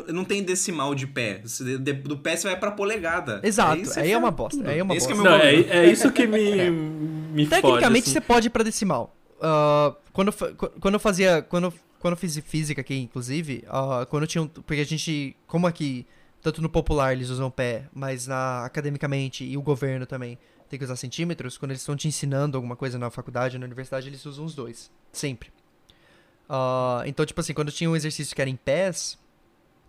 não 0.07 0.23
tem 0.23 0.43
decimal 0.43 0.95
de 0.95 1.07
pé. 1.07 1.41
Se 1.45 1.77
de- 1.77 1.93
Do 1.93 2.17
pé 2.17 2.35
você 2.37 2.47
vai 2.47 2.57
pra 2.59 2.71
polegada. 2.71 3.41
Exato, 3.43 3.83
você 3.85 3.99
aí 3.99 4.11
é 4.13 4.17
uma 4.17 4.31
bosta, 4.31 4.57
tudo. 4.59 4.69
aí 4.69 4.79
é 4.79 4.83
uma 4.83 4.95
Esse 4.95 5.07
que 5.07 5.13
bosta. 5.13 5.27
é 5.27 5.29
meu 5.29 5.39
Não, 5.39 5.45
é, 5.45 5.53
problema. 5.63 5.81
é 5.87 5.91
isso 5.91 6.11
que 6.11 6.25
me, 6.27 6.69
me 7.35 7.45
fode. 7.45 7.61
Tecnicamente 7.61 8.03
assim. 8.05 8.11
você 8.13 8.21
pode 8.21 8.47
ir 8.47 8.49
pra 8.49 8.63
decimal. 8.63 9.13
Ah, 9.41 9.93
quando, 10.13 10.33
eu 10.49 10.55
quando 10.79 10.93
eu 10.95 10.99
fazia. 10.99 11.41
Quando, 11.41 11.65
eu- 11.65 11.73
quando 12.01 12.13
eu 12.13 12.17
fiz 12.17 12.37
física 12.39 12.81
aqui, 12.81 12.97
inclusive, 12.97 13.63
ah, 13.67 14.05
quando 14.09 14.27
tinha 14.27 14.41
um. 14.41 14.47
Porque 14.47 14.81
a 14.81 14.85
gente. 14.85 15.37
Como 15.47 15.67
aqui, 15.67 16.05
tanto 16.41 16.61
no 16.61 16.67
popular 16.67 17.13
eles 17.13 17.29
usam 17.29 17.49
pé, 17.49 17.87
mas 17.93 18.27
na 18.27 18.65
academicamente 18.65 19.45
e 19.45 19.55
o 19.55 19.61
governo 19.61 20.05
também 20.05 20.37
tem 20.67 20.79
que 20.79 20.85
usar 20.85 20.95
centímetros, 20.95 21.57
quando 21.57 21.71
eles 21.71 21.81
estão 21.81 21.95
te 21.95 22.07
ensinando 22.07 22.57
alguma 22.57 22.75
coisa 22.75 22.97
na 22.97 23.09
faculdade, 23.09 23.57
na 23.57 23.65
universidade, 23.65 24.07
eles 24.07 24.25
usam 24.25 24.45
os 24.45 24.55
dois. 24.55 24.89
Sempre. 25.11 25.51
Ah, 26.49 27.03
então, 27.05 27.25
tipo 27.25 27.39
assim, 27.39 27.53
quando 27.53 27.71
tinha 27.71 27.89
um 27.89 27.95
exercício 27.95 28.35
que 28.35 28.41
era 28.41 28.49
em 28.49 28.55
pés 28.55 29.19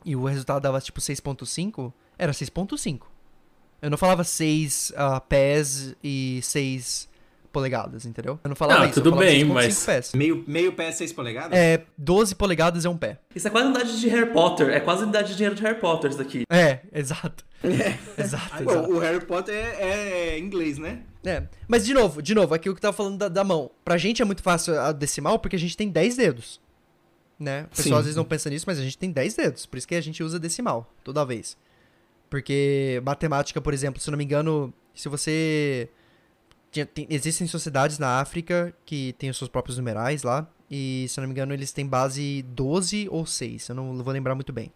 e 0.04 0.14
o 0.14 0.24
resultado 0.24 0.62
dava 0.62 0.80
tipo 0.80 1.00
6.5, 1.00 1.92
era 2.18 2.32
6.5. 2.32 3.02
Eu 3.80 3.90
não 3.90 3.96
falava 3.96 4.22
6 4.22 4.92
ah, 4.96 5.20
pés 5.20 5.94
e 6.04 6.40
6 6.42 7.08
polegadas, 7.52 8.04
entendeu? 8.06 8.40
Eu 8.42 8.48
não 8.48 8.56
falava 8.56 8.82
Ah, 8.82 8.86
isso, 8.86 8.94
tudo 8.94 9.10
eu 9.10 9.12
falava 9.12 9.30
bem, 9.30 9.40
6.5 9.44 9.52
mas- 9.54 9.84
pés. 9.86 10.12
Meio, 10.14 10.44
meio 10.46 10.72
pé, 10.72 10.90
6 10.90 11.12
polegadas? 11.12 11.56
É, 11.58 11.84
12 11.96 12.34
polegadas 12.34 12.84
é 12.84 12.88
um 12.88 12.96
pé. 12.96 13.18
Isso 13.34 13.46
é 13.46 13.50
quase 13.50 13.66
a 13.66 13.70
unidade 13.70 14.00
de 14.00 14.08
Harry 14.08 14.32
Potter. 14.32 14.70
É 14.70 14.80
quase 14.80 15.02
a 15.02 15.04
unidade 15.04 15.28
de 15.28 15.34
dinheiro 15.36 15.54
de 15.54 15.62
Harry 15.62 15.78
Potter 15.78 16.10
isso 16.10 16.18
daqui. 16.18 16.42
É, 16.50 16.80
exato. 16.92 17.44
Exato, 18.18 18.64
Pô, 18.64 18.70
exato. 18.72 18.90
o 18.92 18.98
Harry 18.98 19.24
Potter 19.24 19.54
é, 19.54 20.30
é 20.34 20.38
inglês, 20.38 20.78
né? 20.78 21.02
É. 21.24 21.44
Mas, 21.68 21.84
de 21.86 21.94
novo, 21.94 22.20
de 22.20 22.34
novo, 22.34 22.52
aqui 22.54 22.68
o 22.68 22.72
que 22.74 22.78
eu 22.78 22.82
tava 22.82 22.96
falando 22.96 23.18
da, 23.18 23.28
da 23.28 23.44
mão. 23.44 23.70
Pra 23.84 23.96
gente 23.96 24.20
é 24.20 24.24
muito 24.24 24.42
fácil 24.42 24.76
a 24.80 24.90
decimal 24.90 25.38
porque 25.38 25.54
a 25.54 25.58
gente 25.58 25.76
tem 25.76 25.88
10 25.88 26.16
dedos. 26.16 26.60
Né? 27.38 27.66
O 27.72 27.76
pessoal 27.76 27.84
Sim. 27.84 27.98
às 27.98 28.04
vezes 28.04 28.16
não 28.16 28.24
pensa 28.24 28.50
nisso, 28.50 28.64
mas 28.66 28.78
a 28.80 28.82
gente 28.82 28.98
tem 28.98 29.12
10 29.12 29.34
dedos. 29.36 29.64
Por 29.66 29.76
isso 29.76 29.86
que 29.86 29.94
a 29.94 30.00
gente 30.00 30.22
usa 30.24 30.38
decimal 30.40 30.92
toda 31.04 31.24
vez. 31.24 31.56
Porque 32.28 33.00
matemática, 33.04 33.60
por 33.60 33.72
exemplo, 33.74 34.00
se 34.00 34.08
eu 34.08 34.12
não 34.12 34.18
me 34.18 34.24
engano, 34.24 34.72
se 34.94 35.08
você. 35.08 35.88
Tinha- 36.72 36.86
tem- 36.86 37.06
existem 37.10 37.46
sociedades 37.46 37.98
na 38.00 38.18
África 38.20 38.74
que 38.84 39.12
têm 39.18 39.30
os 39.30 39.36
seus 39.38 39.48
próprios 39.48 39.76
numerais 39.78 40.22
lá. 40.24 40.48
E, 40.70 41.06
se 41.08 41.20
eu 41.20 41.22
não 41.22 41.28
me 41.28 41.34
engano, 41.34 41.52
eles 41.52 41.70
têm 41.70 41.86
base 41.86 42.42
12 42.48 43.06
ou 43.10 43.24
6. 43.26 43.68
Eu 43.68 43.74
não 43.74 44.02
vou 44.02 44.12
lembrar 44.12 44.34
muito 44.34 44.52
bem. 44.52 44.72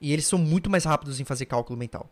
E 0.00 0.12
eles 0.12 0.26
são 0.26 0.38
muito 0.38 0.68
mais 0.70 0.84
rápidos 0.84 1.20
em 1.20 1.24
fazer 1.24 1.44
cálculo 1.46 1.78
mental. 1.78 2.08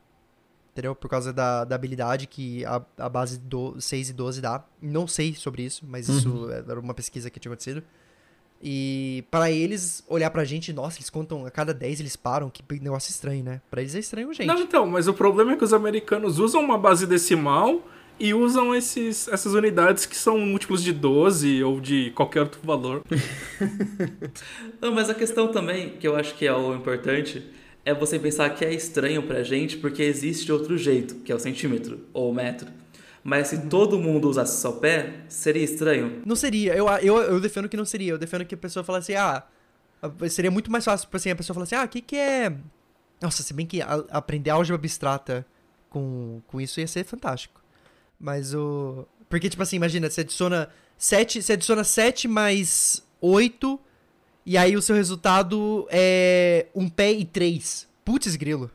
Entendeu? 0.73 0.95
Por 0.95 1.09
causa 1.09 1.33
da, 1.33 1.65
da 1.65 1.75
habilidade 1.75 2.27
que 2.27 2.65
a, 2.67 2.83
a 2.99 3.09
base 3.09 3.39
do 3.39 3.81
6 3.81 4.11
e 4.11 4.13
12 4.13 4.41
dá. 4.41 4.63
Não 4.83 5.07
sei 5.07 5.35
sobre 5.35 5.63
isso, 5.63 5.85
mas 5.89 6.09
isso 6.09 6.51
era 6.51 6.79
uma 6.79 6.93
pesquisa 6.93 7.31
que 7.31 7.41
tinha 7.41 7.51
acontecido. 7.51 7.83
E 8.63 9.25
para 9.31 9.51
eles 9.51 10.03
olhar 10.09 10.31
pra 10.31 10.45
gente, 10.45 10.73
nossa, 10.73 10.97
eles 10.99 11.11
contam 11.11 11.45
a 11.45 11.51
cada 11.51 11.75
10 11.75 12.01
eles 12.01 12.17
param, 12.17 12.49
que 12.51 12.63
negócio 12.81 13.11
estranho, 13.11 13.45
né? 13.45 13.61
Pra 13.71 13.81
eles 13.83 13.95
é 13.95 13.99
estranho, 13.99 14.33
gente. 14.33 14.47
Não, 14.47 14.59
então, 14.61 14.87
mas 14.87 15.07
o 15.07 15.13
problema 15.15 15.53
é 15.53 15.57
que 15.57 15.65
os 15.65 15.73
americanos 15.73 16.39
usam 16.39 16.63
uma 16.63 16.79
base 16.79 17.07
decimal 17.07 17.83
e 18.19 18.33
usam 18.33 18.75
esses, 18.75 19.29
essas 19.29 19.55
unidades 19.55 20.07
que 20.07 20.17
são 20.17 20.39
múltiplos 20.39 20.83
de 20.83 20.93
12 20.93 21.63
ou 21.65 21.81
de 21.81 22.11
qualquer 22.13 22.41
outro 22.43 22.61
valor. 22.63 23.03
Não, 24.81 24.93
mas 24.93 25.11
a 25.11 25.15
questão 25.15 25.49
também, 25.49 25.91
que 25.91 26.07
eu 26.07 26.17
acho 26.17 26.35
que 26.35 26.47
é 26.47 26.53
o 26.53 26.75
importante, 26.75 27.45
é 27.85 27.93
você 27.93 28.19
pensar 28.19 28.51
que 28.51 28.65
é 28.65 28.73
estranho 28.73 29.23
pra 29.23 29.43
gente 29.43 29.77
porque 29.77 30.03
existe 30.03 30.51
outro 30.53 30.77
jeito, 30.79 31.17
que 31.17 31.33
é 31.33 31.35
o 31.35 31.39
centímetro 31.39 32.01
ou 32.13 32.31
o 32.31 32.35
metro. 32.35 32.69
Mas 33.23 33.49
se 33.49 33.67
todo 33.69 33.99
mundo 33.99 34.29
usasse 34.29 34.61
só 34.61 34.71
o 34.71 34.77
pé, 34.77 35.21
seria 35.29 35.63
estranho. 35.65 36.21
Não 36.27 36.37
seria. 36.37 36.75
Eu, 36.75 36.87
eu, 36.89 37.17
eu 37.17 37.41
defendo 37.41 37.69
que 37.71 37.77
não 37.77 37.87
seria. 37.87 38.13
Eu 38.13 38.19
defendo 38.19 38.45
que 38.45 38.55
a 38.55 38.59
pessoa 38.59 38.85
falasse, 38.85 39.17
ah, 39.17 39.43
seria 40.29 40.51
muito 40.51 40.71
mais 40.71 40.85
fácil, 40.85 41.07
tipo 41.07 41.17
assim, 41.17 41.31
a 41.31 41.37
pessoa 41.37 41.55
falar 41.55 41.65
assim, 41.65 41.75
ah, 41.75 41.85
o 41.85 41.89
que 41.89 42.03
que 42.03 42.17
é... 42.17 42.55
Nossa, 43.23 43.43
se 43.43 43.55
bem 43.55 43.65
que 43.65 43.81
a- 43.81 44.05
aprender 44.11 44.51
álgebra 44.51 44.77
abstrata 44.79 45.47
com, 45.89 46.43
com 46.47 46.61
isso 46.61 46.81
ia 46.81 46.87
ser 46.87 47.05
fantástico. 47.05 47.64
Mas 48.19 48.55
o... 48.55 49.07
Porque, 49.29 49.49
tipo 49.51 49.63
assim, 49.63 49.77
imagina, 49.77 50.09
você 50.09 50.21
adiciona 50.23 50.69
7, 50.97 51.43
você 51.43 51.55
adiciona 51.55 51.83
7 51.85 52.29
mais 52.29 53.03
8, 53.21 53.79
e 54.47 54.57
aí 54.57 54.77
o 54.77 54.83
seu 54.83 54.95
resultado 54.95 55.87
é 55.91 56.67
um 56.75 56.89
pé 56.89 57.13
e 57.13 57.25
3. 57.25 57.89
Putz, 58.05 58.37
grilo. 58.37 58.71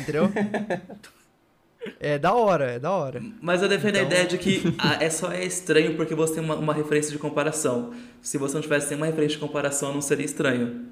Entendeu? 0.00 0.30
é 2.00 2.18
da 2.18 2.34
hora, 2.34 2.72
é 2.72 2.78
da 2.78 2.90
hora. 2.90 3.22
Mas 3.40 3.62
eu 3.62 3.68
defendo 3.68 3.96
a 3.96 3.98
Então- 4.00 4.10
ideia 4.10 4.26
de 4.26 4.38
que 4.38 4.62
é 5.00 5.08
só 5.10 5.30
é 5.32 5.44
estranho 5.44 5.96
porque 5.96 6.14
você 6.14 6.34
tem 6.34 6.42
uma, 6.44 6.56
uma 6.56 6.74
referência 6.74 7.12
de 7.12 7.18
comparação. 7.18 7.92
Se 8.20 8.36
você 8.38 8.54
não 8.54 8.62
tivesse 8.62 8.88
nenhuma 8.88 9.06
referência 9.06 9.36
de 9.36 9.40
comparação, 9.40 9.92
não 9.92 10.00
seria 10.00 10.24
estranho. 10.24 10.86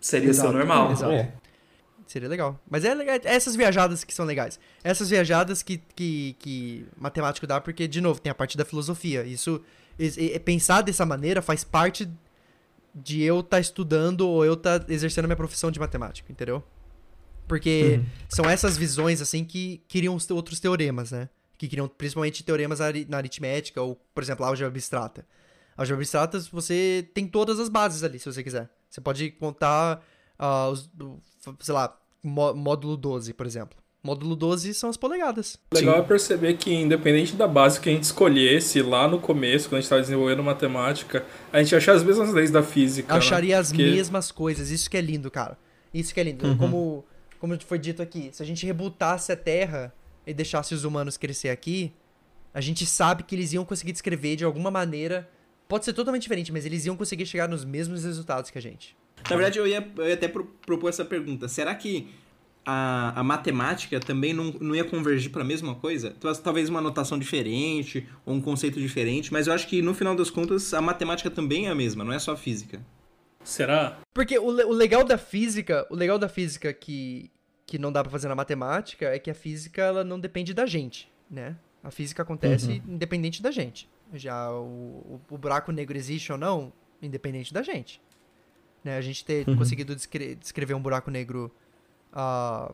Seria 0.00 0.30
Exato, 0.30 0.48
seu 0.50 0.56
normal. 0.58 0.92
exato. 0.92 1.12
É. 1.12 1.32
Seria 2.10 2.28
legal. 2.28 2.60
Mas 2.68 2.84
é 2.84 2.92
legal, 2.92 3.20
essas 3.22 3.54
viajadas 3.54 4.02
que 4.02 4.12
são 4.12 4.26
legais. 4.26 4.58
Essas 4.82 5.08
viajadas 5.08 5.62
que, 5.62 5.78
que, 5.94 6.34
que 6.40 6.84
matemático 6.98 7.46
dá, 7.46 7.60
porque, 7.60 7.86
de 7.86 8.00
novo, 8.00 8.20
tem 8.20 8.32
a 8.32 8.34
parte 8.34 8.58
da 8.58 8.64
filosofia. 8.64 9.22
Isso, 9.22 9.62
es- 9.96 10.16
e- 10.16 10.36
pensar 10.40 10.82
dessa 10.82 11.06
maneira 11.06 11.40
faz 11.40 11.62
parte 11.62 12.10
de 12.92 13.22
eu 13.22 13.38
estar 13.38 13.60
estudando 13.60 14.22
ou 14.28 14.44
eu 14.44 14.54
estar 14.54 14.84
exercendo 14.90 15.26
a 15.26 15.28
minha 15.28 15.36
profissão 15.36 15.70
de 15.70 15.78
matemático, 15.78 16.32
entendeu? 16.32 16.64
Porque 17.46 18.00
são 18.28 18.44
essas 18.50 18.76
visões, 18.76 19.20
assim, 19.20 19.44
que 19.44 19.80
criam 19.88 20.18
outros 20.30 20.58
teoremas, 20.58 21.12
né? 21.12 21.28
Que 21.56 21.68
criam 21.68 21.86
principalmente 21.86 22.42
teoremas 22.42 22.80
na 23.08 23.18
aritmética 23.18 23.80
ou, 23.80 23.94
por 24.12 24.20
exemplo, 24.24 24.44
álgebra 24.44 24.66
abstrata. 24.66 25.24
Álgebra 25.76 26.00
abstrata, 26.00 26.40
você 26.50 27.08
tem 27.14 27.28
todas 27.28 27.60
as 27.60 27.68
bases 27.68 28.02
ali, 28.02 28.18
se 28.18 28.24
você 28.26 28.42
quiser. 28.42 28.68
Você 28.88 29.00
pode 29.00 29.30
contar, 29.30 30.04
ah, 30.36 30.66
os, 30.70 30.90
sei 31.60 31.72
lá, 31.72 31.96
módulo 32.22 32.96
12, 32.96 33.32
por 33.34 33.46
exemplo. 33.46 33.78
Módulo 34.02 34.34
12 34.34 34.72
são 34.72 34.88
as 34.88 34.96
polegadas. 34.96 35.58
Legal 35.74 35.98
é 35.98 36.02
perceber 36.02 36.54
que, 36.56 36.72
independente 36.72 37.36
da 37.36 37.46
base 37.46 37.78
que 37.78 37.90
a 37.90 37.92
gente 37.92 38.04
escolhesse 38.04 38.80
lá 38.80 39.06
no 39.06 39.20
começo, 39.20 39.68
quando 39.68 39.74
a 39.74 39.80
gente 39.80 39.84
estava 39.84 40.00
desenvolvendo 40.00 40.42
matemática, 40.42 41.24
a 41.52 41.62
gente 41.62 41.76
achar 41.76 41.92
as 41.92 42.02
mesmas 42.02 42.32
leis 42.32 42.50
da 42.50 42.62
física. 42.62 43.12
né? 43.12 43.18
acharia 43.18 43.58
as 43.58 43.68
Porque- 43.68 43.84
mesmas 43.84 44.32
coisas. 44.32 44.70
Isso 44.70 44.88
que 44.88 44.96
é 44.96 45.02
lindo, 45.02 45.30
cara. 45.30 45.58
Isso 45.92 46.14
que 46.14 46.20
é 46.20 46.22
lindo. 46.22 46.56
Como, 46.56 47.04
como 47.38 47.60
foi 47.60 47.78
dito 47.78 48.00
aqui, 48.00 48.30
se 48.32 48.42
a 48.42 48.46
gente 48.46 48.64
rebutasse 48.64 49.32
a 49.32 49.36
Terra 49.36 49.92
e 50.26 50.32
deixasse 50.32 50.72
os 50.74 50.84
humanos 50.84 51.18
crescer 51.18 51.50
aqui, 51.50 51.92
a 52.54 52.60
gente 52.62 52.86
sabe 52.86 53.22
que 53.22 53.34
eles 53.34 53.52
iam 53.52 53.66
conseguir 53.66 53.92
descrever 53.92 54.34
de 54.34 54.44
alguma 54.44 54.70
maneira. 54.70 55.28
Pode 55.68 55.84
ser 55.84 55.92
totalmente 55.92 56.22
diferente, 56.22 56.50
mas 56.50 56.64
eles 56.64 56.86
iam 56.86 56.96
conseguir 56.96 57.26
chegar 57.26 57.48
nos 57.48 57.66
mesmos 57.66 58.02
resultados 58.04 58.50
que 58.50 58.56
a 58.58 58.62
gente. 58.62 58.96
Na 59.28 59.36
verdade, 59.36 59.58
eu 59.58 59.66
ia, 59.66 59.86
eu 59.96 60.06
ia 60.08 60.14
até 60.14 60.28
pro- 60.28 60.44
propor 60.66 60.88
essa 60.88 61.04
pergunta. 61.04 61.48
Será 61.48 61.74
que 61.74 62.08
a, 62.64 63.18
a 63.20 63.22
matemática 63.24 63.98
também 64.00 64.32
não, 64.32 64.52
não 64.60 64.74
ia 64.74 64.84
convergir 64.84 65.30
para 65.30 65.42
a 65.42 65.44
mesma 65.44 65.74
coisa? 65.74 66.14
Tal- 66.20 66.34
Talvez 66.36 66.68
uma 66.68 66.80
notação 66.80 67.18
diferente 67.18 68.06
ou 68.24 68.34
um 68.34 68.40
conceito 68.40 68.78
diferente, 68.80 69.32
mas 69.32 69.46
eu 69.46 69.52
acho 69.52 69.66
que 69.66 69.82
no 69.82 69.94
final 69.94 70.14
das 70.14 70.30
contas 70.30 70.72
a 70.74 70.80
matemática 70.80 71.30
também 71.30 71.66
é 71.66 71.70
a 71.70 71.74
mesma, 71.74 72.04
não 72.04 72.12
é 72.12 72.18
só 72.18 72.32
a 72.32 72.36
física. 72.36 72.80
Será? 73.42 73.98
Porque 74.12 74.38
o, 74.38 74.44
o 74.46 74.72
legal 74.72 75.02
da 75.04 75.16
física, 75.16 75.86
o 75.90 75.94
legal 75.96 76.18
da 76.18 76.28
física 76.28 76.72
que, 76.72 77.30
que 77.66 77.78
não 77.78 77.90
dá 77.90 78.02
pra 78.02 78.10
fazer 78.10 78.28
na 78.28 78.34
matemática 78.34 79.06
é 79.06 79.18
que 79.18 79.30
a 79.30 79.34
física 79.34 79.80
ela 79.82 80.04
não 80.04 80.20
depende 80.20 80.52
da 80.52 80.66
gente, 80.66 81.10
né? 81.30 81.56
A 81.82 81.90
física 81.90 82.22
acontece 82.22 82.82
independente 82.86 83.40
da 83.42 83.50
gente. 83.50 83.88
Já 84.12 84.50
o, 84.52 85.18
o, 85.30 85.34
o 85.34 85.38
buraco 85.38 85.72
negro 85.72 85.96
existe 85.96 86.30
ou 86.30 86.36
não, 86.36 86.70
independente 87.00 87.54
da 87.54 87.62
gente. 87.62 87.98
Né? 88.84 88.96
A 88.96 89.00
gente 89.00 89.24
ter 89.24 89.46
Uhum. 89.48 89.56
conseguido 89.56 89.94
descre- 89.94 90.34
descrever 90.36 90.74
um 90.74 90.80
buraco 90.80 91.10
negro 91.10 91.50
ah, 92.12 92.72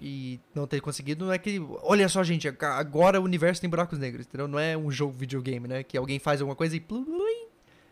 e 0.00 0.40
não 0.54 0.66
ter 0.66 0.80
conseguido 0.80 1.26
não 1.26 1.32
é 1.32 1.38
que. 1.38 1.60
Olha 1.82 2.08
só, 2.08 2.22
gente, 2.24 2.48
ag- 2.48 2.64
agora 2.64 3.20
o 3.20 3.24
universo 3.24 3.60
tem 3.60 3.70
buracos 3.70 3.98
negros, 3.98 4.26
entendeu? 4.26 4.48
Não 4.48 4.58
é 4.58 4.76
um 4.76 4.90
jogo 4.90 5.12
videogame, 5.12 5.68
né? 5.68 5.82
Que 5.84 5.96
alguém 5.96 6.18
faz 6.18 6.40
alguma 6.40 6.56
coisa 6.56 6.74
e. 6.76 6.80
plu- 6.80 7.04
plu- 7.04 7.24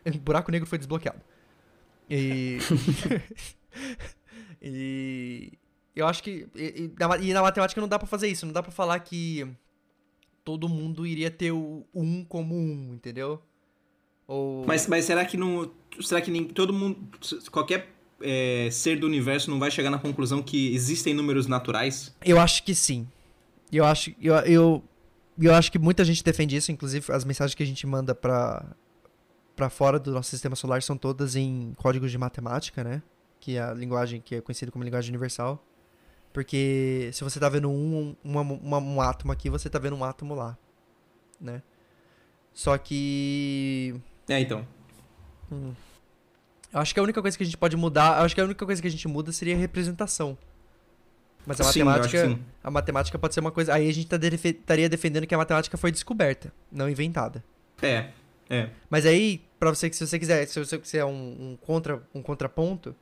O 0.05 0.19
buraco 0.19 0.51
negro 0.51 0.69
foi 0.69 0.79
desbloqueado. 0.79 1.21
E. 2.11 2.59
e. 4.61 5.53
Eu 5.95 6.07
acho 6.07 6.23
que. 6.23 6.47
E, 6.55 6.85
e 6.85 6.93
na, 6.99 7.09
ma- 7.09 7.19
e 7.19 7.33
na 7.33 7.43
matemática 7.43 7.81
não 7.81 7.89
dá 7.89 7.99
pra 7.99 8.09
fazer 8.09 8.29
isso. 8.29 8.47
Não 8.47 8.53
dá 8.53 8.63
pra 8.63 8.73
falar 8.73 8.99
que 9.01 9.47
todo 10.45 10.69
mundo 10.69 11.07
iria 11.07 11.31
ter 11.31 11.53
o 11.53 11.85
um 11.95 12.25
como 12.25 12.55
um, 12.57 12.95
entendeu? 12.95 13.41
Ou. 14.27 14.65
Mas, 14.67 14.87
mas 14.87 15.05
será 15.05 15.25
que 15.25 15.37
não. 15.37 15.71
Será 16.01 16.21
que 16.21 16.31
nem 16.31 16.45
todo 16.45 16.73
mundo. 16.73 16.99
Qualquer 17.51 17.89
é, 18.21 18.69
ser 18.71 18.99
do 18.99 19.07
universo 19.07 19.51
não 19.51 19.59
vai 19.59 19.71
chegar 19.71 19.91
na 19.91 19.99
conclusão 19.99 20.43
que 20.43 20.75
existem 20.75 21.13
números 21.15 21.47
naturais? 21.47 22.15
Eu 22.25 22.41
acho 22.41 22.63
que 22.63 22.75
sim. 22.75 23.07
Eu 23.71 23.85
acho, 23.85 24.13
eu, 24.21 24.35
eu, 24.41 24.85
eu 25.41 25.55
acho 25.55 25.73
que 25.73 25.79
muita 25.79 26.05
gente 26.05 26.23
defende 26.23 26.55
isso, 26.57 26.71
inclusive 26.71 27.11
as 27.13 27.25
mensagens 27.25 27.55
que 27.55 27.63
a 27.63 27.67
gente 27.67 27.87
manda 27.87 28.15
pra, 28.15 28.65
pra 29.57 29.71
fora 29.71 29.99
do 29.99 30.13
nosso 30.13 30.29
sistema 30.31 30.55
solar 30.55 30.83
são 30.83 30.97
todas 30.97 31.37
em 31.37 31.73
códigos 31.77 32.11
de 32.11 32.19
matemática, 32.19 32.85
né? 32.85 33.03
Que 33.41 33.57
é 33.57 33.63
a 33.63 33.73
linguagem 33.75 34.21
que 34.21 34.35
é 34.37 34.41
conhecida 34.41 34.71
como 34.71 34.85
linguagem 34.85 35.11
universal. 35.11 35.63
Porque 36.33 37.11
se 37.13 37.25
você 37.25 37.39
tá 37.41 37.49
vendo 37.49 37.69
um, 37.71 38.15
uma- 38.25 38.41
uma- 38.43 38.79
um 38.79 39.01
átomo 39.01 39.33
aqui, 39.33 39.51
você 39.51 39.69
tá 39.69 39.79
vendo 39.79 39.97
um 39.97 40.05
átomo 40.05 40.35
lá, 40.35 40.57
né? 41.41 41.63
Só 42.55 42.77
que 42.79 43.95
É, 44.33 44.41
então. 44.41 44.67
eu 45.51 46.81
acho 46.81 46.95
que 46.95 47.01
a 47.01 47.03
única 47.03 47.21
coisa 47.21 47.37
que 47.37 47.43
a 47.43 47.47
gente 47.47 47.57
pode 47.59 47.77
mudar, 47.77 48.19
eu 48.19 48.25
acho 48.25 48.35
que 48.35 48.41
a 48.41 48.45
única 48.45 48.65
coisa 48.65 48.81
que 48.81 48.89
a 48.89 48.91
gente 48.91 49.07
muda 49.09 49.31
seria 49.33 49.55
a 49.55 49.59
representação. 49.59 50.37
Mas 51.45 51.61
a 51.61 51.65
Sim, 51.65 51.83
matemática, 51.83 52.39
a 52.63 52.71
matemática 52.71 53.19
pode 53.19 53.35
ser 53.35 53.41
uma 53.41 53.51
coisa. 53.51 53.75
Aí 53.75 53.89
a 53.89 53.93
gente 53.93 54.07
tá 54.07 54.17
defe- 54.17 54.49
estaria 54.51 54.89
defendendo 54.89 55.27
que 55.27 55.35
a 55.35 55.39
matemática 55.39 55.77
foi 55.77 55.91
descoberta, 55.91 56.53
não 56.71 56.89
inventada. 56.89 57.43
É, 57.83 58.11
é. 58.49 58.71
Mas 58.89 59.05
aí, 59.05 59.43
pra 59.59 59.71
você 59.71 59.91
que 59.91 59.97
se 59.97 60.07
você 60.07 60.19
quiser, 60.21 60.47
se 60.47 60.59
você 60.59 60.79
quiser 60.79 61.05
um, 61.05 61.11
um 61.11 61.59
contra 61.61 62.01
um 62.15 62.23
contraponto, 62.23 62.95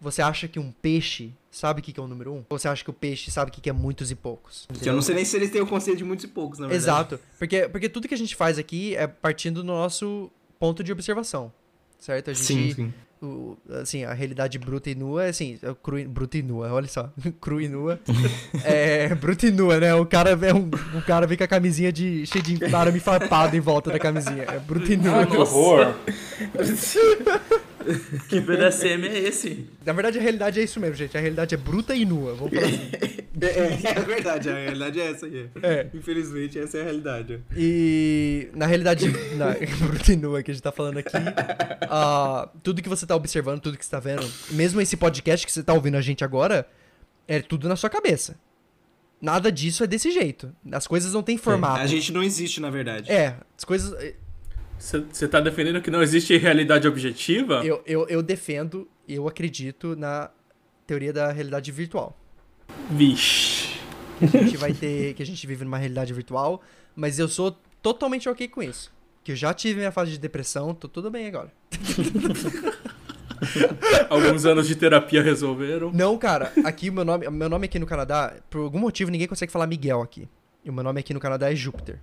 você 0.00 0.22
acha 0.22 0.46
que 0.46 0.60
um 0.60 0.70
peixe 0.70 1.32
sabe 1.50 1.80
o 1.80 1.82
que 1.82 1.92
que 1.92 1.98
é 1.98 2.02
o 2.02 2.06
número 2.06 2.32
um? 2.32 2.44
Ou 2.48 2.56
você 2.58 2.68
acha 2.68 2.84
que 2.84 2.90
o 2.90 2.92
peixe 2.92 3.32
sabe 3.32 3.50
o 3.50 3.54
que 3.54 3.60
que 3.60 3.68
é 3.68 3.72
muitos 3.72 4.12
e 4.12 4.14
poucos? 4.14 4.68
Que 4.80 4.88
eu 4.88 4.94
não 4.94 5.02
sei 5.02 5.16
nem 5.16 5.24
se 5.24 5.36
eles 5.36 5.50
têm 5.50 5.60
o 5.60 5.66
conceito 5.66 5.98
de 5.98 6.04
muitos 6.04 6.24
e 6.24 6.28
poucos, 6.28 6.60
na 6.60 6.68
verdade. 6.68 6.84
Exato. 6.84 7.20
Porque, 7.36 7.68
porque 7.68 7.88
tudo 7.88 8.06
que 8.06 8.14
a 8.14 8.18
gente 8.18 8.36
faz 8.36 8.58
aqui 8.58 8.94
é 8.96 9.08
partindo 9.08 9.56
do 9.62 9.64
nosso 9.64 10.30
ponto 10.62 10.84
de 10.84 10.92
observação. 10.92 11.52
Certo? 11.98 12.30
A 12.30 12.32
gente, 12.34 12.44
Sim, 12.46 12.72
sim. 12.72 12.94
o- 13.20 13.56
assim, 13.80 14.04
a 14.04 14.12
realidade 14.12 14.60
bruta 14.60 14.88
e 14.90 14.94
nua 14.94 15.24
é 15.24 15.28
assim, 15.30 15.58
é 15.60 15.74
cru 15.82 15.98
e, 15.98 16.06
bruta 16.06 16.38
e 16.38 16.42
nua, 16.42 16.72
olha 16.72 16.86
só, 16.86 17.10
cru 17.40 17.60
e 17.60 17.68
nua. 17.68 17.98
é, 18.64 19.12
bruta 19.16 19.44
e 19.46 19.50
nua, 19.50 19.80
né? 19.80 19.92
O 19.94 20.06
cara 20.06 20.30
é 20.30 20.54
um, 20.54 20.70
o 20.96 21.02
cara 21.02 21.26
vem 21.26 21.36
com 21.36 21.42
a 21.42 21.48
camisinha 21.48 21.92
de 21.92 22.24
cheio 22.26 22.44
de 22.44 22.64
arame 22.72 23.00
farpado 23.00 23.56
em 23.56 23.60
volta 23.60 23.90
da 23.90 23.98
camisinha. 23.98 24.44
É 24.44 24.58
bruta 24.60 24.92
e 24.92 24.96
nua. 24.96 25.26
Que 25.26 25.36
horror. 25.36 25.94
Que 28.28 28.40
BDSM 28.40 29.06
é 29.06 29.18
esse? 29.18 29.68
Na 29.84 29.92
verdade, 29.92 30.18
a 30.18 30.22
realidade 30.22 30.60
é 30.60 30.62
isso 30.62 30.78
mesmo, 30.80 30.94
gente. 30.94 31.16
A 31.16 31.20
realidade 31.20 31.54
é 31.54 31.58
bruta 31.58 31.94
e 31.94 32.04
nua. 32.04 32.34
Vamos 32.34 32.54
falar 32.54 32.66
assim. 32.66 32.90
É, 33.40 33.46
é, 33.46 33.98
é 33.98 34.00
verdade, 34.00 34.48
a 34.50 34.54
realidade 34.54 35.00
é 35.00 35.10
essa 35.10 35.26
aí. 35.26 35.50
É. 35.62 35.86
Infelizmente, 35.92 36.58
essa 36.58 36.78
é 36.78 36.80
a 36.80 36.84
realidade. 36.84 37.40
E 37.56 38.48
na 38.54 38.66
realidade, 38.66 39.06
na 39.36 39.54
bruta 39.86 40.12
e 40.12 40.16
nua 40.16 40.42
que 40.42 40.50
a 40.50 40.54
gente 40.54 40.62
tá 40.62 40.72
falando 40.72 40.98
aqui, 40.98 41.16
ah, 41.82 42.48
tudo 42.62 42.82
que 42.82 42.88
você 42.88 43.06
tá 43.06 43.16
observando, 43.16 43.60
tudo 43.60 43.76
que 43.76 43.84
você 43.84 43.90
tá 43.90 44.00
vendo, 44.00 44.28
mesmo 44.50 44.80
esse 44.80 44.96
podcast 44.96 45.46
que 45.46 45.52
você 45.52 45.62
tá 45.62 45.72
ouvindo 45.72 45.96
a 45.96 46.00
gente 46.00 46.22
agora, 46.24 46.66
é 47.26 47.40
tudo 47.40 47.68
na 47.68 47.76
sua 47.76 47.90
cabeça. 47.90 48.36
Nada 49.20 49.52
disso 49.52 49.84
é 49.84 49.86
desse 49.86 50.10
jeito. 50.10 50.52
As 50.72 50.86
coisas 50.86 51.12
não 51.12 51.22
têm 51.22 51.38
formato. 51.38 51.80
A 51.80 51.86
gente 51.86 52.12
não 52.12 52.24
existe, 52.24 52.60
na 52.60 52.70
verdade. 52.70 53.10
É, 53.10 53.36
as 53.56 53.64
coisas. 53.64 54.14
Você 54.82 55.28
tá 55.28 55.38
defendendo 55.38 55.80
que 55.80 55.92
não 55.92 56.02
existe 56.02 56.36
realidade 56.36 56.88
objetiva? 56.88 57.64
Eu, 57.64 57.80
eu, 57.86 58.04
eu 58.08 58.20
defendo, 58.20 58.88
eu 59.08 59.28
acredito 59.28 59.94
na 59.94 60.28
teoria 60.84 61.12
da 61.12 61.30
realidade 61.30 61.70
virtual. 61.70 62.18
Vixe. 62.90 63.78
Que 64.18 64.36
a 64.36 64.42
gente 64.42 64.56
vai 64.56 64.72
ter. 64.72 65.14
Que 65.14 65.22
a 65.22 65.26
gente 65.26 65.46
vive 65.46 65.64
numa 65.64 65.78
realidade 65.78 66.12
virtual, 66.12 66.60
mas 66.96 67.20
eu 67.20 67.28
sou 67.28 67.56
totalmente 67.80 68.28
ok 68.28 68.48
com 68.48 68.60
isso. 68.60 68.92
Que 69.22 69.30
eu 69.30 69.36
já 69.36 69.54
tive 69.54 69.76
minha 69.76 69.92
fase 69.92 70.10
de 70.10 70.18
depressão, 70.18 70.74
tô 70.74 70.88
tudo 70.88 71.12
bem 71.12 71.28
agora. 71.28 71.52
Alguns 74.10 74.44
anos 74.44 74.66
de 74.66 74.74
terapia 74.74 75.22
resolveram. 75.22 75.92
Não, 75.92 76.18
cara, 76.18 76.52
aqui 76.64 76.90
o 76.90 76.92
meu 76.92 77.04
nome, 77.04 77.30
meu 77.30 77.48
nome 77.48 77.66
aqui 77.66 77.78
no 77.78 77.86
Canadá, 77.86 78.34
por 78.50 78.62
algum 78.62 78.80
motivo 78.80 79.12
ninguém 79.12 79.28
consegue 79.28 79.52
falar 79.52 79.68
Miguel 79.68 80.02
aqui. 80.02 80.28
E 80.64 80.70
o 80.70 80.72
meu 80.72 80.82
nome 80.82 80.98
aqui 81.00 81.14
no 81.14 81.20
Canadá 81.20 81.52
é 81.52 81.54
Júpiter. 81.54 82.00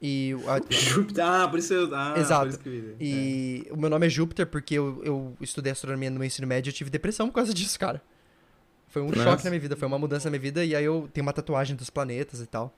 E 0.00 0.34
o- 0.34 0.48
a- 0.50 0.60
Ah, 1.44 1.48
por 1.48 1.58
isso 1.58 1.74
eu. 1.74 1.92
Ah, 1.94 2.14
Exato. 2.16 2.42
Por 2.42 2.48
isso 2.50 2.58
que 2.60 2.68
eu... 2.68 2.96
E 3.00 3.66
o 3.70 3.76
meu 3.76 3.90
nome 3.90 4.06
é 4.06 4.10
Júpiter 4.10 4.46
porque 4.46 4.74
eu, 4.74 5.00
eu 5.04 5.36
estudei 5.40 5.72
astronomia 5.72 6.08
no 6.10 6.18
meu 6.18 6.26
ensino 6.26 6.46
médio 6.46 6.68
e 6.68 6.70
eu 6.70 6.74
tive 6.74 6.88
depressão 6.90 7.28
por 7.28 7.34
causa 7.34 7.52
disso, 7.54 7.78
cara. 7.78 8.00
Foi 8.88 9.02
um 9.02 9.08
Nossa. 9.10 9.22
choque 9.22 9.44
na 9.44 9.50
minha 9.50 9.60
vida, 9.60 9.76
foi 9.76 9.86
uma 9.88 9.98
mudança 9.98 10.28
na 10.28 10.30
minha 10.30 10.40
vida 10.40 10.64
e 10.64 10.74
aí 10.74 10.84
eu 10.84 11.08
tenho 11.12 11.26
uma 11.26 11.32
tatuagem 11.32 11.76
dos 11.76 11.90
planetas 11.90 12.40
e 12.40 12.46
tal. 12.46 12.72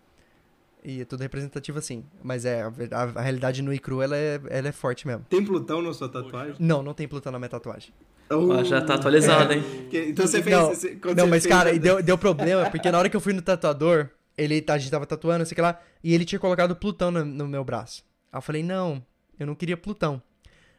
E 0.82 1.02
é 1.02 1.04
tudo 1.04 1.20
representativo 1.20 1.78
assim. 1.78 2.02
Mas 2.22 2.44
é, 2.46 2.62
a, 2.62 3.02
a- 3.02 3.20
realidade 3.22 3.60
no 3.62 3.72
Icru, 3.72 4.00
ela 4.00 4.16
é, 4.16 4.40
ela 4.48 4.68
é 4.68 4.72
forte 4.72 5.06
mesmo. 5.06 5.24
Tem 5.28 5.44
Plutão 5.44 5.82
na 5.82 5.92
sua 5.92 6.08
tatuagem? 6.08 6.56
Não, 6.58 6.82
não 6.82 6.94
tem 6.94 7.06
Plutão 7.06 7.30
na 7.30 7.38
minha 7.38 7.50
tatuagem. 7.50 7.92
Ó, 8.30 8.64
já 8.64 8.80
tá 8.80 8.94
atualizado, 8.94 9.52
hein? 9.52 9.62
Que- 9.90 10.06
Então 10.08 10.26
você 10.26 10.42
fez. 10.42 10.56
Não, 10.56 10.68
não 10.68 10.72
você 10.74 10.98
mas 11.26 11.42
fez 11.42 11.46
cara, 11.46 11.72
e 11.72 11.78
deu, 11.78 12.02
deu 12.02 12.16
problema, 12.16 12.70
porque 12.70 12.90
na 12.90 12.98
hora 12.98 13.08
que 13.10 13.16
eu 13.16 13.20
fui 13.20 13.32
no 13.34 13.42
tatuador, 13.42 14.08
ele, 14.36 14.60
tá- 14.62 14.74
a 14.74 14.78
gente 14.78 14.90
tava 14.90 15.06
tatuando, 15.06 15.44
sei 15.46 15.60
lá, 15.62 15.80
e 16.02 16.14
ele 16.14 16.24
tinha 16.24 16.38
colocado 16.38 16.74
Plutão 16.76 17.10
no, 17.10 17.24
no 17.24 17.48
meu 17.48 17.64
braço. 17.64 18.04
Aí 18.32 18.38
eu 18.38 18.42
falei, 18.42 18.62
não, 18.62 19.04
eu 19.38 19.46
não 19.46 19.54
queria 19.54 19.76
Plutão. 19.76 20.22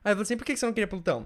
Aí 0.04 0.12
eu 0.12 0.16
falei 0.16 0.22
assim, 0.24 0.38
por 0.38 0.46
que 0.46 0.56
você 0.58 0.66
não 0.66 0.74
queria 0.74 0.88
Plutão? 0.88 1.26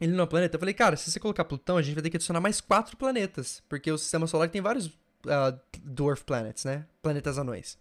Ele 0.00 0.12
não 0.12 0.20
é 0.20 0.24
um 0.24 0.26
planeta? 0.28 0.56
Eu 0.56 0.60
falei, 0.60 0.74
cara, 0.74 0.96
se 0.96 1.10
você 1.10 1.20
colocar 1.20 1.44
Plutão, 1.44 1.76
a 1.76 1.82
gente 1.82 1.94
vai 1.94 2.02
ter 2.02 2.10
que 2.10 2.16
adicionar 2.16 2.40
mais 2.40 2.60
quatro 2.60 2.96
planetas. 2.96 3.62
Porque 3.68 3.90
o 3.90 3.96
sistema 3.96 4.26
solar 4.26 4.48
tem 4.50 4.60
vários 4.60 4.90
ah, 5.28 5.56
dwarf 5.82 6.24
planets, 6.24 6.64
né? 6.64 6.84
Planetas 7.02 7.38
anões. 7.38 7.78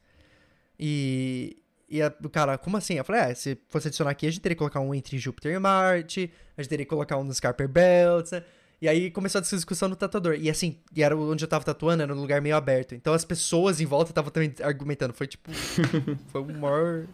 E. 0.80 1.58
E 1.90 2.02
a- 2.02 2.12
o 2.24 2.30
cara, 2.30 2.58
como 2.58 2.76
assim? 2.78 2.96
Eu 2.96 3.04
falei, 3.04 3.22
é, 3.22 3.36
se 3.36 3.56
fosse 3.70 3.88
adicionar 3.88 4.12
aqui, 4.12 4.26
a 4.26 4.30
gente 4.32 4.42
teria 4.42 4.56
que 4.56 4.60
colocar 4.60 4.80
um 4.80 4.96
entre 4.96 5.18
Júpiter 5.20 5.54
e 5.54 5.60
Marte, 5.60 6.32
a 6.58 6.62
gente 6.62 6.70
teria 6.70 6.86
que 6.86 6.90
colocar 6.90 7.18
um 7.18 7.24
nos 7.24 7.40
Kuiper 7.40 7.68
Belts, 7.68 8.32
né? 8.32 8.44
E 8.84 8.88
aí 8.90 9.10
começou 9.10 9.40
essa 9.40 9.56
discussão 9.56 9.88
no 9.88 9.96
tatuador. 9.96 10.36
E 10.38 10.50
assim, 10.50 10.78
e 10.94 11.02
era 11.02 11.16
onde 11.16 11.42
eu 11.46 11.48
tava 11.48 11.64
tatuando, 11.64 12.04
era 12.04 12.14
um 12.14 12.20
lugar 12.20 12.42
meio 12.42 12.54
aberto. 12.58 12.94
Então 12.94 13.14
as 13.14 13.24
pessoas 13.24 13.80
em 13.80 13.86
volta 13.86 14.12
estavam 14.12 14.30
também 14.30 14.54
argumentando. 14.62 15.14
Foi 15.14 15.26
tipo. 15.26 15.50
foi 16.28 16.42
o 16.42 16.46
maior 16.54 17.06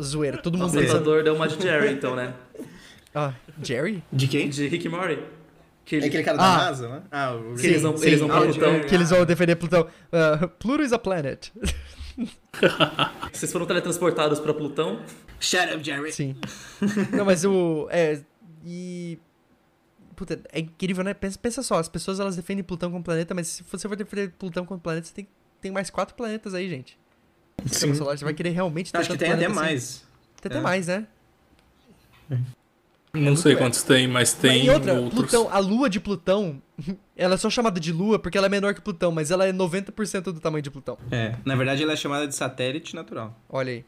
zoeira. 0.00 0.38
Todo 0.38 0.54
O 0.54 0.58
mundo 0.58 0.72
pensando. 0.72 0.86
tatuador 0.86 1.22
deu 1.22 1.34
uma 1.34 1.46
de 1.46 1.62
Jerry, 1.62 1.92
então, 1.92 2.16
né? 2.16 2.32
Ah, 3.14 3.32
Jerry? 3.62 4.02
De 4.12 4.26
quem? 4.26 4.48
De 4.48 4.66
Rick 4.66 4.88
Morty. 4.88 5.18
Que 5.84 5.96
É 5.96 5.98
ele- 5.98 6.06
aquele 6.06 6.22
cara 6.24 6.38
da 6.38 6.54
Ah. 6.54 6.56
NASA, 6.56 6.88
né? 6.88 7.02
Ah, 7.12 7.34
o 7.34 7.54
Que 7.54 7.66
eles 7.66 7.82
não- 7.82 7.96
sim. 7.96 8.06
eles 8.06 8.20
não 8.22 8.32
Ah, 8.32 8.40
o 8.40 8.44
Plutão. 8.44 8.80
Que 8.80 8.94
eles 8.94 9.10
vão 9.10 9.24
defender 9.26 9.54
Plutão. 9.56 9.86
Ah, 10.10 10.48
Pluto 10.58 10.82
is 10.82 10.92
a 10.92 10.98
planet. 10.98 11.52
Vocês 13.32 13.52
foram 13.52 13.66
teletransportados 13.66 14.40
pra 14.40 14.54
Plutão? 14.54 15.00
Shut 15.38 15.74
up, 15.74 15.84
Jerry. 15.84 16.12
Sim. 16.12 16.34
Não, 17.12 17.24
mas 17.24 17.44
o. 17.44 17.86
É. 17.90 18.20
E. 18.64 19.18
Puta, 20.14 20.40
é 20.52 20.60
incrível, 20.60 21.02
né? 21.04 21.12
Pensa, 21.14 21.38
pensa 21.38 21.62
só, 21.62 21.78
as 21.78 21.88
pessoas 21.88 22.20
elas 22.20 22.36
defendem 22.36 22.62
Plutão 22.64 22.90
como 22.90 23.02
planeta, 23.02 23.34
mas 23.34 23.48
se 23.48 23.62
você 23.70 23.88
for 23.88 23.96
defender 23.96 24.30
Plutão 24.38 24.64
como 24.64 24.80
planeta, 24.80 25.06
você 25.06 25.14
tem, 25.14 25.28
tem 25.60 25.70
mais 25.72 25.90
quatro 25.90 26.14
planetas 26.14 26.54
aí, 26.54 26.68
gente. 26.68 26.98
Sim. 27.66 27.94
solar, 27.94 28.18
você 28.18 28.24
vai 28.24 28.34
querer 28.34 28.50
realmente 28.50 28.90
ter 28.92 28.98
Acho 28.98 29.10
que 29.10 29.18
tem 29.18 29.32
até 29.32 29.46
assim. 29.46 29.54
mais. 29.54 30.04
Tem 30.40 30.50
até 30.50 30.58
É. 30.58 30.62
mais, 30.62 30.86
né? 30.88 31.06
Não 33.12 33.36
sei 33.36 33.52
muito 33.52 33.62
quantos 33.64 33.82
tem, 33.84 34.08
mas 34.08 34.32
tem 34.32 34.64
e 34.66 34.70
outra, 34.70 34.94
outros. 34.94 35.20
Plutão, 35.30 35.48
a 35.52 35.58
lua 35.60 35.88
de 35.88 36.00
Plutão, 36.00 36.60
ela 37.16 37.34
é 37.34 37.36
só 37.36 37.48
chamada 37.48 37.78
de 37.78 37.92
lua 37.92 38.18
porque 38.18 38.36
ela 38.36 38.48
é 38.48 38.50
menor 38.50 38.74
que 38.74 38.80
Plutão, 38.80 39.12
mas 39.12 39.30
ela 39.30 39.46
é 39.46 39.52
90% 39.52 40.22
do 40.24 40.40
tamanho 40.40 40.62
de 40.62 40.70
Plutão. 40.70 40.98
É, 41.12 41.36
na 41.44 41.54
verdade 41.54 41.82
ela 41.84 41.92
é 41.92 41.96
chamada 41.96 42.26
de 42.26 42.34
satélite 42.34 42.96
natural. 42.96 43.38
Olha 43.48 43.72
aí. 43.72 43.84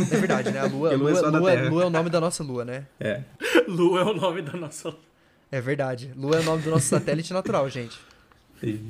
É 0.00 0.16
verdade, 0.16 0.50
né? 0.50 0.60
A 0.60 0.66
lua, 0.66 0.90
Porque 0.98 1.18
a 1.18 1.28
lua 1.28 1.28
é 1.30 1.30
lua, 1.30 1.40
lua, 1.40 1.70
lua 1.70 1.82
é 1.82 1.86
o 1.86 1.90
nome 1.90 2.10
da 2.10 2.20
nossa 2.20 2.42
lua, 2.42 2.64
né? 2.64 2.86
É. 3.00 3.20
Lu 3.68 3.98
é 3.98 4.02
o 4.04 4.14
nome 4.14 4.42
da 4.42 4.52
nossa. 4.58 4.94
É 5.52 5.60
verdade. 5.60 6.12
Lua 6.16 6.36
é 6.36 6.40
o 6.40 6.42
nome 6.42 6.62
do 6.62 6.70
nosso 6.70 6.86
satélite 6.86 7.32
natural, 7.32 7.68
gente. 7.68 7.98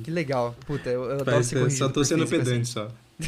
Que 0.03 0.09
legal. 0.09 0.55
Puta, 0.65 0.89
eu, 0.89 1.03
eu 1.03 1.11
adoro 1.21 1.37
Mas, 1.37 1.45
ser 1.47 1.69
só 1.71 1.87
tô 1.89 2.03
sendo 2.03 2.25
físico, 2.25 2.41
assim. 2.41 2.51
pedante 2.51 2.67
só. 2.69 2.87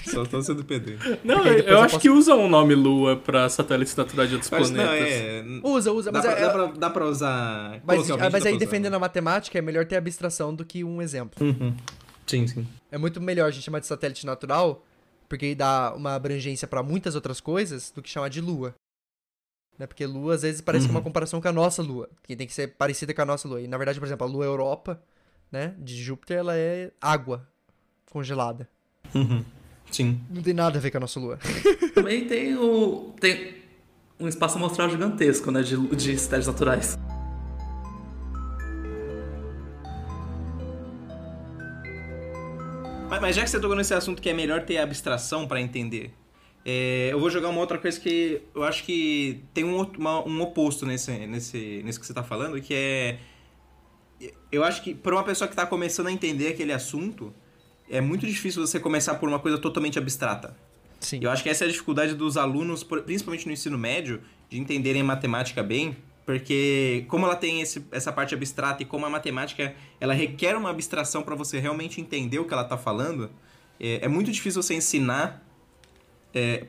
Só 0.10 0.26
tô 0.26 0.42
sendo 0.42 0.64
pedante. 0.64 0.98
Não, 1.24 1.46
eu 1.46 1.60
eu 1.60 1.80
acho 1.82 1.90
posso- 1.96 2.00
que 2.00 2.10
usam 2.10 2.44
o 2.46 2.50
nome 2.50 2.74
Lua 2.74 3.18
pra 3.18 3.48
satélites 3.50 3.96
naturais 3.96 4.30
de 4.30 4.36
outros 4.36 4.50
Mas 4.50 4.70
não, 4.72 4.84
planetas. 4.84 5.10
é. 5.12 5.44
Usa, 5.64 5.92
usa, 5.92 6.12
Dá 6.12 6.20
mas, 6.20 6.26
pra, 6.32 6.40
é- 6.40 6.42
dá, 6.46 6.50
pra, 6.52 6.66
dá 6.68 6.90
pra 6.90 7.06
usar. 7.06 7.72
mas, 7.86 7.96
coloquialmente, 7.98 8.32
mas 8.32 8.46
aí 8.46 8.58
defendendo 8.58 8.94
a 8.94 9.00
matemática 9.00 9.60
é 9.60 9.62
melhor 9.62 9.86
ter 9.86 9.98
abstração 9.98 10.56
do 10.56 10.64
que 10.66 10.84
um 10.84 11.02
exemplo. 11.02 11.46
Uhum. 11.46 11.76
Sim, 12.26 12.48
sim. 12.48 12.66
É 12.90 12.98
muito 12.98 13.20
melhor 13.20 13.48
a 13.48 13.52
gente 13.52 13.64
chamar 13.64 13.80
de 13.80 13.86
satélite 13.88 14.26
natural, 14.26 14.84
Porque 15.32 15.56
dá 15.56 15.94
uma 15.96 16.14
abrangência 16.14 16.68
pra 16.68 16.84
muitas 16.84 17.16
outras 17.16 17.40
coisas 17.40 17.90
do 17.90 18.02
que 18.02 18.10
chamar 18.10 18.28
de 18.28 18.42
lua. 18.42 18.76
Né? 19.80 19.88
Porque 19.88 20.06
lua, 20.06 20.36
às 20.36 20.42
vezes, 20.42 20.60
parece 20.60 20.88
Uhum. 20.88 20.92
uma 20.92 21.02
comparação 21.02 21.40
com 21.40 21.48
a 21.48 21.54
nossa 21.54 21.82
lua. 21.82 22.10
Que 22.22 22.36
tem 22.36 22.46
que 22.46 22.54
ser 22.54 22.68
parecida 22.76 23.14
com 23.14 23.22
a 23.22 23.26
nossa 23.26 23.48
lua. 23.48 23.62
E, 23.62 23.66
na 23.66 23.78
verdade, 23.78 23.98
por 23.98 24.06
exemplo, 24.06 24.28
a 24.28 24.30
lua 24.30 24.44
Europa, 24.44 25.02
né? 25.50 25.74
De 25.80 25.96
Júpiter, 25.96 26.40
ela 26.40 26.58
é 26.58 26.92
água 27.00 27.48
congelada. 28.12 28.68
Uhum. 29.16 29.42
Sim. 29.90 30.20
Não 30.30 30.42
tem 30.44 30.54
nada 30.54 30.78
a 30.78 30.82
ver 30.82 30.92
com 30.92 30.98
a 30.98 31.00
nossa 31.00 31.18
lua. 31.18 31.40
Também 31.96 32.28
tem 32.28 32.58
o. 32.58 33.14
Tem 33.18 33.56
um 34.20 34.28
espaço 34.28 34.58
amostral 34.58 34.90
gigantesco, 34.90 35.50
né? 35.50 35.62
De, 35.64 35.78
de 35.96 36.18
cidades 36.18 36.46
naturais. 36.48 36.98
Mas, 43.22 43.36
já 43.36 43.44
que 43.44 43.50
você 43.50 43.60
tocou 43.60 43.76
nesse 43.76 43.94
assunto 43.94 44.22
que 44.22 44.30
é 44.30 44.34
melhor 44.34 44.64
ter 44.64 44.78
abstração 44.78 45.48
pra 45.48 45.62
entender, 45.62 46.12
é, 46.66 47.10
eu 47.12 47.20
vou 47.20 47.30
jogar 47.30 47.50
uma 47.50 47.60
outra 47.60 47.78
coisa 47.78 48.00
que 48.00 48.42
eu 48.54 48.64
acho 48.64 48.84
que 48.84 49.44
tem 49.54 49.64
um, 49.64 49.80
uma- 49.98 50.28
um 50.28 50.42
oposto 50.42 50.86
nesse, 50.86 51.12
nesse, 51.28 51.82
nisso 51.84 52.00
que 52.00 52.06
você 52.06 52.14
tá 52.14 52.24
falando, 52.24 52.60
que 52.62 52.74
é. 52.74 53.20
Eu 54.52 54.64
acho 54.64 54.84
que 54.84 54.94
pra 54.94 55.16
uma 55.16 55.24
pessoa 55.24 55.48
que 55.48 55.56
tá 55.56 55.66
começando 55.66 56.08
a 56.08 56.12
entender 56.12 56.50
aquele 56.50 56.72
assunto, 56.72 57.34
é 57.90 58.00
muito 58.00 58.26
difícil 58.28 58.66
você 58.66 58.80
começar 58.80 59.16
por 59.16 59.28
uma 59.28 59.40
coisa 59.40 59.58
totalmente 59.58 59.98
abstrata. 59.98 60.56
Sim. 61.00 61.20
Eu 61.24 61.32
acho 61.32 61.42
que 61.42 61.50
essa 61.50 61.64
é 61.64 61.68
a 61.68 61.72
dificuldade 61.72 62.14
dos 62.14 62.38
alunos, 62.38 62.84
principalmente 62.84 63.48
no 63.48 63.52
ensino 63.54 63.78
médio, 63.78 64.22
de 64.48 64.60
entenderem 64.60 65.02
matemática 65.02 65.64
bem, 65.64 65.98
porque 66.26 67.06
como 67.08 67.26
ela 67.26 67.36
tem 67.36 67.62
esse- 67.62 67.84
essa 67.92 68.12
parte 68.12 68.34
abstrata 68.36 68.84
e 68.84 68.86
como 68.86 69.06
a 69.06 69.10
matemática 69.10 69.74
ela 70.00 70.14
requer 70.14 70.56
uma 70.56 70.70
abstração 70.70 71.24
para 71.24 71.36
você 71.36 71.60
realmente 71.60 72.00
entender 72.00 72.40
o 72.40 72.46
que 72.46 72.54
ela 72.54 72.64
está 72.64 72.78
falando, 72.78 73.30
é, 73.80 74.06
é 74.06 74.08
muito 74.08 74.32
difícil 74.32 74.62
você 74.62 74.74
ensinar 74.74 75.44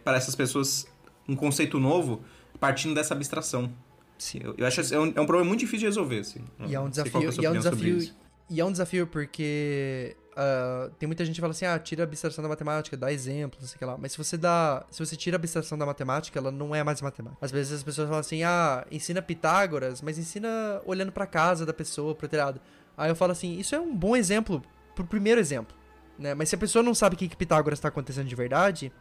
para 0.02 0.16
essas 0.16 0.34
pessoas 0.34 0.86
um 1.28 1.36
conceito 1.36 1.78
novo 1.78 2.22
partindo 2.58 2.94
dessa 2.94 3.14
abstração. 3.14 3.72
Sim. 4.18 4.40
Eu, 4.42 4.54
eu 4.58 4.66
acho 4.66 4.82
que 4.82 4.94
é 4.94 4.98
um, 4.98 5.06
é 5.14 5.20
um 5.20 5.26
problema 5.26 5.44
muito 5.44 5.60
difícil 5.60 5.80
de 5.80 5.86
resolver. 5.86 6.20
Assim. 6.20 6.40
E 6.66 6.74
é 6.74 6.80
um 6.80 6.84
que 6.84 6.90
desafio, 6.90 7.20
e 7.40 7.44
é 7.46 7.50
um 7.50 7.54
desafio, 7.58 8.12
e 8.50 8.60
é 8.60 8.64
um 8.64 8.72
desafio 8.72 9.06
porque 9.06 10.16
ah, 10.36 10.90
tem 10.98 11.06
muita 11.06 11.24
gente 11.24 11.34
que 11.34 11.40
fala 11.40 11.50
assim, 11.50 11.66
ah, 11.66 11.78
tira 11.78 12.02
a 12.02 12.04
abstração 12.04 12.42
da 12.42 12.48
matemática, 12.48 12.96
dá 12.96 13.12
exemplo, 13.12 13.60
sei 13.62 13.86
lá. 13.86 13.96
Mas 13.98 14.12
se 14.12 14.18
você 14.18 14.36
dá, 14.36 14.84
se 14.90 15.04
você 15.04 15.16
tira 15.16 15.36
a 15.36 15.38
abstração 15.38 15.76
da 15.76 15.86
matemática, 15.86 16.38
ela 16.38 16.50
não 16.50 16.74
é 16.74 16.82
mais 16.82 17.00
matemática. 17.00 17.44
Às 17.44 17.50
vezes 17.50 17.72
as 17.72 17.82
pessoas 17.82 18.08
falam 18.08 18.20
assim, 18.20 18.42
ah, 18.42 18.86
ensina 18.90 19.20
Pitágoras, 19.20 20.00
mas 20.00 20.18
ensina 20.18 20.80
olhando 20.84 21.12
pra 21.12 21.26
casa 21.26 21.66
da 21.66 21.72
pessoa, 21.72 22.14
pro 22.14 22.28
telhado. 22.28 22.60
Aí 22.96 23.10
eu 23.10 23.16
falo 23.16 23.32
assim, 23.32 23.58
isso 23.58 23.74
é 23.74 23.80
um 23.80 23.94
bom 23.94 24.16
exemplo 24.16 24.62
pro 24.94 25.04
primeiro 25.04 25.40
exemplo, 25.40 25.74
né? 26.18 26.34
Mas 26.34 26.48
se 26.48 26.54
a 26.54 26.58
pessoa 26.58 26.82
não 26.82 26.94
sabe 26.94 27.14
o 27.14 27.18
que, 27.18 27.28
que 27.28 27.36
Pitágoras 27.36 27.80
tá 27.80 27.88
acontecendo 27.88 28.26
de 28.26 28.34
verdade, 28.34 28.92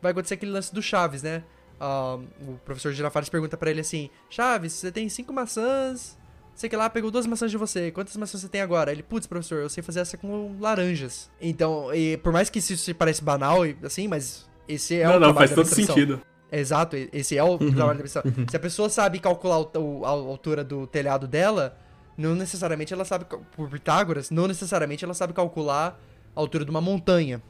vai 0.00 0.12
acontecer 0.12 0.34
aquele 0.34 0.52
lance 0.52 0.74
do 0.74 0.82
Chaves, 0.82 1.22
né? 1.22 1.44
Ah, 1.80 2.18
o 2.40 2.58
professor 2.64 2.92
Girafales 2.92 3.28
pergunta 3.28 3.56
pra 3.56 3.70
ele 3.70 3.80
assim: 3.80 4.10
Chaves, 4.30 4.72
você 4.72 4.92
tem 4.92 5.08
cinco 5.08 5.32
maçãs, 5.32 6.16
sei 6.54 6.68
que 6.68 6.76
lá, 6.76 6.88
pegou 6.88 7.10
duas 7.10 7.26
maçãs 7.26 7.50
de 7.50 7.56
você. 7.56 7.90
Quantas 7.90 8.16
maçãs 8.16 8.40
você 8.40 8.48
tem 8.48 8.60
agora? 8.60 8.92
Ele, 8.92 9.02
putz, 9.02 9.26
professor, 9.26 9.58
eu 9.60 9.68
sei 9.68 9.82
fazer 9.82 10.00
essa 10.00 10.16
com 10.16 10.56
laranjas. 10.60 11.30
Então, 11.40 11.92
e 11.94 12.16
por 12.18 12.32
mais 12.32 12.48
que 12.50 12.58
isso 12.58 12.76
se 12.76 12.94
pareça 12.94 13.22
banal, 13.24 13.66
e 13.66 13.76
assim, 13.82 14.06
mas 14.08 14.46
esse 14.68 14.96
é 15.00 15.08
o 15.08 15.12
não, 15.14 15.28
não, 15.28 15.34
faz 15.34 15.52
todo 15.54 15.66
sentido. 15.66 16.20
Exato, 16.52 16.96
esse 17.12 17.36
é 17.36 17.42
o 17.42 17.58
trabalho 17.58 17.98
da 17.98 18.04
abstração. 18.04 18.32
Se 18.48 18.56
a 18.56 18.60
pessoa 18.60 18.88
sabe 18.88 19.18
calcular 19.18 19.58
o- 19.76 20.04
a 20.04 20.08
altura 20.10 20.62
do 20.62 20.86
telhado 20.86 21.26
dela, 21.26 21.76
não 22.16 22.34
necessariamente 22.36 22.92
ela 22.94 23.04
sabe, 23.04 23.24
por 23.56 23.68
Pitágoras, 23.68 24.30
não 24.30 24.46
necessariamente 24.46 25.04
ela 25.04 25.14
sabe 25.14 25.32
calcular 25.32 26.00
a 26.36 26.40
altura 26.40 26.64
de 26.64 26.70
uma 26.70 26.80
montanha 26.80 27.42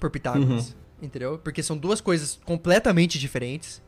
por 0.00 0.10
Pitágoras. 0.10 0.74
Entendeu? 1.00 1.38
Porque 1.38 1.62
são 1.62 1.76
duas 1.76 2.00
coisas 2.00 2.40
completamente 2.44 3.18
diferentes 3.20 3.80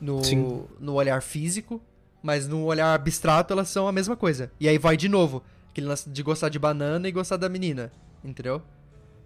no, 0.00 0.24
Sim. 0.24 0.64
no 0.80 0.94
olhar 0.94 1.22
físico, 1.22 1.80
mas 2.22 2.46
no 2.48 2.64
olhar 2.64 2.94
abstrato 2.94 3.52
elas 3.52 3.68
são 3.68 3.88
a 3.88 3.92
mesma 3.92 4.16
coisa. 4.16 4.50
E 4.58 4.68
aí 4.68 4.78
vai 4.78 4.96
de 4.96 5.08
novo, 5.08 5.42
aquele 5.70 5.86
lance 5.86 6.08
de 6.08 6.22
gostar 6.22 6.48
de 6.48 6.58
banana 6.58 7.08
e 7.08 7.12
gostar 7.12 7.36
da 7.36 7.48
menina. 7.48 7.92
Entendeu? 8.24 8.62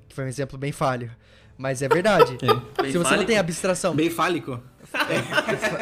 Que 0.08 0.14
foi 0.14 0.24
um 0.24 0.28
exemplo 0.28 0.58
bem 0.58 0.72
falho. 0.72 1.10
Mas 1.56 1.82
é 1.82 1.88
verdade. 1.88 2.36
Bem 2.80 2.90
Se 2.90 2.98
você 2.98 2.98
não 2.98 3.04
fálico. 3.04 3.26
tem 3.26 3.38
abstração. 3.38 3.94
Bem 3.94 4.10
fálico. 4.10 4.60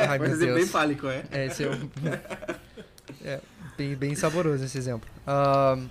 Ai, 0.09 0.19
meu 0.19 0.29
dizer 0.29 0.55
bem 0.55 0.67
fálico, 0.67 1.07
é. 1.07 1.25
É, 1.31 1.47
esse 1.47 1.65
é, 1.65 1.71
um... 1.71 1.91
é 3.25 3.41
bem, 3.77 3.97
bem 3.97 4.15
saboroso 4.15 4.65
esse 4.65 4.79
exemplo. 4.79 5.09
Ahn. 5.27 5.89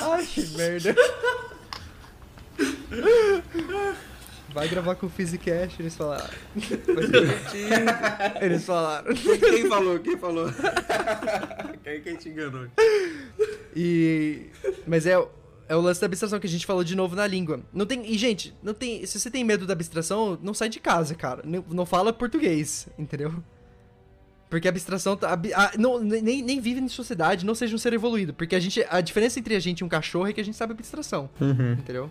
Ai, 0.00 0.26
que 0.26 0.46
merda. 0.56 0.94
Vai 4.58 4.68
gravar 4.68 4.96
com 4.96 5.06
o 5.06 5.08
Physicast, 5.08 5.80
eles 5.80 5.94
falaram. 5.96 6.28
Eles 8.40 8.64
falaram. 8.64 9.14
Quem, 9.14 9.68
falou? 9.68 9.98
Quem 10.00 10.18
falou? 10.18 10.48
quem, 11.84 12.00
quem 12.02 12.16
te 12.16 12.28
enganou? 12.28 12.66
E. 13.76 14.46
Mas 14.86 15.06
é, 15.06 15.12
é 15.68 15.76
o 15.76 15.80
lance 15.80 16.00
da 16.00 16.06
abstração 16.06 16.40
que 16.40 16.46
a 16.46 16.50
gente 16.50 16.66
falou 16.66 16.82
de 16.82 16.96
novo 16.96 17.14
na 17.14 17.26
língua. 17.26 17.60
Não 17.72 17.86
tem. 17.86 18.04
E, 18.12 18.18
gente, 18.18 18.52
não 18.62 18.74
tem. 18.74 19.04
Se 19.06 19.20
você 19.20 19.30
tem 19.30 19.44
medo 19.44 19.64
da 19.66 19.74
abstração, 19.74 20.36
não 20.42 20.52
sai 20.52 20.68
de 20.68 20.80
casa, 20.80 21.14
cara. 21.14 21.42
Não, 21.44 21.64
não 21.70 21.86
fala 21.86 22.12
português, 22.12 22.88
entendeu? 22.98 23.32
Porque 24.50 24.66
a 24.66 24.70
abstração. 24.70 25.16
tá- 25.16 25.32
ab- 25.32 25.52
a- 25.54 25.72
não, 25.78 26.00
nem, 26.00 26.42
nem 26.42 26.60
vive 26.60 26.80
em 26.80 26.88
sociedade, 26.88 27.46
não 27.46 27.54
seja 27.54 27.74
um 27.74 27.78
ser 27.78 27.92
evoluído. 27.92 28.34
Porque 28.34 28.56
a 28.56 28.60
gente. 28.60 28.84
A 28.90 29.00
diferença 29.00 29.38
entre 29.38 29.54
a 29.54 29.60
gente 29.60 29.80
e 29.80 29.84
um 29.84 29.88
cachorro 29.88 30.26
é 30.26 30.32
que 30.32 30.40
a 30.40 30.44
gente 30.44 30.56
sabe 30.56 30.72
abstração. 30.72 31.30
Entendeu? 31.78 32.10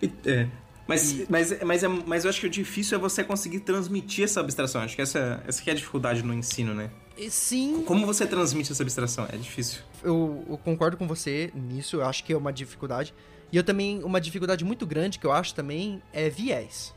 E- 0.00 0.12
É. 0.24 0.46
Mas, 0.86 1.28
mas, 1.28 1.62
mas, 1.62 1.82
é, 1.82 1.88
mas 1.88 2.24
eu 2.24 2.30
acho 2.30 2.40
que 2.40 2.46
o 2.46 2.50
difícil 2.50 2.98
é 2.98 3.00
você 3.00 3.24
conseguir 3.24 3.60
transmitir 3.60 4.24
essa 4.24 4.40
abstração. 4.40 4.82
Acho 4.82 4.94
que 4.96 5.02
essa, 5.02 5.42
essa 5.46 5.62
que 5.62 5.70
é 5.70 5.72
a 5.72 5.76
dificuldade 5.76 6.22
no 6.22 6.34
ensino, 6.34 6.74
né? 6.74 6.90
E 7.16 7.30
sim. 7.30 7.82
Como 7.86 8.04
você 8.04 8.26
transmite 8.26 8.70
essa 8.72 8.82
abstração? 8.82 9.26
É 9.32 9.36
difícil. 9.36 9.80
eu, 10.02 10.44
eu 10.48 10.58
concordo 10.58 10.96
com 10.96 11.06
você 11.08 11.50
nisso, 11.54 11.96
eu 11.96 12.04
acho 12.04 12.22
que 12.24 12.32
é 12.32 12.36
uma 12.36 12.52
dificuldade. 12.52 13.14
E 13.52 13.56
eu 13.56 13.62
também, 13.62 14.02
uma 14.04 14.20
dificuldade 14.20 14.64
muito 14.64 14.84
grande 14.86 15.18
que 15.18 15.26
eu 15.26 15.32
acho 15.32 15.54
também 15.54 16.02
é 16.12 16.28
viés. 16.28 16.92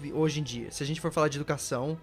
Vi- 0.00 0.12
Hoje 0.12 0.40
em 0.40 0.42
dia, 0.42 0.70
se 0.70 0.82
a 0.82 0.86
gente 0.86 1.00
for 1.00 1.10
falar 1.10 1.28
de 1.28 1.38
educação, 1.38 1.98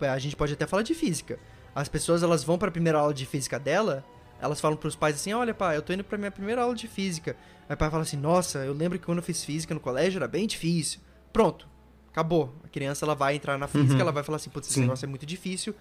a 0.00 0.18
gente 0.18 0.34
pode 0.34 0.54
até 0.54 0.66
falar 0.66 0.82
de 0.82 0.94
física. 0.94 1.38
As 1.74 1.88
pessoas, 1.88 2.22
elas 2.22 2.42
vão 2.42 2.56
pra 2.58 2.70
primeira 2.70 2.98
aula 2.98 3.12
de 3.14 3.26
física 3.26 3.58
dela, 3.58 4.04
elas 4.44 4.60
falam 4.60 4.76
pros 4.76 4.94
pais 4.94 5.16
assim, 5.16 5.32
olha 5.32 5.52
pai, 5.54 5.76
eu 5.76 5.82
tô 5.82 5.92
indo 5.92 6.04
pra 6.04 6.16
minha 6.18 6.30
primeira 6.30 6.62
aula 6.62 6.74
de 6.74 6.86
física. 6.86 7.36
Aí 7.68 7.74
o 7.74 7.78
pai 7.78 7.90
fala 7.90 8.02
assim, 8.02 8.16
nossa, 8.16 8.58
eu 8.58 8.72
lembro 8.72 8.98
que 8.98 9.04
quando 9.06 9.18
eu 9.18 9.24
fiz 9.24 9.42
física 9.44 9.72
no 9.74 9.80
colégio 9.80 10.18
era 10.18 10.28
bem 10.28 10.46
difícil. 10.46 11.00
Pronto, 11.32 11.66
acabou. 12.10 12.54
A 12.62 12.68
criança, 12.68 13.04
ela 13.04 13.14
vai 13.14 13.34
entrar 13.34 13.58
na 13.58 13.66
física, 13.66 13.94
Uhum. 13.94 14.00
ela 14.00 14.12
vai 14.12 14.22
falar 14.22 14.36
assim, 14.36 14.50
putz, 14.50 14.66
esse 14.68 14.74
Sim. 14.74 14.82
negócio 14.82 15.04
é 15.04 15.08
muito 15.08 15.24
difícil. 15.26 15.74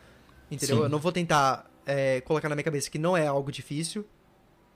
Entendeu? 0.49 0.77
Sim. 0.77 0.83
Eu 0.83 0.89
não 0.89 0.99
vou 0.99 1.11
tentar 1.11 1.69
é, 1.85 2.21
colocar 2.21 2.47
na 2.49 2.55
minha 2.55 2.63
cabeça 2.63 2.89
que 2.89 2.97
não 2.97 3.15
é 3.17 3.27
algo 3.27 3.51
difícil. 3.51 4.05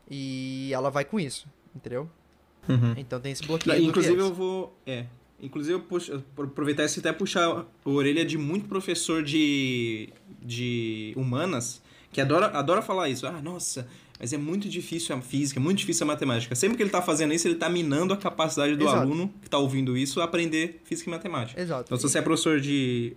E 0.09 0.69
ela 0.73 0.89
vai 0.89 1.03
com 1.05 1.19
isso, 1.19 1.47
entendeu? 1.75 2.09
Então 2.97 3.19
tem 3.19 3.31
esse 3.31 3.45
bloqueio. 3.45 3.81
Inclusive 3.83 4.15
viés. 4.15 4.27
eu 4.29 4.33
vou. 4.33 4.77
É. 4.85 5.05
Inclusive 5.39 5.75
eu 5.75 5.81
puxo, 5.81 6.23
aproveitar 6.37 6.83
isso 6.83 6.97
e 6.97 7.01
até 7.01 7.13
puxar 7.13 7.45
a 7.47 7.65
orelha 7.89 8.25
de 8.25 8.37
muito 8.37 8.67
professor 8.67 9.23
de, 9.23 10.09
de 10.41 11.13
humanas 11.15 11.81
que 12.11 12.21
adora, 12.21 12.47
adora 12.57 12.81
falar 12.81 13.09
isso. 13.09 13.25
Ah, 13.27 13.41
nossa, 13.41 13.87
mas 14.19 14.33
é 14.33 14.37
muito 14.37 14.67
difícil 14.67 15.15
a 15.15 15.21
física, 15.21 15.59
muito 15.59 15.77
difícil 15.79 16.03
a 16.05 16.07
matemática. 16.07 16.55
Sempre 16.55 16.77
que 16.77 16.83
ele 16.83 16.89
tá 16.89 17.01
fazendo 17.01 17.33
isso, 17.33 17.47
ele 17.47 17.55
tá 17.55 17.69
minando 17.69 18.13
a 18.13 18.17
capacidade 18.17 18.75
do 18.75 18.83
Exato. 18.83 18.97
aluno 19.01 19.33
que 19.41 19.49
tá 19.49 19.57
ouvindo 19.57 19.95
isso 19.97 20.19
a 20.21 20.23
aprender 20.23 20.81
física 20.85 21.09
e 21.09 21.11
matemática. 21.11 21.61
Exato. 21.61 21.83
Então, 21.85 21.97
se 21.97 22.03
você 22.03 22.19
é 22.19 22.21
professor 22.21 22.59
de 22.59 23.15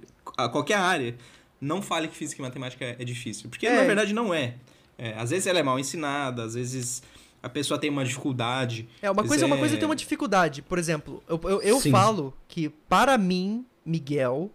qualquer 0.52 0.76
área, 0.78 1.14
não 1.60 1.80
fale 1.80 2.08
que 2.08 2.16
física 2.16 2.40
e 2.40 2.44
matemática 2.44 2.84
é 2.84 2.96
é 2.98 3.04
difícil. 3.04 3.48
Porque, 3.48 3.66
É. 3.66 3.76
na 3.76 3.82
verdade, 3.84 4.12
não 4.12 4.32
é. 4.34 4.56
É, 4.98 5.14
Às 5.14 5.30
vezes 5.30 5.46
ela 5.46 5.58
é 5.58 5.62
mal 5.62 5.78
ensinada, 5.78 6.42
às 6.44 6.54
vezes 6.54 7.02
a 7.42 7.48
pessoa 7.48 7.78
tem 7.80 7.88
uma 7.88 8.04
dificuldade. 8.04 8.86
É, 9.00 9.10
uma 9.10 9.22
coisa, 9.22 9.30
vezes 9.36 9.46
uma 9.46 9.56
coisa 9.56 9.74
é 9.74 9.78
ter 9.78 9.86
uma 9.86 9.96
dificuldade. 9.96 10.60
Por 10.60 10.78
exemplo, 10.78 11.22
eu, 11.26 11.40
eu, 11.44 11.62
eu 11.62 11.80
falo 11.80 12.34
que, 12.46 12.68
para 12.68 13.16
mim, 13.16 13.64
Miguel, 13.86 14.50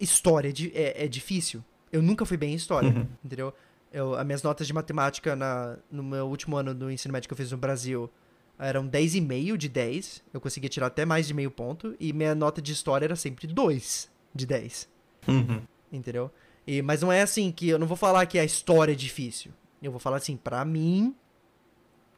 história 0.00 0.52
de- 0.52 0.72
é, 0.74 1.04
é 1.04 1.08
difícil. 1.08 1.62
Eu 1.96 2.02
nunca 2.02 2.24
fui 2.24 2.36
bem 2.36 2.52
em 2.52 2.56
história, 2.56 2.88
Uhum. 2.90 3.06
entendeu? 3.24 3.52
Eu, 3.92 4.14
as 4.14 4.26
minhas 4.26 4.42
notas 4.42 4.66
de 4.66 4.72
matemática 4.72 5.34
na, 5.34 5.76
no 5.90 6.02
meu 6.02 6.26
último 6.26 6.56
ano 6.56 6.74
do 6.74 6.90
ensino 6.90 7.12
médio 7.12 7.28
que 7.28 7.32
eu 7.32 7.36
fiz 7.36 7.50
no 7.50 7.56
Brasil 7.58 8.10
eram 8.58 8.86
10,5 8.88 9.56
de 9.56 9.68
10. 9.68 10.22
Eu 10.32 10.40
conseguia 10.40 10.68
tirar 10.68 10.86
até 10.86 11.04
mais 11.04 11.26
de 11.26 11.34
meio 11.34 11.50
ponto. 11.50 11.94
E 12.00 12.12
minha 12.12 12.34
nota 12.34 12.60
de 12.60 12.72
história 12.72 13.04
era 13.06 13.16
sempre 13.16 13.46
2 13.46 14.10
de 14.34 14.46
10. 14.46 14.88
Uhum. 15.28 15.60
Entendeu? 15.92 16.30
E, 16.66 16.82
mas 16.82 17.00
não 17.02 17.12
é 17.12 17.22
assim 17.22 17.50
que 17.52 17.68
eu 17.68 17.78
não 17.78 17.86
vou 17.86 17.96
falar 17.96 18.26
que 18.26 18.38
a 18.38 18.44
história 18.44 18.92
é 18.92 18.94
difícil. 18.96 19.52
Eu 19.82 19.90
vou 19.90 20.00
falar 20.00 20.16
assim, 20.16 20.36
pra 20.36 20.64
mim, 20.64 21.14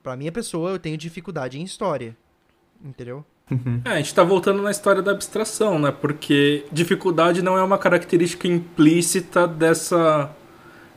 pra 0.03 0.17
minha 0.17 0.33
pessoa, 0.33 0.71
eu 0.71 0.79
tenho 0.79 0.97
dificuldade 0.97 1.59
em 1.59 1.63
história. 1.65 2.17
Entendeu? 2.83 3.25
É, 3.85 3.91
a 3.91 3.97
gente 3.97 4.15
tá 4.15 4.23
voltando 4.23 4.63
na 4.63 4.71
história 4.71 5.01
da 5.01 5.13
abstração, 5.13 5.79
né? 5.79 5.91
Porque 5.91 6.65
dificuldade 6.71 7.43
não 7.43 7.57
é 7.57 7.63
uma 7.63 7.79
característica 7.79 8.47
implícita 8.47 9.47
dessa, 9.47 10.31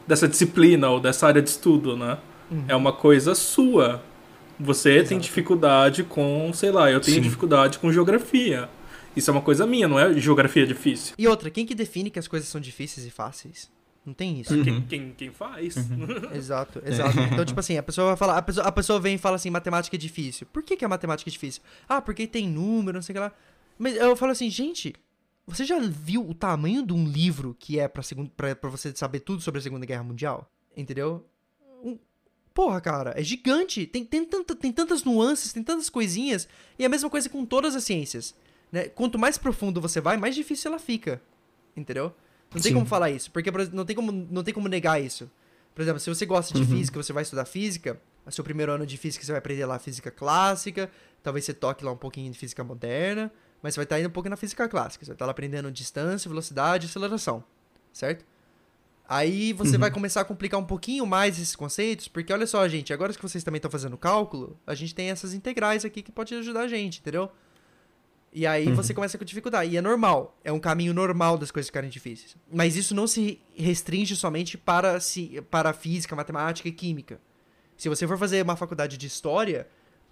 dessa 0.05 0.27
disciplina 0.27 0.89
ou 0.89 0.99
dessa 0.99 1.27
área 1.27 1.41
de 1.41 1.49
estudo, 1.49 1.95
né? 1.95 2.17
É 2.67 2.75
uma 2.75 2.91
coisa 2.91 3.33
sua. 3.33 4.03
Você 4.59 4.95
Exato. 4.95 5.09
tem 5.09 5.19
dificuldade 5.19 6.03
com, 6.03 6.51
sei 6.53 6.71
lá, 6.71 6.91
eu 6.91 6.99
tenho 6.99 7.15
Sim. 7.15 7.21
dificuldade 7.21 7.79
com 7.79 7.91
geografia. 7.91 8.69
Isso 9.15 9.29
é 9.29 9.33
uma 9.33 9.41
coisa 9.41 9.65
minha, 9.65 9.87
não 9.87 9.99
é 9.99 10.13
geografia 10.19 10.65
difícil. 10.65 11.15
E 11.17 11.27
outra, 11.27 11.49
quem 11.49 11.65
que 11.65 11.73
define 11.73 12.09
que 12.09 12.19
as 12.19 12.27
coisas 12.27 12.47
são 12.47 12.61
difíceis 12.61 13.05
e 13.05 13.09
fáceis? 13.09 13.69
Não 14.05 14.13
tem 14.13 14.39
isso. 14.39 14.53
Uhum. 14.53 14.63
Quem, 14.63 14.81
quem, 14.81 15.13
quem, 15.13 15.31
faz. 15.31 15.75
Uhum. 15.75 16.33
exato, 16.33 16.81
exato. 16.83 17.19
Então, 17.19 17.45
tipo 17.45 17.59
assim, 17.59 17.77
a 17.77 17.83
pessoa 17.83 18.07
vai 18.07 18.17
falar, 18.17 18.37
a 18.37 18.41
pessoa, 18.41 18.65
a 18.65 18.71
pessoa 18.71 18.99
vem 18.99 19.15
e 19.15 19.17
fala 19.17 19.35
assim, 19.35 19.51
matemática 19.51 19.95
é 19.95 19.99
difícil. 19.99 20.47
Por 20.51 20.63
que, 20.63 20.75
que 20.75 20.83
a 20.83 20.89
matemática 20.89 21.29
é 21.29 21.31
difícil? 21.31 21.61
Ah, 21.87 22.01
porque 22.01 22.25
tem 22.25 22.47
número, 22.47 22.97
não 22.97 23.01
sei 23.01 23.13
o 23.13 23.15
que 23.15 23.19
lá. 23.19 23.31
Mas 23.77 23.95
eu 23.95 24.15
falo 24.15 24.31
assim, 24.31 24.49
gente, 24.49 24.95
você 25.45 25.65
já 25.65 25.79
viu 25.79 26.27
o 26.27 26.33
tamanho 26.33 26.85
de 26.85 26.93
um 26.93 27.05
livro 27.07 27.55
que 27.59 27.79
é 27.79 27.87
pra, 27.87 28.01
segundo, 28.01 28.29
pra, 28.31 28.55
pra 28.55 28.69
você 28.69 28.91
saber 28.95 29.19
tudo 29.19 29.41
sobre 29.41 29.59
a 29.59 29.61
Segunda 29.61 29.85
Guerra 29.85 30.03
Mundial? 30.03 30.51
Entendeu? 30.75 31.25
Um, 31.83 31.99
porra, 32.53 32.79
cara, 32.81 33.13
é 33.15 33.23
gigante. 33.23 33.85
Tem, 33.85 34.03
tem, 34.05 34.25
tanta, 34.25 34.55
tem 34.55 34.71
tantas 34.71 35.03
nuances, 35.03 35.53
tem 35.53 35.63
tantas 35.63 35.89
coisinhas. 35.89 36.47
E 36.79 36.83
é 36.83 36.85
a 36.85 36.89
mesma 36.89 37.09
coisa 37.09 37.29
com 37.29 37.45
todas 37.45 37.75
as 37.75 37.83
ciências. 37.83 38.33
Né? 38.71 38.87
Quanto 38.87 39.19
mais 39.19 39.37
profundo 39.37 39.81
você 39.81 39.99
vai, 39.99 40.17
mais 40.17 40.35
difícil 40.35 40.71
ela 40.71 40.79
fica. 40.79 41.21
Entendeu? 41.75 42.13
Não 42.53 42.61
tem 42.61 42.71
Sim. 42.71 42.73
como 42.73 42.85
falar 42.85 43.09
isso, 43.09 43.31
porque 43.31 43.49
não 43.71 43.85
tem 43.85 43.95
como, 43.95 44.11
não 44.11 44.43
tem 44.43 44.53
como 44.53 44.67
negar 44.67 45.01
isso. 45.01 45.29
Por 45.73 45.81
exemplo, 45.81 45.99
se 45.99 46.09
você 46.09 46.25
gosta 46.25 46.53
de 46.53 46.61
uhum. 46.61 46.77
física, 46.77 47.01
você 47.01 47.13
vai 47.13 47.23
estudar 47.23 47.45
física, 47.45 47.99
no 48.25 48.31
seu 48.31 48.43
primeiro 48.43 48.73
ano 48.73 48.85
de 48.85 48.97
física 48.97 49.23
você 49.23 49.31
vai 49.31 49.39
aprender 49.39 49.65
lá 49.65 49.79
física 49.79 50.11
clássica, 50.11 50.91
talvez 51.23 51.45
você 51.45 51.53
toque 51.53 51.85
lá 51.85 51.91
um 51.91 51.97
pouquinho 51.97 52.31
de 52.31 52.37
física 52.37 52.63
moderna, 52.63 53.31
mas 53.61 53.73
você 53.73 53.79
vai 53.79 53.85
estar 53.85 53.99
indo 53.99 54.09
um 54.09 54.11
pouco 54.11 54.27
na 54.27 54.35
física 54.35 54.67
clássica, 54.67 55.05
você 55.05 55.11
vai 55.11 55.15
estar 55.15 55.25
lá 55.25 55.31
aprendendo 55.31 55.71
distância, 55.71 56.27
velocidade 56.27 56.87
e 56.87 56.89
aceleração, 56.89 57.43
certo? 57.93 58.25
Aí 59.07 59.53
você 59.53 59.75
uhum. 59.75 59.79
vai 59.79 59.91
começar 59.91 60.21
a 60.21 60.25
complicar 60.25 60.59
um 60.59 60.65
pouquinho 60.65 61.05
mais 61.05 61.37
esses 61.37 61.55
conceitos, 61.55 62.07
porque 62.07 62.31
olha 62.31 62.47
só, 62.47 62.67
gente, 62.67 62.93
agora 62.93 63.13
que 63.13 63.21
vocês 63.21 63.43
também 63.43 63.57
estão 63.57 63.71
fazendo 63.71 63.97
cálculo, 63.97 64.57
a 64.67 64.75
gente 64.75 64.93
tem 64.93 65.09
essas 65.09 65.33
integrais 65.33 65.85
aqui 65.85 66.01
que 66.01 66.11
pode 66.11 66.33
ajudar 66.35 66.61
a 66.61 66.67
gente, 66.67 66.99
entendeu? 66.99 67.31
E 68.33 68.47
aí 68.47 68.67
uhum. 68.67 68.75
você 68.75 68.93
começa 68.93 69.17
com 69.17 69.25
dificuldade. 69.25 69.71
E 69.71 69.77
é 69.77 69.81
normal. 69.81 70.37
É 70.43 70.51
um 70.51 70.59
caminho 70.59 70.93
normal 70.93 71.37
das 71.37 71.51
coisas 71.51 71.67
ficarem 71.67 71.89
difíceis. 71.89 72.37
Mas 72.51 72.75
isso 72.75 72.95
não 72.95 73.05
se 73.05 73.41
restringe 73.55 74.15
somente 74.15 74.57
para, 74.57 74.99
si, 74.99 75.43
para 75.49 75.73
física, 75.73 76.15
matemática 76.15 76.69
e 76.69 76.71
química. 76.71 77.19
Se 77.75 77.89
você 77.89 78.07
for 78.07 78.17
fazer 78.17 78.43
uma 78.43 78.55
faculdade 78.55 78.97
de 78.97 79.07
história, 79.07 79.67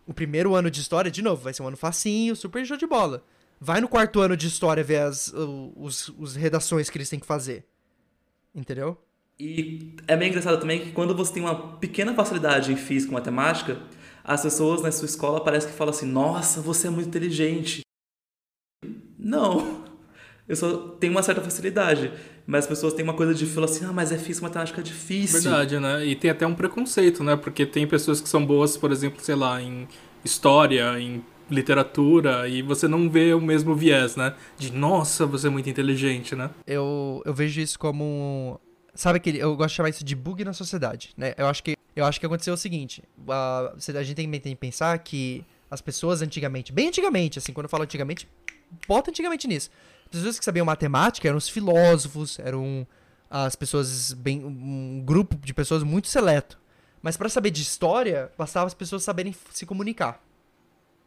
o 0.05 0.13
primeiro 0.13 0.55
ano 0.55 0.69
de 0.69 0.81
história, 0.81 1.09
de 1.09 1.21
novo, 1.21 1.43
vai 1.43 1.53
ser 1.53 1.61
um 1.61 1.67
ano 1.67 1.77
facinho, 1.77 2.35
super 2.35 2.65
show 2.65 2.75
de 2.75 2.87
bola. 2.87 3.23
Vai 3.61 3.79
no 3.79 3.87
quarto 3.87 4.19
ano 4.19 4.35
de 4.35 4.47
história 4.47 4.83
ver 4.83 5.01
as 5.01 5.31
os, 5.75 6.09
os 6.17 6.35
redações 6.35 6.89
que 6.89 6.97
eles 6.97 7.09
têm 7.09 7.19
que 7.19 7.27
fazer. 7.27 7.65
Entendeu? 8.53 8.97
E 9.39 9.95
é 10.07 10.17
bem 10.17 10.29
engraçado 10.29 10.59
também 10.59 10.81
que 10.81 10.91
quando 10.91 11.15
você 11.15 11.33
tem 11.33 11.43
uma 11.43 11.77
pequena 11.77 12.13
facilidade 12.13 12.73
em 12.73 12.75
física 12.75 13.11
e 13.11 13.13
matemática, 13.13 13.81
as 14.23 14.41
pessoas 14.41 14.81
na 14.81 14.91
sua 14.91 15.05
escola 15.05 15.41
parecem 15.41 15.69
que 15.69 15.77
falam 15.77 15.93
assim: 15.93 16.05
Nossa, 16.05 16.59
você 16.61 16.87
é 16.87 16.89
muito 16.89 17.07
inteligente. 17.07 17.81
Não. 19.29 19.83
Eu 20.47 20.55
só 20.55 20.77
tenho 20.99 21.11
uma 21.11 21.21
certa 21.21 21.41
facilidade. 21.41 22.11
Mas 22.47 22.63
as 22.63 22.67
pessoas 22.67 22.93
têm 22.93 23.03
uma 23.03 23.13
coisa 23.13 23.35
de 23.35 23.45
falar 23.45 23.65
assim, 23.65 23.85
ah, 23.85 23.93
mas 23.93 24.11
é 24.11 24.17
física, 24.17 24.47
matemática 24.47 24.81
é 24.81 24.83
difícil. 24.83 25.41
Verdade, 25.41 25.79
né? 25.79 26.03
E 26.03 26.15
tem 26.15 26.31
até 26.31 26.47
um 26.47 26.55
preconceito, 26.55 27.23
né? 27.23 27.35
Porque 27.35 27.63
tem 27.63 27.85
pessoas 27.85 28.19
que 28.19 28.27
são 28.27 28.43
boas, 28.43 28.75
por 28.75 28.91
exemplo, 28.91 29.21
sei 29.21 29.35
lá, 29.35 29.61
em 29.61 29.87
história, 30.25 30.99
em 30.99 31.23
literatura, 31.51 32.47
e 32.47 32.63
você 32.63 32.87
não 32.87 33.09
vê 33.09 33.33
o 33.35 33.41
mesmo 33.41 33.75
viés, 33.75 34.15
né? 34.15 34.33
De, 34.57 34.71
nossa, 34.71 35.27
você 35.27 35.45
é 35.45 35.49
muito 35.51 35.69
inteligente, 35.69 36.35
né? 36.35 36.49
Eu, 36.65 37.21
eu 37.23 37.33
vejo 37.33 37.61
isso 37.61 37.77
como... 37.77 38.59
Sabe 38.95 39.17
aquele... 39.17 39.37
Eu 39.37 39.55
gosto 39.55 39.69
de 39.69 39.75
chamar 39.75 39.89
isso 39.89 40.03
de 40.03 40.15
bug 40.15 40.43
na 40.43 40.53
sociedade, 40.53 41.11
né? 41.15 41.35
Eu 41.37 41.45
acho 41.45 41.63
que, 41.63 41.75
eu 41.95 42.05
acho 42.05 42.19
que 42.19 42.25
aconteceu 42.25 42.55
o 42.55 42.57
seguinte. 42.57 43.03
A, 43.27 43.73
a 43.95 44.03
gente 44.03 44.15
tem 44.15 44.31
que 44.31 44.55
pensar 44.55 44.97
que 44.97 45.45
as 45.69 45.81
pessoas 45.81 46.21
antigamente, 46.21 46.73
bem 46.73 46.87
antigamente, 46.87 47.37
assim, 47.37 47.53
quando 47.53 47.65
eu 47.65 47.69
falo 47.69 47.83
antigamente, 47.83 48.27
bota 48.87 49.11
antigamente 49.11 49.47
nisso. 49.47 49.69
As 50.05 50.11
pessoas 50.11 50.39
que 50.39 50.45
sabiam 50.45 50.65
matemática 50.65 51.27
eram 51.27 51.37
os 51.37 51.47
filósofos, 51.47 52.39
eram 52.39 52.87
as 53.29 53.55
pessoas 53.55 54.13
bem 54.13 54.43
um 54.43 55.01
grupo 55.05 55.35
de 55.37 55.53
pessoas 55.53 55.83
muito 55.83 56.07
seleto. 56.07 56.59
Mas 57.01 57.15
para 57.15 57.29
saber 57.29 57.51
de 57.51 57.61
história, 57.61 58.31
bastava 58.37 58.67
as 58.67 58.73
pessoas 58.73 59.03
saberem 59.03 59.33
se 59.51 59.65
comunicar, 59.65 60.21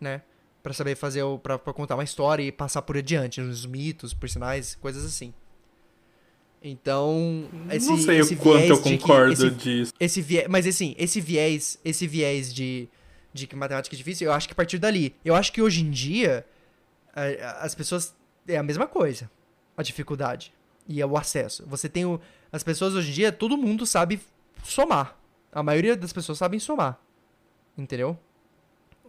né? 0.00 0.22
Para 0.62 0.72
saber 0.72 0.94
fazer 0.94 1.22
para 1.42 1.58
contar 1.58 1.96
uma 1.96 2.04
história 2.04 2.42
e 2.42 2.52
passar 2.52 2.82
por 2.82 2.96
adiante, 2.96 3.40
os 3.40 3.66
mitos, 3.66 4.14
personagens, 4.14 4.76
coisas 4.76 5.04
assim. 5.04 5.34
Então, 6.62 7.48
esse, 7.72 7.88
não 7.88 7.98
sei 7.98 8.20
esse 8.20 8.34
o 8.34 8.36
quanto 8.36 8.68
eu 8.68 8.80
concordo 8.80 9.32
esse, 9.32 9.50
disso. 9.50 9.92
Esse 9.98 10.22
viés, 10.22 10.46
mas 10.48 10.64
assim, 10.64 10.94
esse 10.96 11.20
viés, 11.20 11.78
esse 11.84 12.06
viés 12.06 12.54
de 12.54 12.88
de 13.34 13.46
que 13.46 13.56
matemática 13.56 13.96
é 13.96 13.98
difícil, 13.98 14.26
eu 14.26 14.32
acho 14.32 14.46
que 14.46 14.52
a 14.52 14.54
partir 14.54 14.78
dali. 14.78 15.14
Eu 15.24 15.34
acho 15.34 15.52
que 15.52 15.62
hoje 15.62 15.82
em 15.82 15.90
dia 15.90 16.44
as 17.60 17.74
pessoas 17.74 18.14
é 18.46 18.56
a 18.56 18.62
mesma 18.62 18.86
coisa, 18.86 19.30
a 19.76 19.82
dificuldade 19.82 20.52
e 20.88 21.02
o 21.02 21.16
acesso. 21.16 21.64
Você 21.66 21.88
tem 21.88 22.04
o, 22.04 22.20
as 22.50 22.62
pessoas 22.62 22.94
hoje 22.94 23.10
em 23.10 23.14
dia, 23.14 23.32
todo 23.32 23.56
mundo 23.56 23.86
sabe 23.86 24.20
somar. 24.64 25.16
A 25.52 25.62
maioria 25.62 25.96
das 25.96 26.12
pessoas 26.12 26.38
sabem 26.38 26.58
somar. 26.58 26.98
Entendeu? 27.76 28.18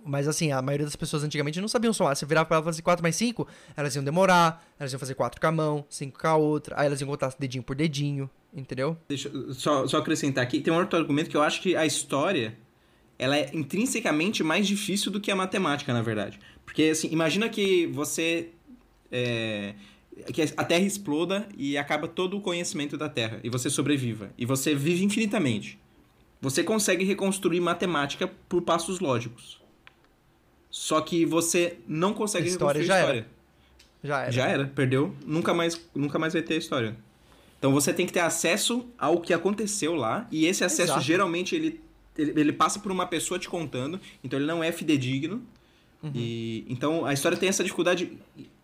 Mas 0.05 0.27
assim, 0.27 0.51
a 0.51 0.61
maioria 0.61 0.85
das 0.85 0.95
pessoas 0.95 1.23
antigamente 1.23 1.61
não 1.61 1.67
sabiam 1.67 1.93
somar. 1.93 2.15
Você 2.15 2.25
virava 2.25 2.45
pra 2.45 2.57
ela 2.57 2.65
fazer 2.65 2.81
4 2.81 3.01
mais 3.01 3.15
5, 3.15 3.47
elas 3.75 3.95
iam 3.95 4.03
demorar, 4.03 4.65
elas 4.77 4.91
iam 4.91 4.99
fazer 4.99 5.15
4 5.15 5.39
com 5.39 5.47
a 5.47 5.51
mão, 5.51 5.85
5 5.89 6.19
com 6.19 6.27
a 6.27 6.35
outra, 6.35 6.75
aí 6.77 6.87
elas 6.87 6.99
iam 6.99 7.09
contar 7.09 7.33
dedinho 7.39 7.63
por 7.63 7.75
dedinho, 7.75 8.29
entendeu? 8.53 8.97
Deixa 9.07 9.29
eu 9.29 9.53
só, 9.53 9.87
só 9.87 9.97
acrescentar 9.97 10.43
aqui, 10.43 10.59
tem 10.59 10.73
um 10.73 10.77
outro 10.77 10.99
argumento 10.99 11.29
que 11.29 11.37
eu 11.37 11.41
acho 11.41 11.61
que 11.61 11.75
a 11.75 11.85
história 11.85 12.57
ela 13.17 13.37
é 13.37 13.49
intrinsecamente 13.53 14.43
mais 14.43 14.67
difícil 14.67 15.11
do 15.11 15.19
que 15.19 15.31
a 15.31 15.35
matemática, 15.35 15.93
na 15.93 16.01
verdade. 16.01 16.39
Porque, 16.65 16.83
assim, 16.83 17.09
imagina 17.11 17.49
que 17.49 17.87
você. 17.87 18.49
É, 19.11 19.73
que 20.31 20.41
a 20.41 20.63
Terra 20.63 20.85
exploda 20.85 21.47
e 21.57 21.77
acaba 21.77 22.07
todo 22.07 22.37
o 22.37 22.41
conhecimento 22.41 22.97
da 22.97 23.09
Terra. 23.09 23.39
E 23.43 23.49
você 23.49 23.69
sobreviva. 23.69 24.31
E 24.37 24.45
você 24.45 24.75
vive 24.75 25.03
infinitamente. 25.03 25.79
Você 26.41 26.63
consegue 26.63 27.05
reconstruir 27.05 27.61
matemática 27.61 28.29
por 28.49 28.61
passos 28.61 28.99
lógicos. 28.99 29.61
Só 30.69 31.01
que 31.01 31.25
você 31.25 31.77
não 31.87 32.13
consegue 32.13 32.47
história 32.47 32.81
reconstruir 32.81 32.87
já 32.87 32.99
história. 32.99 33.19
Era. 33.19 33.43
Já 34.03 34.21
era. 34.21 34.31
Já 34.31 34.47
era, 34.47 34.65
perdeu. 34.65 35.15
Nunca 35.25 35.53
mais, 35.53 35.79
nunca 35.95 36.19
mais 36.19 36.33
vai 36.33 36.41
ter 36.41 36.57
história. 36.57 36.97
Então 37.57 37.71
você 37.71 37.93
tem 37.93 38.05
que 38.05 38.11
ter 38.11 38.19
acesso 38.19 38.85
ao 38.97 39.21
que 39.21 39.33
aconteceu 39.33 39.95
lá. 39.95 40.27
E 40.29 40.45
esse 40.45 40.65
acesso, 40.65 40.91
Exato. 40.91 41.01
geralmente, 41.01 41.55
ele, 41.55 41.79
ele, 42.17 42.39
ele 42.39 42.53
passa 42.53 42.79
por 42.79 42.91
uma 42.91 43.05
pessoa 43.05 43.39
te 43.39 43.49
contando. 43.49 43.99
Então 44.23 44.39
ele 44.39 44.47
não 44.47 44.63
é 44.63 44.71
fidedigno. 44.71 45.41
Uhum. 46.01 46.11
E, 46.13 46.65
então 46.67 47.05
a 47.05 47.13
história 47.13 47.37
tem 47.37 47.47
essa 47.47 47.63
dificuldade 47.63 48.17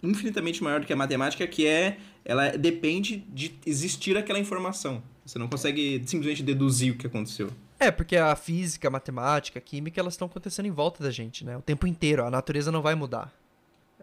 infinitamente 0.04 0.62
maior 0.64 0.82
do 0.82 0.86
que 0.86 0.94
a 0.94 0.96
matemática, 0.96 1.48
que 1.48 1.66
é 1.66 1.98
ela 2.26 2.50
depende 2.50 3.18
de 3.30 3.56
existir 3.66 4.18
aquela 4.18 4.40
informação. 4.40 5.02
Você 5.26 5.40
não 5.40 5.48
consegue 5.48 6.02
simplesmente 6.06 6.44
deduzir 6.44 6.94
o 6.94 6.98
que 6.98 7.08
aconteceu. 7.08 7.50
É, 7.80 7.92
porque 7.92 8.18
a 8.18 8.36
física, 8.36 8.88
a 8.88 8.92
matemática, 8.92 9.58
a 9.58 9.62
química, 9.62 10.00
elas 10.02 10.14
estão 10.14 10.28
acontecendo 10.28 10.66
em 10.66 10.72
volta 10.72 11.02
da 11.02 11.12
gente, 11.12 11.46
né? 11.46 11.56
O 11.56 11.62
tempo 11.62 11.88
inteiro. 11.88 12.26
A 12.26 12.30
natureza 12.30 12.72
não 12.72 12.82
vai 12.82 12.94
mudar. 12.94 13.34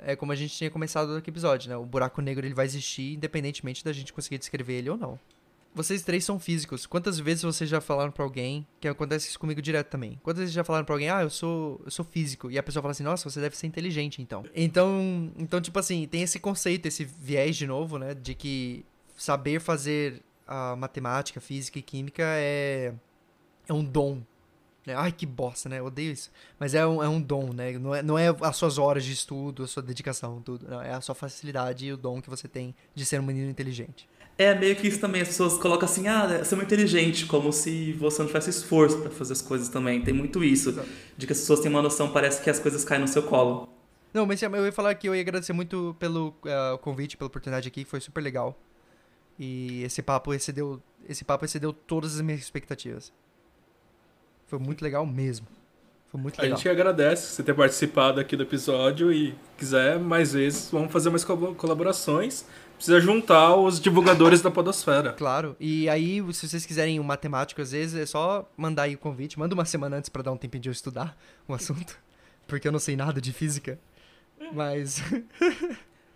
É 0.02 0.16
como 0.16 0.32
a 0.32 0.34
gente 0.34 0.56
tinha 0.56 0.70
começado 0.70 1.08
no 1.08 1.18
episódio, 1.18 1.68
né? 1.68 1.76
O 1.76 1.84
buraco 1.84 2.22
negro 2.22 2.46
ele 2.46 2.54
vai 2.54 2.64
existir 2.64 3.14
independentemente 3.14 3.84
da 3.84 3.92
gente 3.92 4.12
conseguir 4.12 4.38
descrever 4.38 4.74
ele 4.74 4.90
ou 4.90 4.96
não. 4.96 5.18
Vocês 5.76 6.02
três 6.02 6.24
são 6.24 6.38
físicos. 6.38 6.86
Quantas 6.86 7.18
vezes 7.18 7.42
vocês 7.42 7.68
já 7.68 7.82
falaram 7.82 8.10
para 8.10 8.24
alguém, 8.24 8.66
que 8.80 8.88
acontece 8.88 9.28
isso 9.28 9.38
comigo 9.38 9.60
direto 9.60 9.88
também. 9.88 10.18
Quantas 10.22 10.40
vezes 10.40 10.54
já 10.54 10.64
falaram 10.64 10.86
para 10.86 10.94
alguém: 10.94 11.10
"Ah, 11.10 11.20
eu 11.20 11.28
sou, 11.28 11.78
eu 11.84 11.90
sou 11.90 12.02
físico". 12.02 12.50
E 12.50 12.56
a 12.56 12.62
pessoa 12.62 12.80
fala 12.80 12.92
assim: 12.92 13.02
"Nossa, 13.02 13.28
você 13.28 13.42
deve 13.42 13.54
ser 13.54 13.66
inteligente, 13.66 14.22
então". 14.22 14.42
Então, 14.54 15.30
então 15.36 15.60
tipo 15.60 15.78
assim, 15.78 16.06
tem 16.06 16.22
esse 16.22 16.40
conceito, 16.40 16.86
esse 16.86 17.04
viés 17.04 17.56
de 17.56 17.66
novo, 17.66 17.98
né, 17.98 18.14
de 18.14 18.34
que 18.34 18.86
saber 19.14 19.60
fazer 19.60 20.22
a 20.46 20.74
matemática, 20.76 21.42
física 21.42 21.78
e 21.78 21.82
química 21.82 22.22
é 22.24 22.94
é 23.68 23.72
um 23.74 23.84
dom. 23.84 24.22
Né? 24.86 24.94
Ai, 24.94 25.12
que 25.12 25.26
bosta, 25.26 25.68
né? 25.68 25.80
Eu 25.80 25.86
odeio 25.86 26.12
isso. 26.12 26.30
Mas 26.58 26.74
é 26.74 26.86
um, 26.86 27.02
é 27.02 27.08
um 27.08 27.20
dom, 27.20 27.52
né? 27.52 27.72
Não 27.72 27.94
é, 27.94 28.02
não 28.02 28.18
é 28.18 28.28
as 28.40 28.56
suas 28.56 28.78
horas 28.78 29.04
de 29.04 29.12
estudo, 29.12 29.64
a 29.64 29.66
sua 29.66 29.82
dedicação, 29.82 30.40
tudo. 30.40 30.66
Não, 30.68 30.80
é 30.80 30.92
a 30.92 31.00
sua 31.02 31.14
facilidade 31.14 31.84
e 31.84 31.92
o 31.92 31.96
dom 31.98 32.22
que 32.22 32.30
você 32.30 32.48
tem 32.48 32.74
de 32.94 33.04
ser 33.04 33.20
um 33.20 33.24
menino 33.24 33.50
inteligente. 33.50 34.08
É 34.38 34.54
meio 34.54 34.76
que 34.76 34.86
isso 34.86 35.00
também, 35.00 35.22
as 35.22 35.28
pessoas 35.28 35.54
colocam 35.56 35.88
assim, 35.88 36.06
ah, 36.08 36.26
você 36.44 36.52
é 36.54 36.56
muito 36.56 36.66
inteligente, 36.72 37.24
como 37.24 37.50
se 37.52 37.92
você 37.94 38.20
não 38.20 38.26
tivesse 38.26 38.50
esforço 38.50 38.98
para 38.98 39.10
fazer 39.10 39.32
as 39.32 39.40
coisas 39.40 39.68
também. 39.70 40.02
Tem 40.02 40.12
muito 40.12 40.44
isso, 40.44 40.68
Exato. 40.70 40.88
de 41.16 41.26
que 41.26 41.32
as 41.32 41.38
pessoas 41.40 41.60
têm 41.60 41.70
uma 41.70 41.80
noção, 41.80 42.10
parece 42.12 42.42
que 42.42 42.50
as 42.50 42.58
coisas 42.58 42.84
caem 42.84 43.00
no 43.00 43.08
seu 43.08 43.22
colo. 43.22 43.66
Não, 44.12 44.26
mas 44.26 44.42
eu 44.42 44.64
ia 44.66 44.72
falar 44.72 44.94
que 44.94 45.08
eu 45.08 45.14
ia 45.14 45.20
agradecer 45.22 45.52
muito 45.54 45.96
pelo 45.98 46.28
uh, 46.44 46.76
convite, 46.78 47.16
pela 47.16 47.28
oportunidade 47.28 47.66
aqui, 47.68 47.84
foi 47.84 47.98
super 48.00 48.20
legal. 48.20 48.58
E 49.38 49.82
esse 49.84 50.02
papo 50.02 50.32
excedeu, 50.34 50.82
esse 51.08 51.24
papo 51.24 51.44
excedeu 51.44 51.72
todas 51.72 52.14
as 52.16 52.20
minhas 52.20 52.40
expectativas. 52.40 53.12
Foi 54.46 54.58
muito 54.58 54.82
legal 54.82 55.04
mesmo. 55.06 55.46
Foi 56.10 56.20
muito 56.20 56.38
A 56.38 56.42
legal. 56.42 56.56
gente 56.58 56.68
agradece 56.68 57.34
você 57.34 57.42
ter 57.42 57.54
participado 57.54 58.20
aqui 58.20 58.36
do 58.36 58.44
episódio 58.44 59.12
e 59.12 59.34
quiser 59.58 59.98
mais 59.98 60.32
vezes, 60.34 60.70
vamos 60.70 60.92
fazer 60.92 61.10
mais 61.10 61.24
co- 61.24 61.54
colaborações. 61.54 62.44
Precisa 62.76 63.00
juntar 63.00 63.56
os 63.56 63.80
divulgadores 63.80 64.40
da 64.42 64.50
podosfera. 64.50 65.12
Claro. 65.14 65.56
E 65.58 65.88
aí, 65.88 66.22
se 66.32 66.48
vocês 66.48 66.64
quiserem 66.66 67.00
um 67.00 67.02
matemático, 67.02 67.60
às 67.60 67.72
vezes, 67.72 67.98
é 68.00 68.06
só 68.06 68.48
mandar 68.56 68.82
aí 68.84 68.94
o 68.94 68.98
convite. 68.98 69.38
Manda 69.38 69.54
uma 69.54 69.64
semana 69.64 69.96
antes 69.96 70.08
pra 70.10 70.22
dar 70.22 70.32
um 70.32 70.36
tempinho 70.36 70.62
de 70.62 70.68
eu 70.68 70.72
estudar 70.72 71.16
o 71.48 71.54
assunto. 71.54 71.98
Porque 72.46 72.68
eu 72.68 72.72
não 72.72 72.78
sei 72.78 72.94
nada 72.96 73.20
de 73.20 73.32
física. 73.32 73.78
Mas. 74.52 75.02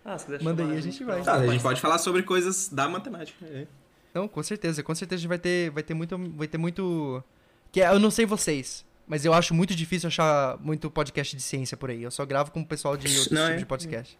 Ah, 0.03 0.17
se 0.17 0.25
quiser 0.25 0.41
Manda 0.41 0.63
aí, 0.63 0.75
a 0.77 0.81
gente 0.81 1.03
vai. 1.03 1.21
Tá, 1.21 1.35
a 1.35 1.45
gente 1.45 1.61
pode 1.61 1.79
falar 1.79 1.99
sobre 1.99 2.23
coisas 2.23 2.69
da 2.69 2.89
matemática. 2.89 3.45
é. 3.45 3.67
Não, 4.15 4.27
com 4.27 4.41
certeza. 4.41 4.81
Com 4.81 4.95
certeza 4.95 5.19
a 5.19 5.21
gente 5.21 5.27
vai 5.29 5.37
ter, 5.37 5.69
vai 5.69 5.83
ter 5.83 5.93
muito. 5.93 6.17
Vai 6.35 6.47
ter 6.47 6.57
muito. 6.57 7.23
Que 7.71 7.81
é- 7.81 7.87
eu 7.87 7.99
não 7.99 8.09
sei 8.09 8.25
vocês. 8.25 8.83
Mas 9.07 9.25
eu 9.25 9.31
acho 9.33 9.53
muito 9.53 9.75
difícil 9.75 10.07
achar 10.07 10.57
muito 10.57 10.89
podcast 10.89 11.35
de 11.35 11.41
ciência 11.43 11.77
por 11.77 11.91
aí. 11.91 12.01
Eu 12.01 12.09
só 12.09 12.25
gravo 12.25 12.49
com 12.49 12.61
o 12.61 12.65
pessoal 12.65 12.97
de 12.97 13.05
outros 13.09 13.29
Não, 13.29 13.41
tipos 13.43 13.55
é. 13.55 13.57
de 13.57 13.65
podcast. 13.67 14.19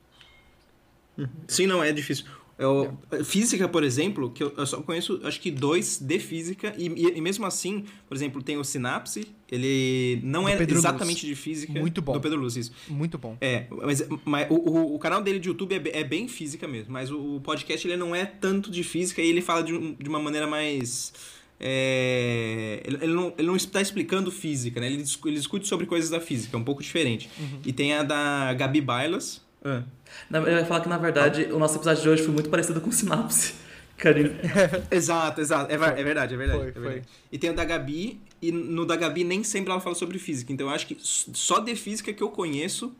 Sim, 1.47 1.67
não, 1.67 1.83
é 1.83 1.91
difícil. 1.91 2.25
Eu, 2.59 2.95
Física, 3.23 3.67
por 3.67 3.83
exemplo, 3.83 4.29
que 4.29 4.43
eu, 4.43 4.53
eu 4.55 4.65
só 4.67 4.81
conheço, 4.83 5.19
acho 5.23 5.41
que 5.41 5.49
dois 5.49 5.97
de 5.97 6.19
física, 6.19 6.75
e, 6.77 6.87
e- 6.89 7.17
e 7.17 7.21
mesmo 7.21 7.43
assim, 7.43 7.85
por 8.07 8.15
exemplo, 8.15 8.43
tem 8.43 8.55
o 8.55 8.63
Sinapse, 8.63 9.25
ele 9.51 10.19
não 10.23 10.43
Do 10.43 10.49
é 10.49 10.57
Pedro 10.57 10.77
exatamente 10.77 11.25
Luz. 11.25 11.35
de 11.37 11.41
física. 11.43 11.79
Muito 11.79 12.03
bom. 12.03 12.13
Do 12.13 12.21
Pedro 12.21 12.39
Luz, 12.39 12.55
isso. 12.55 12.71
Muito 12.87 13.17
bom. 13.17 13.35
É, 13.41 13.65
mas, 13.71 14.03
mas 14.23 14.47
o, 14.51 14.53
o, 14.55 14.95
o 14.95 14.99
canal 14.99 15.23
dele 15.23 15.39
de 15.39 15.47
YouTube 15.49 15.73
é, 15.73 16.01
é 16.01 16.03
bem 16.03 16.27
física 16.27 16.67
mesmo, 16.67 16.93
mas 16.93 17.09
o, 17.11 17.41
podcast 17.43 17.87
ele 17.87 17.97
não 17.97 18.15
é 18.15 18.25
tanto 18.27 18.69
de 18.69 18.83
física 18.83 19.23
e 19.23 19.29
ele 19.29 19.41
fala 19.41 19.63
de, 19.63 19.73
um- 19.73 19.95
de 19.95 20.07
uma 20.07 20.19
maneira 20.19 20.45
mais. 20.45 21.13
é, 21.59 22.81
ele, 22.85 22.97
ele 23.01 23.13
não, 23.13 23.33
ele 23.37 23.47
não 23.47 23.55
está 23.55 23.81
explicando 23.81 24.29
física, 24.31 24.79
né? 24.79 24.85
Ele, 24.87 25.03
ele 25.25 25.35
discute 25.37 25.67
sobre 25.67 25.85
coisas 25.87 26.09
da 26.11 26.19
física, 26.19 26.55
é 26.55 26.59
um 26.59 26.63
pouco 26.63 26.83
diferente. 26.83 27.27
E 27.65 27.73
tem 27.73 27.93
a 27.93 28.03
da 28.03 28.53
Gabi 28.53 28.81
Bailas. 28.81 29.41
Ah. 29.63 29.83
Na- 30.29 30.39
Eu 30.39 30.57
ia 30.59 30.65
falar 30.65 30.81
que, 30.81 30.89
na 30.89 30.97
verdade, 30.97 31.43
o 31.51 31.59
nosso 31.59 31.75
episódio 31.77 32.01
de 32.03 32.09
hoje 32.09 32.23
foi 32.23 32.33
muito 32.33 32.49
parecido 32.49 32.81
com 32.81 32.91
Sinapse. 32.91 33.53
Carinho. 33.97 34.35
Exato, 34.89 35.39
exato. 35.41 35.71
É, 35.71 35.75
é 35.75 36.03
verdade, 36.03 36.33
é 36.33 36.37
verdade. 36.37 36.59
Foi, 36.59 36.69
é 36.69 36.73
foi. 36.73 36.81
verdade. 36.81 37.07
E 37.31 37.37
tem 37.37 37.51
o 37.51 37.53
da 37.53 37.63
Gabi, 37.63 38.19
e 38.41 38.51
no 38.51 38.83
da 38.85 38.95
Gabi 38.95 39.23
nem 39.23 39.43
sempre 39.43 39.71
ela 39.71 39.79
fala 39.79 39.93
sobre 39.95 40.17
física. 40.17 40.51
Então 40.51 40.67
eu 40.67 40.73
acho 40.73 40.87
que 40.87 40.97
só 40.99 41.59
de 41.59 41.75
física 41.75 42.11
que 42.11 42.23
eu 42.23 42.29
conheço, 42.29 42.91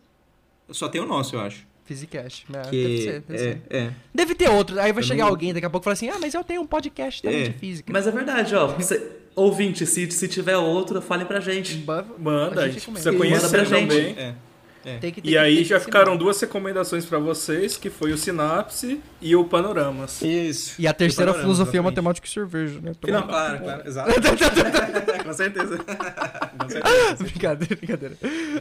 só 0.70 0.88
tem 0.88 1.02
o 1.02 1.06
nosso, 1.08 1.36
eu 1.36 1.40
acho. 1.42 1.66
Physicast. 1.86 2.46
É, 2.54 2.62
Que 2.70 2.84
deve 2.84 2.98
ser, 3.02 3.22
deve 3.22 3.34
é, 3.34 3.38
ser. 3.54 3.62
é. 3.72 3.92
Deve 4.14 4.36
ter 4.36 4.50
outro. 4.52 4.80
Aí 4.80 4.94
vai 4.94 5.02
Eu 5.02 5.08
chegar 5.08 5.24
não- 5.24 5.32
alguém 5.32 5.52
daqui 5.52 5.66
a 5.66 5.70
pouco 5.72 5.84
e 5.84 5.86
falar 5.86 5.94
assim: 5.94 6.10
ah, 6.10 6.20
mas 6.22 6.36
eu 6.36 6.44
tenho 6.44 6.62
um 6.62 6.68
podcast 6.68 7.22
também 7.24 7.42
É. 7.42 7.50
de 7.50 7.54
física. 7.58 7.92
Mas 7.92 8.06
é 8.06 8.12
verdade, 8.12 8.56
ó. 8.56 8.68
Você, 8.68 9.12
ouvinte, 9.36 9.86
se, 9.88 10.10
se 10.12 10.28
tiver 10.28 10.56
outro, 10.58 11.02
falem 11.02 11.26
pra 11.26 11.40
gente. 11.40 11.84
Manda, 12.20 12.62
a 12.62 12.68
gente 12.70 12.80
recomenda. 12.80 12.92
precisa 12.92 13.14
conhecer 13.14 13.46
Manda 13.48 13.50
pra 13.50 13.64
gente. 13.64 14.36
É. 14.84 14.98
Tem 14.98 15.12
que- 15.12 15.22
tem 15.22 15.30
E 15.30 15.34
que- 15.34 15.38
aí 15.38 15.56
tem 15.58 15.66
já 15.66 15.78
que 15.80 15.86
ficaram 15.86 16.18
duas 16.18 16.40
recomendações 16.42 17.06
pra 17.06 17.20
vocês, 17.20 17.78
que 17.78 17.90
foi 17.90 18.12
o 18.12 18.18
Sinapse 18.18 19.00
e 19.22 19.36
o 19.36 19.44
Panoramas. 19.46 20.22
Isso. 20.22 20.74
E 20.82 20.88
a 20.88 20.94
terceira, 20.94 21.32
Panorama, 21.32 21.44
filosofia, 21.44 21.80
exatamente. 21.80 21.96
matemática 21.96 22.28
e 22.28 22.30
cerveja, 22.30 22.80
né? 22.82 22.92
Não, 23.08 23.22
claro, 23.28 23.60
claro, 23.60 23.88
exato. 23.88 24.10
Com 25.24 25.34
certeza. 25.34 25.78
Com 26.60 26.70
certeza. 26.70 27.24
brincadeira, 27.24 27.76
brincadeira. 27.76 28.18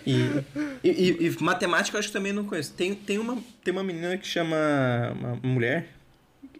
E, 0.06 0.10
e, 0.84 0.90
e- 0.90 1.26
e 1.26 1.36
matemática 1.42 1.96
eu 1.96 1.98
acho 2.00 2.08
que 2.08 2.12
também 2.14 2.32
não 2.32 2.44
conheço. 2.44 2.72
Tem, 2.74 2.94
tem, 2.94 3.18
uma, 3.18 3.38
tem 3.64 3.72
uma 3.72 3.82
menina 3.82 4.16
que 4.18 4.26
chama. 4.26 4.56
Uma 5.18 5.38
mulher. 5.42 5.88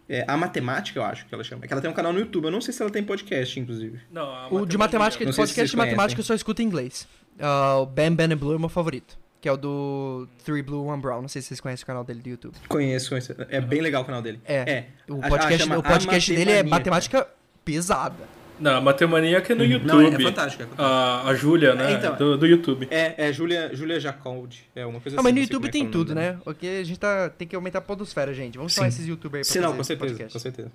É, 0.09 0.25
a 0.27 0.35
matemática, 0.35 0.99
eu 0.99 1.03
acho 1.03 1.25
que 1.25 1.33
ela 1.33 1.43
chama. 1.43 1.63
É 1.63 1.67
que 1.67 1.73
ela 1.73 1.81
tem 1.81 1.89
um 1.89 1.93
canal 1.93 2.11
no 2.11 2.19
YouTube. 2.19 2.45
Eu 2.45 2.51
não 2.51 2.59
sei 2.59 2.73
se 2.73 2.81
ela 2.81 2.91
tem 2.91 3.01
podcast, 3.03 3.57
inclusive. 3.59 3.99
Não, 4.11 4.23
a 4.23 4.47
O 4.51 4.65
de 4.65 4.77
matemática, 4.77 5.23
Não 5.23 5.31
se 5.31 5.37
podcast 5.37 5.71
de 5.71 5.77
matemática 5.77 6.19
eu 6.19 6.25
só 6.25 6.33
escuto 6.33 6.61
em 6.61 6.65
inglês. 6.65 7.07
Ah, 7.39 7.77
o 7.77 7.85
Ben 7.85 8.13
Ben 8.13 8.35
Blue 8.35 8.51
é 8.53 8.55
o 8.57 8.59
meu 8.59 8.67
favorito. 8.67 9.17
Que 9.41 9.49
é 9.49 9.51
o 9.51 9.57
do 9.57 10.27
Three 10.45 10.61
Blue, 10.61 10.85
One 10.85 11.01
Brown. 11.01 11.21
Não 11.21 11.27
sei 11.27 11.41
se 11.41 11.47
vocês 11.49 11.59
conhecem 11.59 11.83
o 11.83 11.87
canal 11.87 12.03
dele 12.03 12.21
do 12.21 12.29
YouTube. 12.29 12.53
Conheço, 12.67 13.09
conheço. 13.09 13.35
É 13.49 13.59
bem 13.59 13.81
legal 13.81 14.03
o 14.03 14.05
canal 14.05 14.21
dele. 14.21 14.39
É. 14.45 14.85
O 15.09 15.15
A- 15.21 15.25
a 15.25 15.29
podcast, 15.29 15.73
o 15.73 15.81
podcast 15.83 16.33
dele 16.35 16.51
é 16.51 16.63
matemática 16.63 17.27
pesada. 17.65 18.15
Não, 18.59 18.75
a 18.75 18.81
Matemaníaca 18.81 19.53
é 19.53 19.55
no 19.55 19.65
YouTube. 19.65 19.87
Não, 19.87 20.01
é, 20.01 20.09
é 20.09 20.19
fantástico. 20.19 20.61
É. 20.63 20.67
A, 20.77 21.23
a 21.29 21.33
Júlia, 21.33 21.73
né? 21.73 21.93
É, 21.93 21.95
então. 21.95 22.15
do, 22.15 22.37
do 22.37 22.45
YouTube. 22.45 22.87
é, 22.91 23.15
é 23.29 23.33
Julia, 23.33 23.71
Julia 23.73 23.99
Jacold. 23.99 24.69
É 24.75 24.85
uma 24.85 24.99
coisa 25.01 25.17
Ah, 25.17 25.19
assim. 25.19 25.23
mas 25.23 25.33
no 25.33 25.39
YouTube 25.41 25.67
é 25.67 25.71
tem 25.71 25.85
é 25.85 25.87
o 25.87 25.89
tudo, 25.89 26.13
né? 26.13 26.37
Porque 26.43 26.67
a 26.67 26.83
gente 26.83 26.99
tá, 26.99 27.27
tem 27.31 27.47
que 27.47 27.55
aumentar 27.55 27.79
a 27.79 27.81
podosfera, 27.81 28.31
gente. 28.35 28.59
Vamos 28.59 28.73
chamar 28.73 28.91
Sim. 28.91 28.97
esses 28.97 29.07
youtubers 29.07 29.47
aí 29.47 29.53
Sim, 29.53 29.59
pra 29.61 29.69
não, 29.69 29.77
com 29.77 29.83
certeza, 29.83 30.09
podcast. 30.11 30.33
com 30.33 30.39
certeza. 30.39 30.71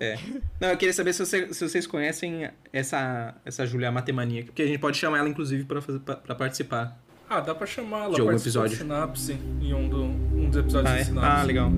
É. 0.00 0.18
Não, 0.60 0.70
eu 0.70 0.76
queria 0.76 0.92
saber 0.92 1.12
se, 1.12 1.24
você- 1.24 1.54
se 1.54 1.68
vocês 1.68 1.86
conhecem 1.86 2.50
essa, 2.72 3.36
essa 3.44 3.64
Julia 3.64 3.92
Matemaníaca, 3.92 4.46
porque 4.46 4.62
a 4.62 4.66
gente 4.66 4.78
pode 4.80 4.98
chamar 4.98 5.18
ela, 5.18 5.28
inclusive, 5.28 5.62
pra, 5.62 5.80
fazer, 5.80 6.00
pra, 6.00 6.16
pra 6.16 6.34
participar. 6.34 7.00
Ah, 7.28 7.40
dá 7.40 7.54
pra 7.54 7.66
chamar 7.66 8.04
ela 8.04 8.14
De 8.14 8.20
algum 8.20 8.32
episódio. 8.36 8.76
Sinapse 8.76 9.36
em 9.60 9.74
um, 9.74 9.88
do, 9.88 10.02
um 10.04 10.48
dos 10.48 10.56
episódios 10.58 10.90
Ah, 10.92 10.94
do 10.94 11.00
é? 11.00 11.04
Sinapse. 11.04 11.40
ah, 11.40 11.42
legal. 11.42 11.70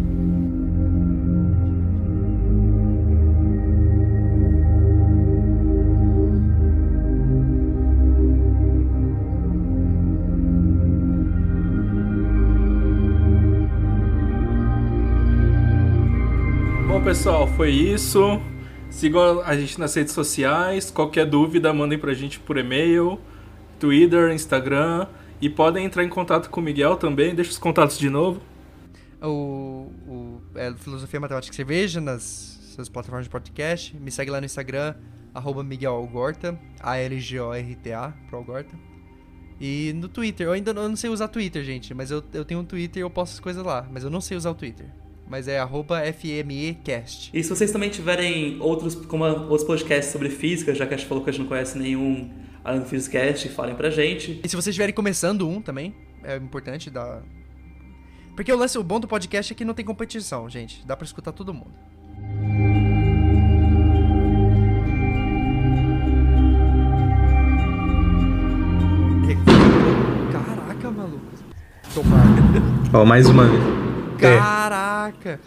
Bom, 16.86 17.02
pessoal, 17.02 17.46
foi 17.46 17.70
isso. 17.70 18.40
Sigam 18.90 19.42
a 19.44 19.54
gente 19.56 19.78
nas 19.78 19.94
redes 19.94 20.12
sociais. 20.14 20.90
Qualquer 20.90 21.26
dúvida, 21.26 21.72
mandem 21.72 21.98
pra 21.98 22.14
gente 22.14 22.40
por 22.40 22.56
e-mail, 22.56 23.18
Twitter, 23.78 24.30
Instagram. 24.32 25.06
E 25.40 25.48
podem 25.48 25.84
entrar 25.84 26.04
em 26.04 26.08
contato 26.08 26.50
com 26.50 26.60
o 26.60 26.64
Miguel 26.64 26.96
também. 26.96 27.34
Deixa 27.34 27.50
os 27.50 27.58
contatos 27.58 27.98
de 27.98 28.10
novo. 28.10 28.40
O, 29.22 29.90
o 30.06 30.40
é, 30.54 30.72
Filosofia 30.74 31.20
Matemática 31.20 31.52
e 31.52 31.56
Cerveja 31.56 32.00
nas 32.00 32.58
suas 32.74 32.88
plataformas 32.88 33.26
de 33.26 33.30
podcast. 33.30 33.96
Me 33.96 34.10
segue 34.10 34.30
lá 34.30 34.40
no 34.40 34.46
Instagram, 34.46 34.94
arroba 35.34 35.62
Miguel 35.62 35.92
Algorta, 35.92 36.58
A-L-G-O-R-T-A, 36.80 38.12
pro 38.28 38.38
Algorta. 38.38 38.76
E 39.60 39.92
no 39.96 40.08
Twitter, 40.08 40.46
eu 40.46 40.52
ainda 40.52 40.72
não, 40.72 40.82
eu 40.82 40.88
não 40.88 40.96
sei 40.96 41.10
usar 41.10 41.28
Twitter, 41.28 41.64
gente, 41.64 41.92
mas 41.92 42.10
eu, 42.10 42.22
eu 42.32 42.44
tenho 42.44 42.60
um 42.60 42.64
Twitter 42.64 43.00
e 43.00 43.04
eu 43.04 43.10
posto 43.10 43.34
as 43.34 43.40
coisas 43.40 43.64
lá, 43.64 43.88
mas 43.90 44.04
eu 44.04 44.10
não 44.10 44.20
sei 44.20 44.36
usar 44.36 44.50
o 44.50 44.54
Twitter. 44.54 44.86
Mas 45.28 45.46
é 45.46 45.58
arroba 45.58 46.00
FMEcast. 46.12 47.30
E 47.34 47.42
se 47.42 47.50
vocês 47.50 47.70
também 47.70 47.90
tiverem 47.90 48.58
outros, 48.60 48.94
como 48.94 49.24
outros 49.24 49.64
podcasts 49.64 50.12
sobre 50.12 50.30
física, 50.30 50.74
já 50.74 50.86
que 50.86 50.94
a 50.94 50.96
gente 50.96 51.08
falou 51.08 51.22
que 51.22 51.30
a 51.30 51.32
gente 51.32 51.42
não 51.42 51.48
conhece 51.48 51.76
nenhum 51.76 52.30
além 52.68 52.80
do 52.80 52.86
Physicast, 52.86 53.48
falem 53.50 53.74
pra 53.74 53.90
gente. 53.90 54.40
E 54.44 54.48
se 54.48 54.54
vocês 54.54 54.68
estiverem 54.68 54.94
começando 54.94 55.48
um 55.48 55.60
também, 55.60 55.94
é 56.22 56.36
importante 56.36 56.90
dar. 56.90 57.22
Porque 58.36 58.52
o 58.52 58.56
lance, 58.56 58.78
o 58.78 58.82
bom 58.84 59.00
do 59.00 59.08
podcast 59.08 59.52
é 59.52 59.56
que 59.56 59.64
não 59.64 59.74
tem 59.74 59.84
competição, 59.84 60.48
gente. 60.48 60.86
Dá 60.86 60.96
pra 60.96 61.04
escutar 61.04 61.32
todo 61.32 61.52
mundo. 61.52 61.72
Caraca, 70.32 70.90
maluco. 70.90 71.20
Ó, 72.92 73.04
mais 73.04 73.26
uma 73.28 73.44
vez. 73.46 73.62
Caraca. 74.18 75.40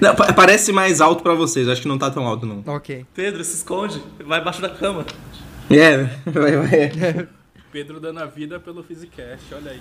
Não, 0.00 0.14
pa- 0.14 0.32
parece 0.32 0.72
mais 0.72 1.00
alto 1.00 1.22
pra 1.22 1.34
vocês, 1.34 1.68
acho 1.68 1.82
que 1.82 1.88
não 1.88 1.98
tá 1.98 2.10
tão 2.10 2.26
alto, 2.26 2.46
não. 2.46 2.62
Ok. 2.66 3.06
Pedro, 3.14 3.42
se 3.44 3.56
esconde, 3.56 4.02
vai 4.26 4.40
embaixo 4.40 4.60
da 4.62 4.68
cama. 4.68 5.04
É, 5.70 5.96
vai, 6.30 6.56
vai. 6.56 7.28
Pedro 7.72 7.98
dando 7.98 8.20
a 8.20 8.26
vida 8.26 8.60
pelo 8.60 8.82
Physicast, 8.82 9.52
olha 9.52 9.72
aí. 9.72 9.80